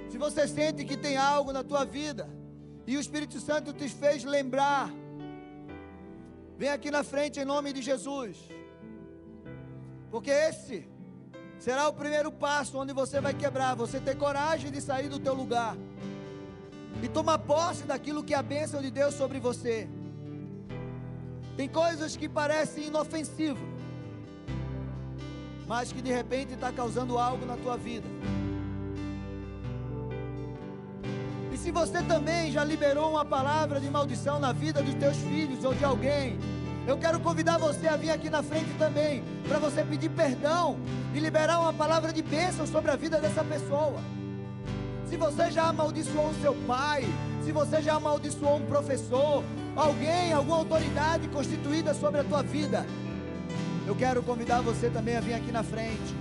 Se 0.10 0.18
você 0.18 0.46
sente 0.46 0.84
que 0.84 0.98
tem 0.98 1.16
algo 1.16 1.54
na 1.54 1.64
tua 1.64 1.86
vida 1.86 2.30
e 2.86 2.98
o 2.98 3.00
Espírito 3.00 3.40
Santo 3.40 3.72
te 3.72 3.88
fez 3.88 4.26
lembrar, 4.26 4.92
vem 6.58 6.68
aqui 6.68 6.92
na 6.92 7.06
frente 7.06 7.40
em 7.40 7.46
nome 7.46 7.72
de 7.72 7.82
Jesus. 7.82 8.36
Porque 10.12 10.32
esse 10.32 10.86
será 11.58 11.88
o 11.88 11.94
primeiro 11.94 12.30
passo 12.30 12.78
onde 12.78 12.92
você 12.92 13.22
vai 13.22 13.34
quebrar, 13.34 13.74
você 13.74 14.02
ter 14.02 14.18
coragem 14.18 14.70
de 14.70 14.82
sair 14.82 15.08
do 15.08 15.18
teu 15.18 15.34
lugar 15.34 15.78
e 17.04 17.10
tomar 17.10 17.38
posse 17.40 17.84
daquilo 17.84 18.24
que 18.24 18.34
é 18.34 18.38
a 18.38 18.42
bênção 18.42 18.82
de 18.82 18.90
Deus 18.90 19.14
sobre 19.14 19.38
você. 19.38 19.90
Tem 21.58 21.68
coisas 21.68 22.16
que 22.16 22.30
parecem 22.30 22.88
inofensivas, 22.88 23.62
mas 25.68 25.92
que 25.92 26.02
de 26.02 26.14
repente 26.14 26.54
está 26.54 26.72
causando 26.72 27.18
algo 27.20 27.46
na 27.46 27.58
tua 27.58 27.76
vida. 27.76 28.08
E 31.52 31.58
se 31.58 31.72
você 31.72 32.02
também 32.04 32.50
já 32.50 32.64
liberou 32.64 33.12
uma 33.12 33.26
palavra 33.26 33.82
de 33.82 33.90
maldição 33.90 34.40
na 34.40 34.54
vida 34.54 34.82
dos 34.82 34.96
teus 34.96 35.18
filhos 35.18 35.62
ou 35.66 35.74
de 35.74 35.84
alguém, 35.84 36.40
eu 36.88 36.98
quero 36.98 37.20
convidar 37.20 37.58
você 37.58 37.86
a 37.86 37.98
vir 37.98 38.12
aqui 38.12 38.30
na 38.30 38.42
frente 38.42 38.74
também, 38.80 39.22
para 39.46 39.60
você 39.60 39.84
pedir 39.84 40.10
perdão 40.10 40.80
e 41.14 41.20
liberar 41.20 41.60
uma 41.60 41.74
palavra 41.74 42.14
de 42.14 42.22
bênção 42.22 42.66
sobre 42.66 42.92
a 42.92 42.96
vida 42.96 43.20
dessa 43.20 43.44
pessoa. 43.44 44.00
Se 45.14 45.18
você 45.18 45.52
já 45.52 45.66
amaldiçoou 45.66 46.30
o 46.32 46.42
seu 46.42 46.56
pai, 46.66 47.04
se 47.46 47.52
você 47.52 47.84
já 47.84 47.94
amaldiçoou 47.98 48.58
um 48.58 48.66
professor, 48.66 49.44
alguém, 49.76 50.34
alguma 50.34 50.58
autoridade 50.58 51.28
constituída 51.28 51.94
sobre 51.94 52.22
a 52.22 52.24
tua 52.24 52.42
vida, 52.42 52.84
eu 53.86 53.96
quero 53.96 54.24
convidar 54.24 54.62
você 54.62 54.90
também 54.90 55.16
a 55.16 55.20
vir 55.20 55.36
aqui 55.36 55.52
na 55.52 55.62
frente. 55.62 56.16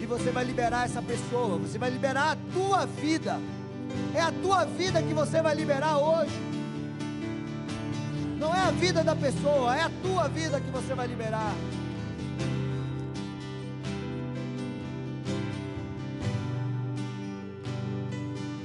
E 0.00 0.06
você 0.06 0.30
vai 0.30 0.44
liberar 0.44 0.86
essa 0.86 1.02
pessoa, 1.02 1.58
você 1.58 1.76
vai 1.76 1.90
liberar 1.90 2.30
a 2.32 2.36
tua 2.54 2.86
vida. 2.86 3.38
É 4.14 4.22
a 4.22 4.32
tua 4.32 4.64
vida 4.64 5.02
que 5.02 5.12
você 5.12 5.42
vai 5.42 5.54
liberar 5.54 5.98
hoje. 5.98 6.40
Não 8.38 8.54
é 8.54 8.60
a 8.60 8.70
vida 8.70 9.04
da 9.04 9.14
pessoa, 9.14 9.76
é 9.76 9.82
a 9.82 9.90
tua 10.02 10.26
vida 10.26 10.58
que 10.58 10.70
você 10.70 10.94
vai 10.94 11.06
liberar. 11.06 11.52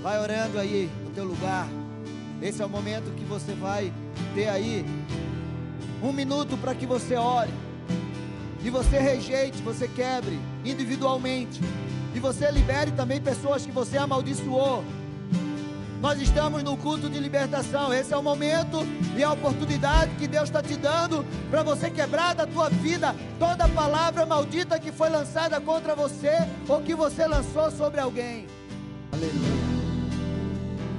Vai 0.05 0.19
orando 0.19 0.59
aí 0.59 0.87
no 1.03 1.09
teu 1.09 1.23
lugar. 1.23 1.67
Esse 2.39 2.61
é 2.61 2.65
o 2.65 2.69
momento 2.69 3.11
que 3.15 3.23
você 3.23 3.55
vai 3.55 3.91
ter 4.35 4.47
aí 4.47 4.85
um 5.99 6.13
minuto 6.13 6.55
para 6.57 6.75
que 6.75 6.85
você 6.85 7.15
ore. 7.15 7.51
E 8.63 8.69
você 8.69 8.99
rejeite, 8.99 9.63
você 9.63 9.87
quebre 9.87 10.39
individualmente. 10.63 11.59
E 12.13 12.19
você 12.19 12.51
libere 12.51 12.91
também 12.91 13.19
pessoas 13.19 13.65
que 13.65 13.71
você 13.71 13.97
amaldiçoou 13.97 14.83
Nós 15.99 16.21
estamos 16.21 16.61
no 16.61 16.77
culto 16.77 17.09
de 17.09 17.17
libertação. 17.17 17.91
Esse 17.91 18.13
é 18.13 18.17
o 18.17 18.21
momento 18.21 18.85
e 19.17 19.23
a 19.23 19.31
oportunidade 19.31 20.13
que 20.19 20.27
Deus 20.27 20.43
está 20.43 20.61
te 20.61 20.75
dando 20.75 21.25
para 21.49 21.63
você 21.63 21.89
quebrar 21.89 22.35
da 22.35 22.45
tua 22.45 22.69
vida 22.69 23.15
toda 23.39 23.67
palavra 23.69 24.23
maldita 24.23 24.79
que 24.79 24.91
foi 24.91 25.09
lançada 25.09 25.59
contra 25.59 25.95
você 25.95 26.47
ou 26.67 26.79
que 26.83 26.93
você 26.93 27.25
lançou 27.25 27.71
sobre 27.71 27.99
alguém. 27.99 28.45
Aleluia. 29.11 29.64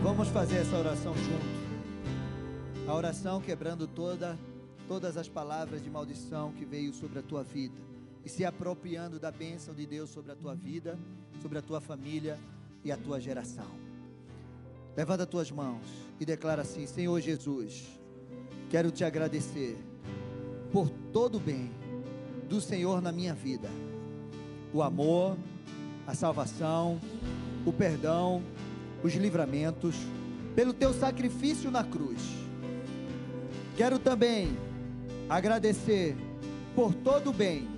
Vamos 0.07 0.28
fazer 0.28 0.59
essa 0.59 0.76
oração 0.76 1.12
junto. 1.14 2.88
A 2.88 2.94
oração 2.94 3.40
quebrando 3.40 3.88
toda, 3.88 4.38
todas 4.86 5.16
as 5.16 5.28
palavras 5.28 5.82
de 5.82 5.90
maldição 5.90 6.52
que 6.52 6.64
veio 6.64 6.94
sobre 6.94 7.18
a 7.18 7.22
tua 7.22 7.42
vida 7.42 7.74
e 8.24 8.28
se 8.28 8.44
apropriando 8.44 9.18
da 9.18 9.32
bênção 9.32 9.74
de 9.74 9.84
Deus 9.84 10.09
sobre 10.11 10.30
a 10.30 10.36
tua 10.36 10.54
vida, 10.54 10.96
sobre 11.42 11.59
a 11.59 11.61
tua 11.61 11.80
família 11.80 12.38
e 12.84 12.92
a 12.92 12.96
tua 12.96 13.20
geração. 13.20 13.66
Levanta 14.96 15.24
as 15.24 15.28
tuas 15.28 15.50
mãos 15.50 15.82
e 16.20 16.24
declara 16.24 16.62
assim: 16.62 16.86
Senhor 16.86 17.20
Jesus, 17.20 17.88
quero 18.70 18.92
te 18.92 19.02
agradecer 19.02 19.76
por 20.70 20.88
todo 21.12 21.38
o 21.38 21.40
bem 21.40 21.68
do 22.48 22.61
Senhor 22.61 23.02
na 23.02 23.11
minha 23.11 23.34
vida, 23.34 23.68
o 24.72 24.84
amor, 24.84 25.36
a 26.07 26.14
salvação, 26.14 27.00
o 27.66 27.72
perdão, 27.72 28.40
os 29.07 29.14
livramentos, 29.14 29.94
pelo 30.54 30.72
teu 30.72 30.92
sacrifício 30.92 31.70
na 31.70 31.84
cruz. 31.84 32.20
Quero 33.76 33.98
também 33.98 34.57
agradecer 35.28 36.16
por 36.74 36.92
todo 36.92 37.30
o 37.30 37.32
bem 37.32 37.68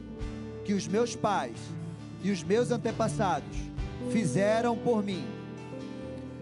que 0.64 0.72
os 0.72 0.88
meus 0.88 1.14
pais 1.14 1.56
e 2.22 2.30
os 2.30 2.42
meus 2.42 2.70
antepassados 2.70 3.56
fizeram 4.10 4.76
por 4.76 5.02
mim. 5.02 5.24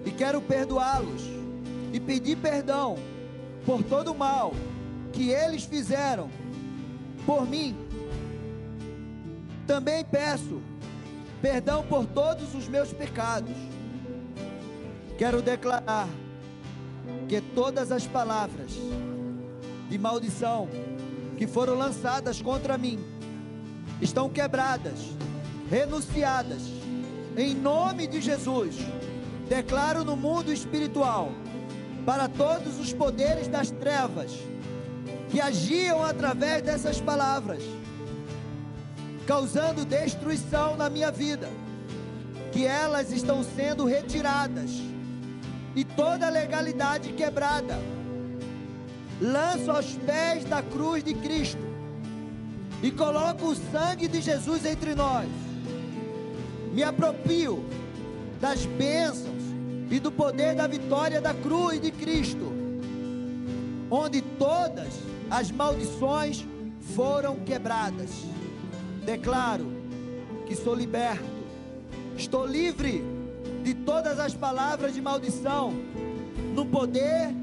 E 0.04 0.10
quero 0.10 0.40
perdoá-los 0.40 1.22
e 1.92 1.98
pedir 1.98 2.36
perdão 2.36 2.96
por 3.64 3.82
todo 3.82 4.12
o 4.12 4.18
mal 4.18 4.52
que 5.12 5.30
eles 5.30 5.64
fizeram 5.64 6.30
por 7.24 7.48
mim. 7.48 7.76
Também 9.66 10.04
peço 10.04 10.62
perdão 11.42 11.82
por 11.82 12.06
todos 12.06 12.54
os 12.54 12.68
meus 12.68 12.92
pecados. 12.92 13.56
Quero 15.18 15.40
declarar 15.40 16.08
que 17.26 17.40
todas 17.40 17.90
as 17.90 18.06
palavras 18.06 18.72
de 19.88 19.98
maldição 19.98 20.68
que 21.38 21.46
foram 21.46 21.74
lançadas 21.74 22.42
contra 22.42 22.76
mim 22.76 23.02
estão 24.00 24.28
quebradas, 24.28 24.98
renunciadas, 25.70 26.62
em 27.34 27.54
nome 27.54 28.06
de 28.06 28.20
Jesus. 28.20 28.76
Declaro 29.48 30.04
no 30.04 30.16
mundo 30.16 30.52
espiritual, 30.52 31.32
para 32.04 32.28
todos 32.28 32.78
os 32.78 32.92
poderes 32.92 33.48
das 33.48 33.70
trevas 33.70 34.32
que 35.30 35.40
agiam 35.40 36.04
através 36.04 36.62
dessas 36.62 37.00
palavras, 37.00 37.62
causando 39.26 39.84
destruição 39.84 40.76
na 40.76 40.90
minha 40.90 41.10
vida, 41.10 41.48
que 42.52 42.66
elas 42.66 43.10
estão 43.12 43.42
sendo 43.42 43.84
retiradas 43.86 44.70
e 45.76 45.84
toda 45.84 46.30
legalidade 46.30 47.12
quebrada. 47.12 47.78
Lanço 49.20 49.70
aos 49.70 49.92
pés 49.92 50.44
da 50.44 50.62
cruz 50.62 51.04
de 51.04 51.12
Cristo 51.12 51.60
e 52.82 52.90
coloco 52.90 53.48
o 53.48 53.54
sangue 53.54 54.08
de 54.08 54.22
Jesus 54.22 54.64
entre 54.64 54.94
nós. 54.94 55.28
Me 56.72 56.82
aproprio 56.82 57.62
das 58.40 58.64
bênçãos 58.64 59.42
e 59.90 60.00
do 60.00 60.10
poder 60.10 60.54
da 60.54 60.66
vitória 60.66 61.20
da 61.20 61.34
cruz 61.34 61.80
de 61.80 61.90
Cristo, 61.90 62.52
onde 63.90 64.22
todas 64.22 64.94
as 65.30 65.50
maldições 65.50 66.44
foram 66.94 67.36
quebradas. 67.36 68.10
Declaro 69.04 69.66
que 70.46 70.54
sou 70.54 70.74
liberto, 70.74 71.24
estou 72.16 72.46
livre 72.46 73.15
de 73.66 73.74
todas 73.74 74.20
as 74.20 74.32
palavras 74.32 74.94
de 74.94 75.02
maldição, 75.02 75.72
no 76.54 76.64
poder 76.64 77.34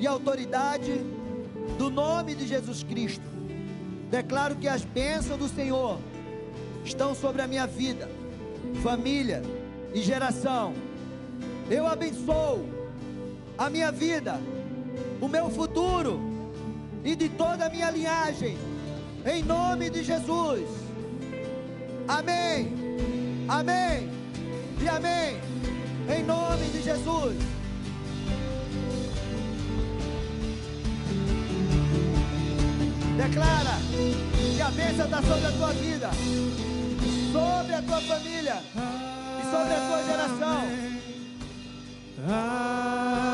e 0.00 0.06
autoridade 0.06 1.02
do 1.76 1.90
nome 1.90 2.34
de 2.34 2.46
Jesus 2.46 2.82
Cristo. 2.82 3.26
Declaro 4.10 4.56
que 4.56 4.66
as 4.66 4.86
bênçãos 4.86 5.38
do 5.38 5.46
Senhor 5.46 5.98
estão 6.82 7.14
sobre 7.14 7.42
a 7.42 7.46
minha 7.46 7.66
vida, 7.66 8.08
família 8.82 9.42
e 9.92 10.00
geração. 10.00 10.72
Eu 11.70 11.86
abençoo 11.86 12.66
a 13.58 13.68
minha 13.68 13.92
vida, 13.92 14.40
o 15.20 15.28
meu 15.28 15.50
futuro 15.50 16.22
e 17.04 17.14
de 17.14 17.28
toda 17.28 17.66
a 17.66 17.68
minha 17.68 17.90
linhagem, 17.90 18.56
em 19.26 19.42
nome 19.42 19.90
de 19.90 20.02
Jesus. 20.02 20.66
Amém, 22.08 22.72
amém 23.46 24.13
e 24.84 24.88
amém, 24.88 25.40
em 26.14 26.22
nome 26.24 26.66
de 26.66 26.82
Jesus. 26.82 27.36
Declara 33.16 33.78
que 34.54 34.60
a 34.60 34.70
bênção 34.70 35.04
está 35.06 35.22
sobre 35.22 35.46
a 35.46 35.52
tua 35.52 35.72
vida, 35.72 36.10
sobre 37.32 37.74
a 37.74 37.82
tua 37.82 38.00
família 38.02 38.56
e 39.40 39.42
sobre 39.50 39.72
a 39.72 39.86
tua 39.88 40.04
geração. 40.04 40.64
Amém, 42.26 43.33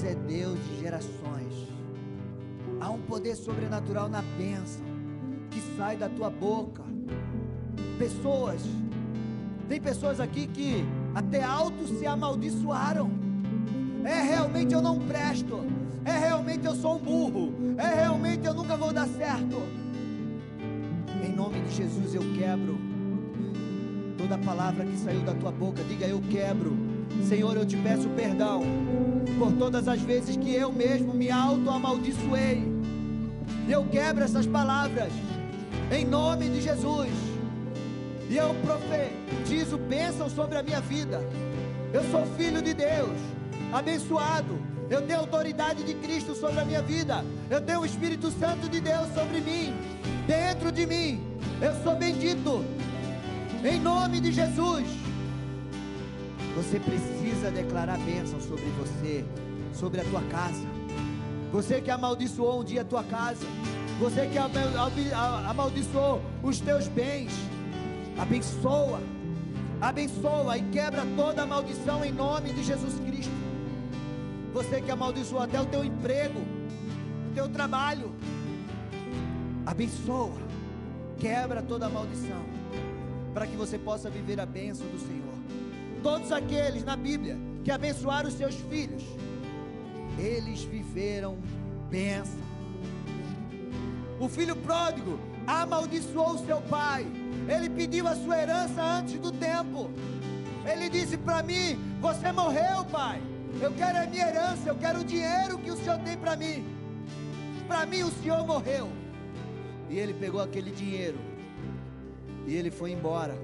Deus 0.00 0.04
é 0.04 0.14
Deus 0.14 0.58
de 0.66 0.80
gerações. 0.80 1.68
Há 2.80 2.90
um 2.90 3.00
poder 3.02 3.34
sobrenatural 3.36 4.08
na 4.08 4.22
bênção 4.22 4.82
que 5.50 5.60
sai 5.76 5.96
da 5.96 6.08
tua 6.08 6.30
boca. 6.30 6.82
Pessoas, 7.98 8.62
tem 9.68 9.78
pessoas 9.78 10.18
aqui 10.18 10.46
que 10.46 10.84
até 11.14 11.42
alto 11.42 11.86
se 11.86 12.06
amaldiçoaram. 12.06 13.10
É 14.02 14.22
realmente 14.22 14.72
eu 14.72 14.80
não 14.80 14.98
presto. 14.98 15.60
É 16.04 16.18
realmente 16.18 16.64
eu 16.64 16.74
sou 16.74 16.96
um 16.96 16.98
burro. 16.98 17.52
É 17.76 17.94
realmente 17.94 18.46
eu 18.46 18.54
nunca 18.54 18.76
vou 18.78 18.94
dar 18.94 19.06
certo. 19.06 19.56
Em 21.22 21.30
nome 21.30 21.60
de 21.60 21.74
Jesus 21.74 22.14
eu 22.14 22.22
quebro 22.38 22.78
toda 24.16 24.38
palavra 24.38 24.86
que 24.86 24.96
saiu 24.96 25.20
da 25.20 25.34
tua 25.34 25.52
boca. 25.52 25.84
Diga 25.84 26.06
eu 26.06 26.22
quebro. 26.30 26.74
Senhor, 27.28 27.54
eu 27.54 27.66
te 27.66 27.76
peço 27.76 28.08
perdão 28.10 28.62
por 29.38 29.52
todas 29.52 29.88
as 29.88 30.00
vezes 30.00 30.36
que 30.36 30.54
eu 30.54 30.72
mesmo 30.72 31.14
me 31.14 31.30
auto-amaldiçoei. 31.30 32.62
Eu 33.68 33.84
quebro 33.86 34.24
essas 34.24 34.46
palavras 34.46 35.12
em 35.90 36.04
nome 36.04 36.48
de 36.48 36.60
Jesus. 36.60 37.10
E 38.28 38.36
eu 38.36 38.54
profetizo 38.62 39.76
bênção 39.76 40.28
sobre 40.30 40.56
a 40.56 40.62
minha 40.62 40.80
vida. 40.80 41.20
Eu 41.92 42.02
sou 42.10 42.24
filho 42.36 42.62
de 42.62 42.72
Deus, 42.72 43.18
abençoado. 43.72 44.58
Eu 44.88 45.02
tenho 45.02 45.20
autoridade 45.20 45.82
de 45.84 45.94
Cristo 45.94 46.34
sobre 46.34 46.60
a 46.60 46.64
minha 46.64 46.82
vida. 46.82 47.24
Eu 47.48 47.60
tenho 47.60 47.80
o 47.80 47.86
Espírito 47.86 48.30
Santo 48.30 48.68
de 48.68 48.80
Deus 48.80 49.08
sobre 49.14 49.40
mim, 49.40 49.74
dentro 50.26 50.70
de 50.70 50.86
mim. 50.86 51.20
Eu 51.60 51.72
sou 51.82 51.96
bendito. 51.96 52.64
Em 53.64 53.78
nome 53.80 54.20
de 54.20 54.32
Jesus. 54.32 54.86
Você 56.56 56.80
precisa 56.80 57.19
declarar 57.48 57.96
bênção 57.98 58.40
sobre 58.40 58.66
você, 58.72 59.24
sobre 59.72 60.00
a 60.00 60.04
tua 60.04 60.22
casa. 60.22 60.66
Você 61.52 61.80
que 61.80 61.90
amaldiçoou 61.90 62.60
um 62.60 62.64
dia 62.64 62.82
a 62.82 62.84
tua 62.84 63.04
casa. 63.04 63.46
Você 64.00 64.26
que 64.26 64.38
amaldiçoou 64.38 66.20
os 66.42 66.60
teus 66.60 66.88
bens. 66.88 67.32
Abençoa. 68.18 69.00
Abençoa 69.80 70.58
e 70.58 70.62
quebra 70.70 71.06
toda 71.16 71.46
maldição 71.46 72.04
em 72.04 72.12
nome 72.12 72.52
de 72.52 72.62
Jesus 72.62 73.00
Cristo. 73.06 73.32
Você 74.52 74.80
que 74.80 74.90
amaldiçoou 74.90 75.42
até 75.42 75.60
o 75.60 75.66
teu 75.66 75.84
emprego, 75.84 76.40
o 77.30 77.34
teu 77.34 77.48
trabalho. 77.48 78.12
Abençoa. 79.64 80.38
Quebra 81.18 81.62
toda 81.62 81.88
maldição. 81.88 82.42
Para 83.32 83.46
que 83.46 83.56
você 83.56 83.78
possa 83.78 84.10
viver 84.10 84.40
a 84.40 84.46
bênção 84.46 84.86
do 84.86 84.98
Senhor. 84.98 85.29
Todos 86.02 86.32
aqueles 86.32 86.84
na 86.84 86.96
Bíblia 86.96 87.36
que 87.62 87.70
abençoaram 87.70 88.28
os 88.28 88.34
seus 88.34 88.54
filhos, 88.54 89.02
eles 90.18 90.62
viveram 90.62 91.38
bênção. 91.90 92.40
O 94.18 94.28
filho 94.28 94.56
pródigo 94.56 95.18
amaldiçoou 95.46 96.38
seu 96.38 96.60
pai. 96.62 97.06
Ele 97.48 97.68
pediu 97.68 98.06
a 98.06 98.14
sua 98.14 98.38
herança 98.38 98.82
antes 98.82 99.18
do 99.18 99.32
tempo. 99.32 99.90
Ele 100.70 100.88
disse 100.88 101.16
para 101.16 101.42
mim: 101.42 101.78
Você 102.00 102.30
morreu, 102.32 102.84
pai. 102.84 103.20
Eu 103.60 103.72
quero 103.72 103.98
a 103.98 104.06
minha 104.06 104.28
herança, 104.28 104.68
eu 104.68 104.76
quero 104.76 105.00
o 105.00 105.04
dinheiro 105.04 105.58
que 105.58 105.70
o 105.70 105.76
Senhor 105.76 105.98
tem 106.00 106.16
para 106.16 106.36
mim. 106.36 106.64
Para 107.66 107.84
mim, 107.84 108.02
o 108.02 108.10
Senhor 108.10 108.46
morreu. 108.46 108.88
E 109.88 109.98
ele 109.98 110.14
pegou 110.14 110.40
aquele 110.40 110.70
dinheiro 110.70 111.18
e 112.46 112.54
ele 112.54 112.70
foi 112.70 112.92
embora. 112.92 113.36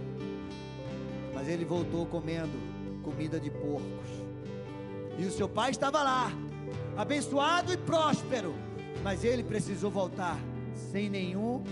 Mas 1.37 1.49
ele 1.49 1.67
voltou 1.67 2.07
comendo 2.07 2.59
comida 3.03 3.39
de 3.39 3.51
porcos. 3.51 4.09
E 5.19 5.27
o 5.27 5.31
seu 5.31 5.47
pai 5.47 5.71
estava 5.71 6.03
lá, 6.03 6.33
abençoado 6.97 7.71
e 7.71 7.77
próspero. 7.77 8.55
Mas 9.05 9.23
ele 9.23 9.45
precisou 9.45 9.91
voltar 9.91 10.39
sem 10.91 11.11
nenhum 11.11 11.63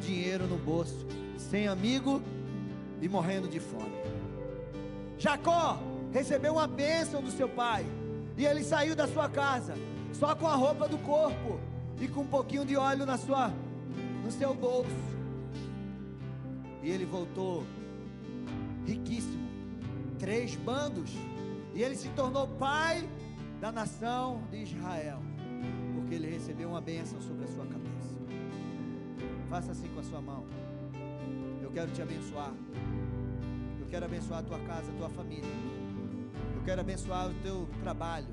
dinheiro 0.00 0.46
no 0.46 0.56
bolso, 0.56 1.04
sem 1.36 1.66
amigo 1.66 2.22
e 3.02 3.08
morrendo 3.08 3.48
de 3.48 3.58
fome. 3.58 3.98
Jacó 5.18 5.80
recebeu 6.12 6.52
uma 6.52 6.68
bênção 6.68 7.20
do 7.20 7.32
seu 7.32 7.48
pai. 7.48 7.84
E 8.36 8.46
ele 8.46 8.62
saiu 8.62 8.94
da 8.94 9.08
sua 9.08 9.28
casa, 9.28 9.74
só 10.12 10.32
com 10.36 10.46
a 10.46 10.54
roupa 10.54 10.86
do 10.86 10.96
corpo 10.98 11.58
e 12.00 12.06
com 12.06 12.20
um 12.20 12.26
pouquinho 12.26 12.64
de 12.64 12.76
óleo 12.76 13.04
na 13.04 13.18
sua, 13.18 13.52
no 14.24 14.30
seu 14.30 14.54
bolso. 14.54 14.94
E 16.84 16.88
ele 16.88 17.04
voltou 17.04 17.64
riquíssimo, 18.88 19.46
três 20.18 20.56
bandos, 20.56 21.10
e 21.74 21.82
ele 21.82 21.94
se 21.94 22.08
tornou 22.10 22.48
pai 22.48 23.06
da 23.60 23.70
nação 23.70 24.42
de 24.50 24.62
Israel, 24.62 25.20
porque 25.94 26.14
ele 26.14 26.28
recebeu 26.28 26.70
uma 26.70 26.80
bênção 26.80 27.20
sobre 27.20 27.44
a 27.44 27.48
sua 27.48 27.66
cabeça. 27.66 27.88
Faça 29.50 29.72
assim 29.72 29.88
com 29.88 30.00
a 30.00 30.02
sua 30.02 30.20
mão. 30.20 30.44
Eu 31.62 31.70
quero 31.70 31.90
te 31.90 32.00
abençoar. 32.00 32.52
Eu 33.80 33.86
quero 33.86 34.04
abençoar 34.06 34.40
a 34.40 34.42
tua 34.42 34.58
casa, 34.60 34.90
a 34.90 34.94
tua 34.94 35.08
família. 35.10 35.50
Eu 36.54 36.62
quero 36.64 36.80
abençoar 36.80 37.30
o 37.30 37.34
teu 37.42 37.68
trabalho, 37.82 38.26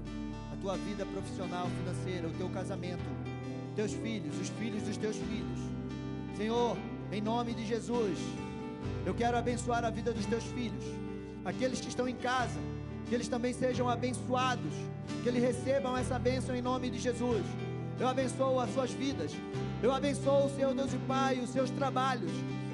a 0.54 0.56
tua 0.58 0.78
vida 0.78 1.06
profissional, 1.06 1.68
financeira, 1.68 2.28
o 2.28 2.32
teu 2.32 2.50
casamento, 2.50 3.04
teus 3.76 3.94
filhos, 3.94 4.40
os 4.40 4.50
filhos 4.50 4.84
dos 4.84 4.98
teus 4.98 5.18
filhos. 5.18 5.60
Senhor, 6.36 6.78
em 7.12 7.22
nome 7.22 7.54
de 7.54 7.66
Jesus, 7.66 8.18
eu 9.06 9.14
quero 9.14 9.38
abençoar 9.38 9.84
a 9.84 9.90
vida 9.90 10.12
dos 10.14 10.26
teus 10.26 10.44
filhos, 10.44 10.84
aqueles 11.44 11.80
que 11.80 11.90
estão 11.90 12.08
em 12.08 12.16
casa, 12.16 12.60
que 13.08 13.14
eles 13.14 13.28
também 13.28 13.54
sejam 13.54 13.88
abençoados, 13.90 14.74
que 15.22 15.30
eles 15.30 15.44
recebam 15.44 15.96
essa 15.96 16.18
bênção 16.18 16.56
em 16.56 16.62
nome 16.62 16.90
de 16.90 17.00
Jesus. 17.00 17.44
Eu 18.00 18.08
abençoo 18.08 18.60
as 18.60 18.74
suas 18.74 18.92
vidas, 18.92 19.32
eu 19.82 19.92
abençoo 19.92 20.46
o 20.46 20.50
Senhor 20.50 20.74
Deus 20.74 20.94
e 20.94 20.98
Pai, 20.98 21.40
os 21.40 21.50
seus 21.50 21.70
trabalhos, 21.70 22.32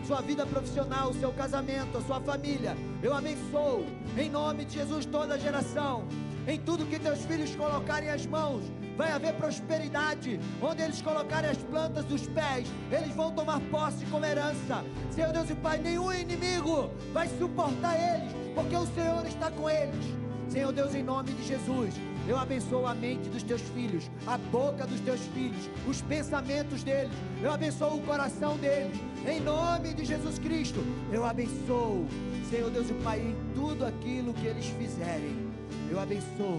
sua 0.07 0.21
vida 0.21 0.45
profissional, 0.45 1.09
o 1.11 1.13
seu 1.13 1.31
casamento, 1.31 1.97
a 1.97 2.01
sua 2.01 2.19
família. 2.19 2.75
Eu 3.03 3.13
abençoo, 3.13 3.85
em 4.17 4.29
nome 4.29 4.65
de 4.65 4.73
Jesus, 4.73 5.05
toda 5.05 5.35
a 5.35 5.37
geração. 5.37 6.07
Em 6.47 6.59
tudo 6.59 6.85
que 6.85 6.97
teus 6.97 7.23
filhos 7.25 7.55
colocarem 7.55 8.09
as 8.09 8.25
mãos, 8.25 8.63
vai 8.97 9.11
haver 9.11 9.33
prosperidade. 9.33 10.39
Onde 10.61 10.81
eles 10.81 11.01
colocarem 11.01 11.49
as 11.49 11.57
plantas 11.57 12.05
dos 12.05 12.27
pés, 12.27 12.67
eles 12.91 13.13
vão 13.15 13.31
tomar 13.31 13.59
posse 13.71 14.05
como 14.05 14.25
herança. 14.25 14.83
Senhor 15.11 15.31
Deus 15.31 15.49
e 15.49 15.55
Pai, 15.55 15.77
nenhum 15.77 16.11
inimigo 16.11 16.89
vai 17.13 17.27
suportar 17.27 17.95
eles, 17.95 18.33
porque 18.55 18.75
o 18.75 18.87
Senhor 18.87 19.25
está 19.25 19.51
com 19.51 19.69
eles. 19.69 20.05
Senhor 20.49 20.73
Deus, 20.73 20.93
em 20.93 21.03
nome 21.03 21.31
de 21.31 21.47
Jesus, 21.47 21.93
eu 22.27 22.37
abençoo 22.37 22.85
a 22.85 22.93
mente 22.93 23.29
dos 23.29 23.41
teus 23.41 23.61
filhos, 23.61 24.11
a 24.27 24.37
boca 24.37 24.85
dos 24.85 24.99
teus 24.99 25.21
filhos, 25.27 25.69
os 25.87 26.01
pensamentos 26.01 26.83
deles. 26.83 27.13
Eu 27.41 27.51
abençoo 27.51 27.95
o 27.95 28.01
coração 28.01 28.57
deles. 28.57 28.99
Em 29.25 29.39
nome 29.39 29.93
de 29.93 30.03
Jesus 30.03 30.37
Cristo, 30.39 30.83
eu 31.11 31.23
abençoo, 31.25 32.05
Senhor 32.49 32.69
Deus 32.69 32.89
e 32.89 32.93
Pai, 32.95 33.19
em 33.21 33.35
tudo 33.55 33.85
aquilo 33.85 34.33
que 34.33 34.47
eles 34.47 34.65
fizerem. 34.65 35.50
Eu 35.91 35.99
abençoo 35.99 36.57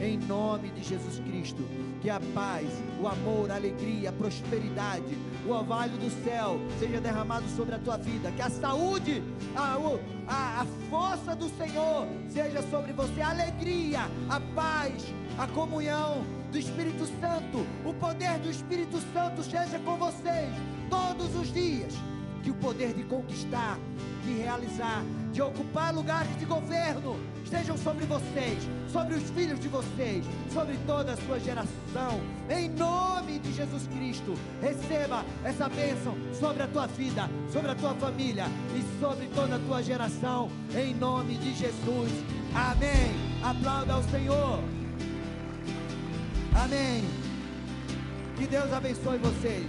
em 0.00 0.18
nome 0.18 0.68
de 0.70 0.82
Jesus 0.82 1.20
Cristo. 1.20 1.62
Que 2.00 2.10
a 2.10 2.18
paz, 2.34 2.66
o 3.00 3.06
amor, 3.06 3.48
a 3.48 3.54
alegria, 3.54 4.08
a 4.08 4.12
prosperidade, 4.12 5.16
o 5.46 5.50
orvalho 5.50 5.96
do 5.98 6.10
céu 6.24 6.58
seja 6.80 7.00
derramado 7.00 7.48
sobre 7.50 7.76
a 7.76 7.78
tua 7.78 7.96
vida. 7.96 8.32
Que 8.32 8.42
a 8.42 8.50
saúde, 8.50 9.22
a, 9.54 9.78
a, 10.26 10.62
a 10.62 10.66
força 10.90 11.36
do 11.36 11.48
Senhor 11.50 12.08
seja 12.28 12.60
sobre 12.70 12.92
você. 12.92 13.20
A 13.20 13.30
alegria, 13.30 14.00
a 14.28 14.40
paz, 14.52 15.14
a 15.38 15.46
comunhão 15.46 16.24
do 16.50 16.58
Espírito 16.58 17.06
Santo, 17.20 17.64
o 17.84 17.94
poder 17.94 18.36
do 18.40 18.50
Espírito 18.50 18.98
Santo 19.12 19.44
seja 19.44 19.78
com 19.84 19.96
vocês 19.96 20.52
todos 20.90 21.36
os 21.36 21.52
dias. 21.52 21.94
Que 22.42 22.50
o 22.50 22.54
poder 22.54 22.92
de 22.92 23.04
conquistar, 23.04 23.78
de 24.24 24.32
realizar, 24.32 25.04
de 25.32 25.42
ocupar 25.42 25.94
lugares 25.94 26.38
de 26.38 26.44
governo 26.44 27.16
estejam 27.52 27.76
sobre 27.76 28.06
vocês, 28.06 28.66
sobre 28.90 29.14
os 29.14 29.28
filhos 29.30 29.60
de 29.60 29.68
vocês, 29.68 30.24
sobre 30.50 30.74
toda 30.86 31.12
a 31.12 31.16
sua 31.18 31.38
geração. 31.38 32.18
Em 32.48 32.70
nome 32.70 33.38
de 33.40 33.52
Jesus 33.52 33.86
Cristo, 33.88 34.34
receba 34.62 35.22
essa 35.44 35.68
bênção 35.68 36.16
sobre 36.40 36.62
a 36.62 36.66
tua 36.66 36.86
vida, 36.86 37.28
sobre 37.52 37.70
a 37.70 37.74
tua 37.74 37.94
família 37.94 38.46
e 38.74 39.00
sobre 39.00 39.26
toda 39.34 39.56
a 39.56 39.58
tua 39.58 39.82
geração. 39.82 40.48
Em 40.74 40.94
nome 40.94 41.36
de 41.36 41.54
Jesus. 41.54 42.10
Amém. 42.54 43.14
Aplauda 43.44 43.92
ao 43.92 44.02
Senhor. 44.04 44.60
Amém. 46.54 47.04
Que 48.38 48.46
Deus 48.46 48.72
abençoe 48.72 49.18
vocês. 49.18 49.66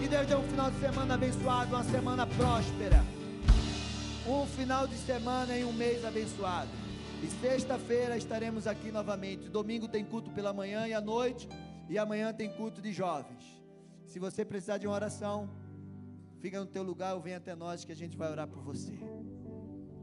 Que 0.00 0.08
Deus 0.08 0.26
dê 0.26 0.34
um 0.34 0.42
final 0.42 0.68
de 0.68 0.80
semana 0.80 1.14
abençoado, 1.14 1.76
uma 1.76 1.84
semana 1.84 2.26
próspera. 2.26 3.17
Um 4.28 4.44
final 4.46 4.86
de 4.86 4.94
semana 4.94 5.56
e 5.56 5.64
um 5.64 5.72
mês 5.72 6.04
abençoado. 6.04 6.68
E 7.22 7.26
sexta-feira 7.40 8.14
estaremos 8.14 8.66
aqui 8.66 8.92
novamente. 8.92 9.48
Domingo 9.48 9.88
tem 9.88 10.04
culto 10.04 10.30
pela 10.30 10.52
manhã 10.52 10.86
e 10.86 10.92
à 10.92 11.00
noite. 11.00 11.48
E 11.88 11.96
amanhã 11.96 12.30
tem 12.30 12.52
culto 12.52 12.82
de 12.82 12.92
jovens. 12.92 13.42
Se 14.04 14.18
você 14.18 14.44
precisar 14.44 14.76
de 14.76 14.86
uma 14.86 14.94
oração, 14.94 15.48
fica 16.40 16.60
no 16.60 16.66
teu 16.66 16.82
lugar 16.82 17.14
ou 17.14 17.22
vem 17.22 17.34
até 17.34 17.56
nós 17.56 17.86
que 17.86 17.92
a 17.92 17.96
gente 17.96 18.18
vai 18.18 18.30
orar 18.30 18.46
por 18.46 18.62
você. 18.62 18.92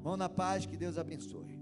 Vão 0.01 0.17
na 0.17 0.27
paz, 0.27 0.65
que 0.65 0.75
Deus 0.75 0.97
abençoe. 0.97 1.54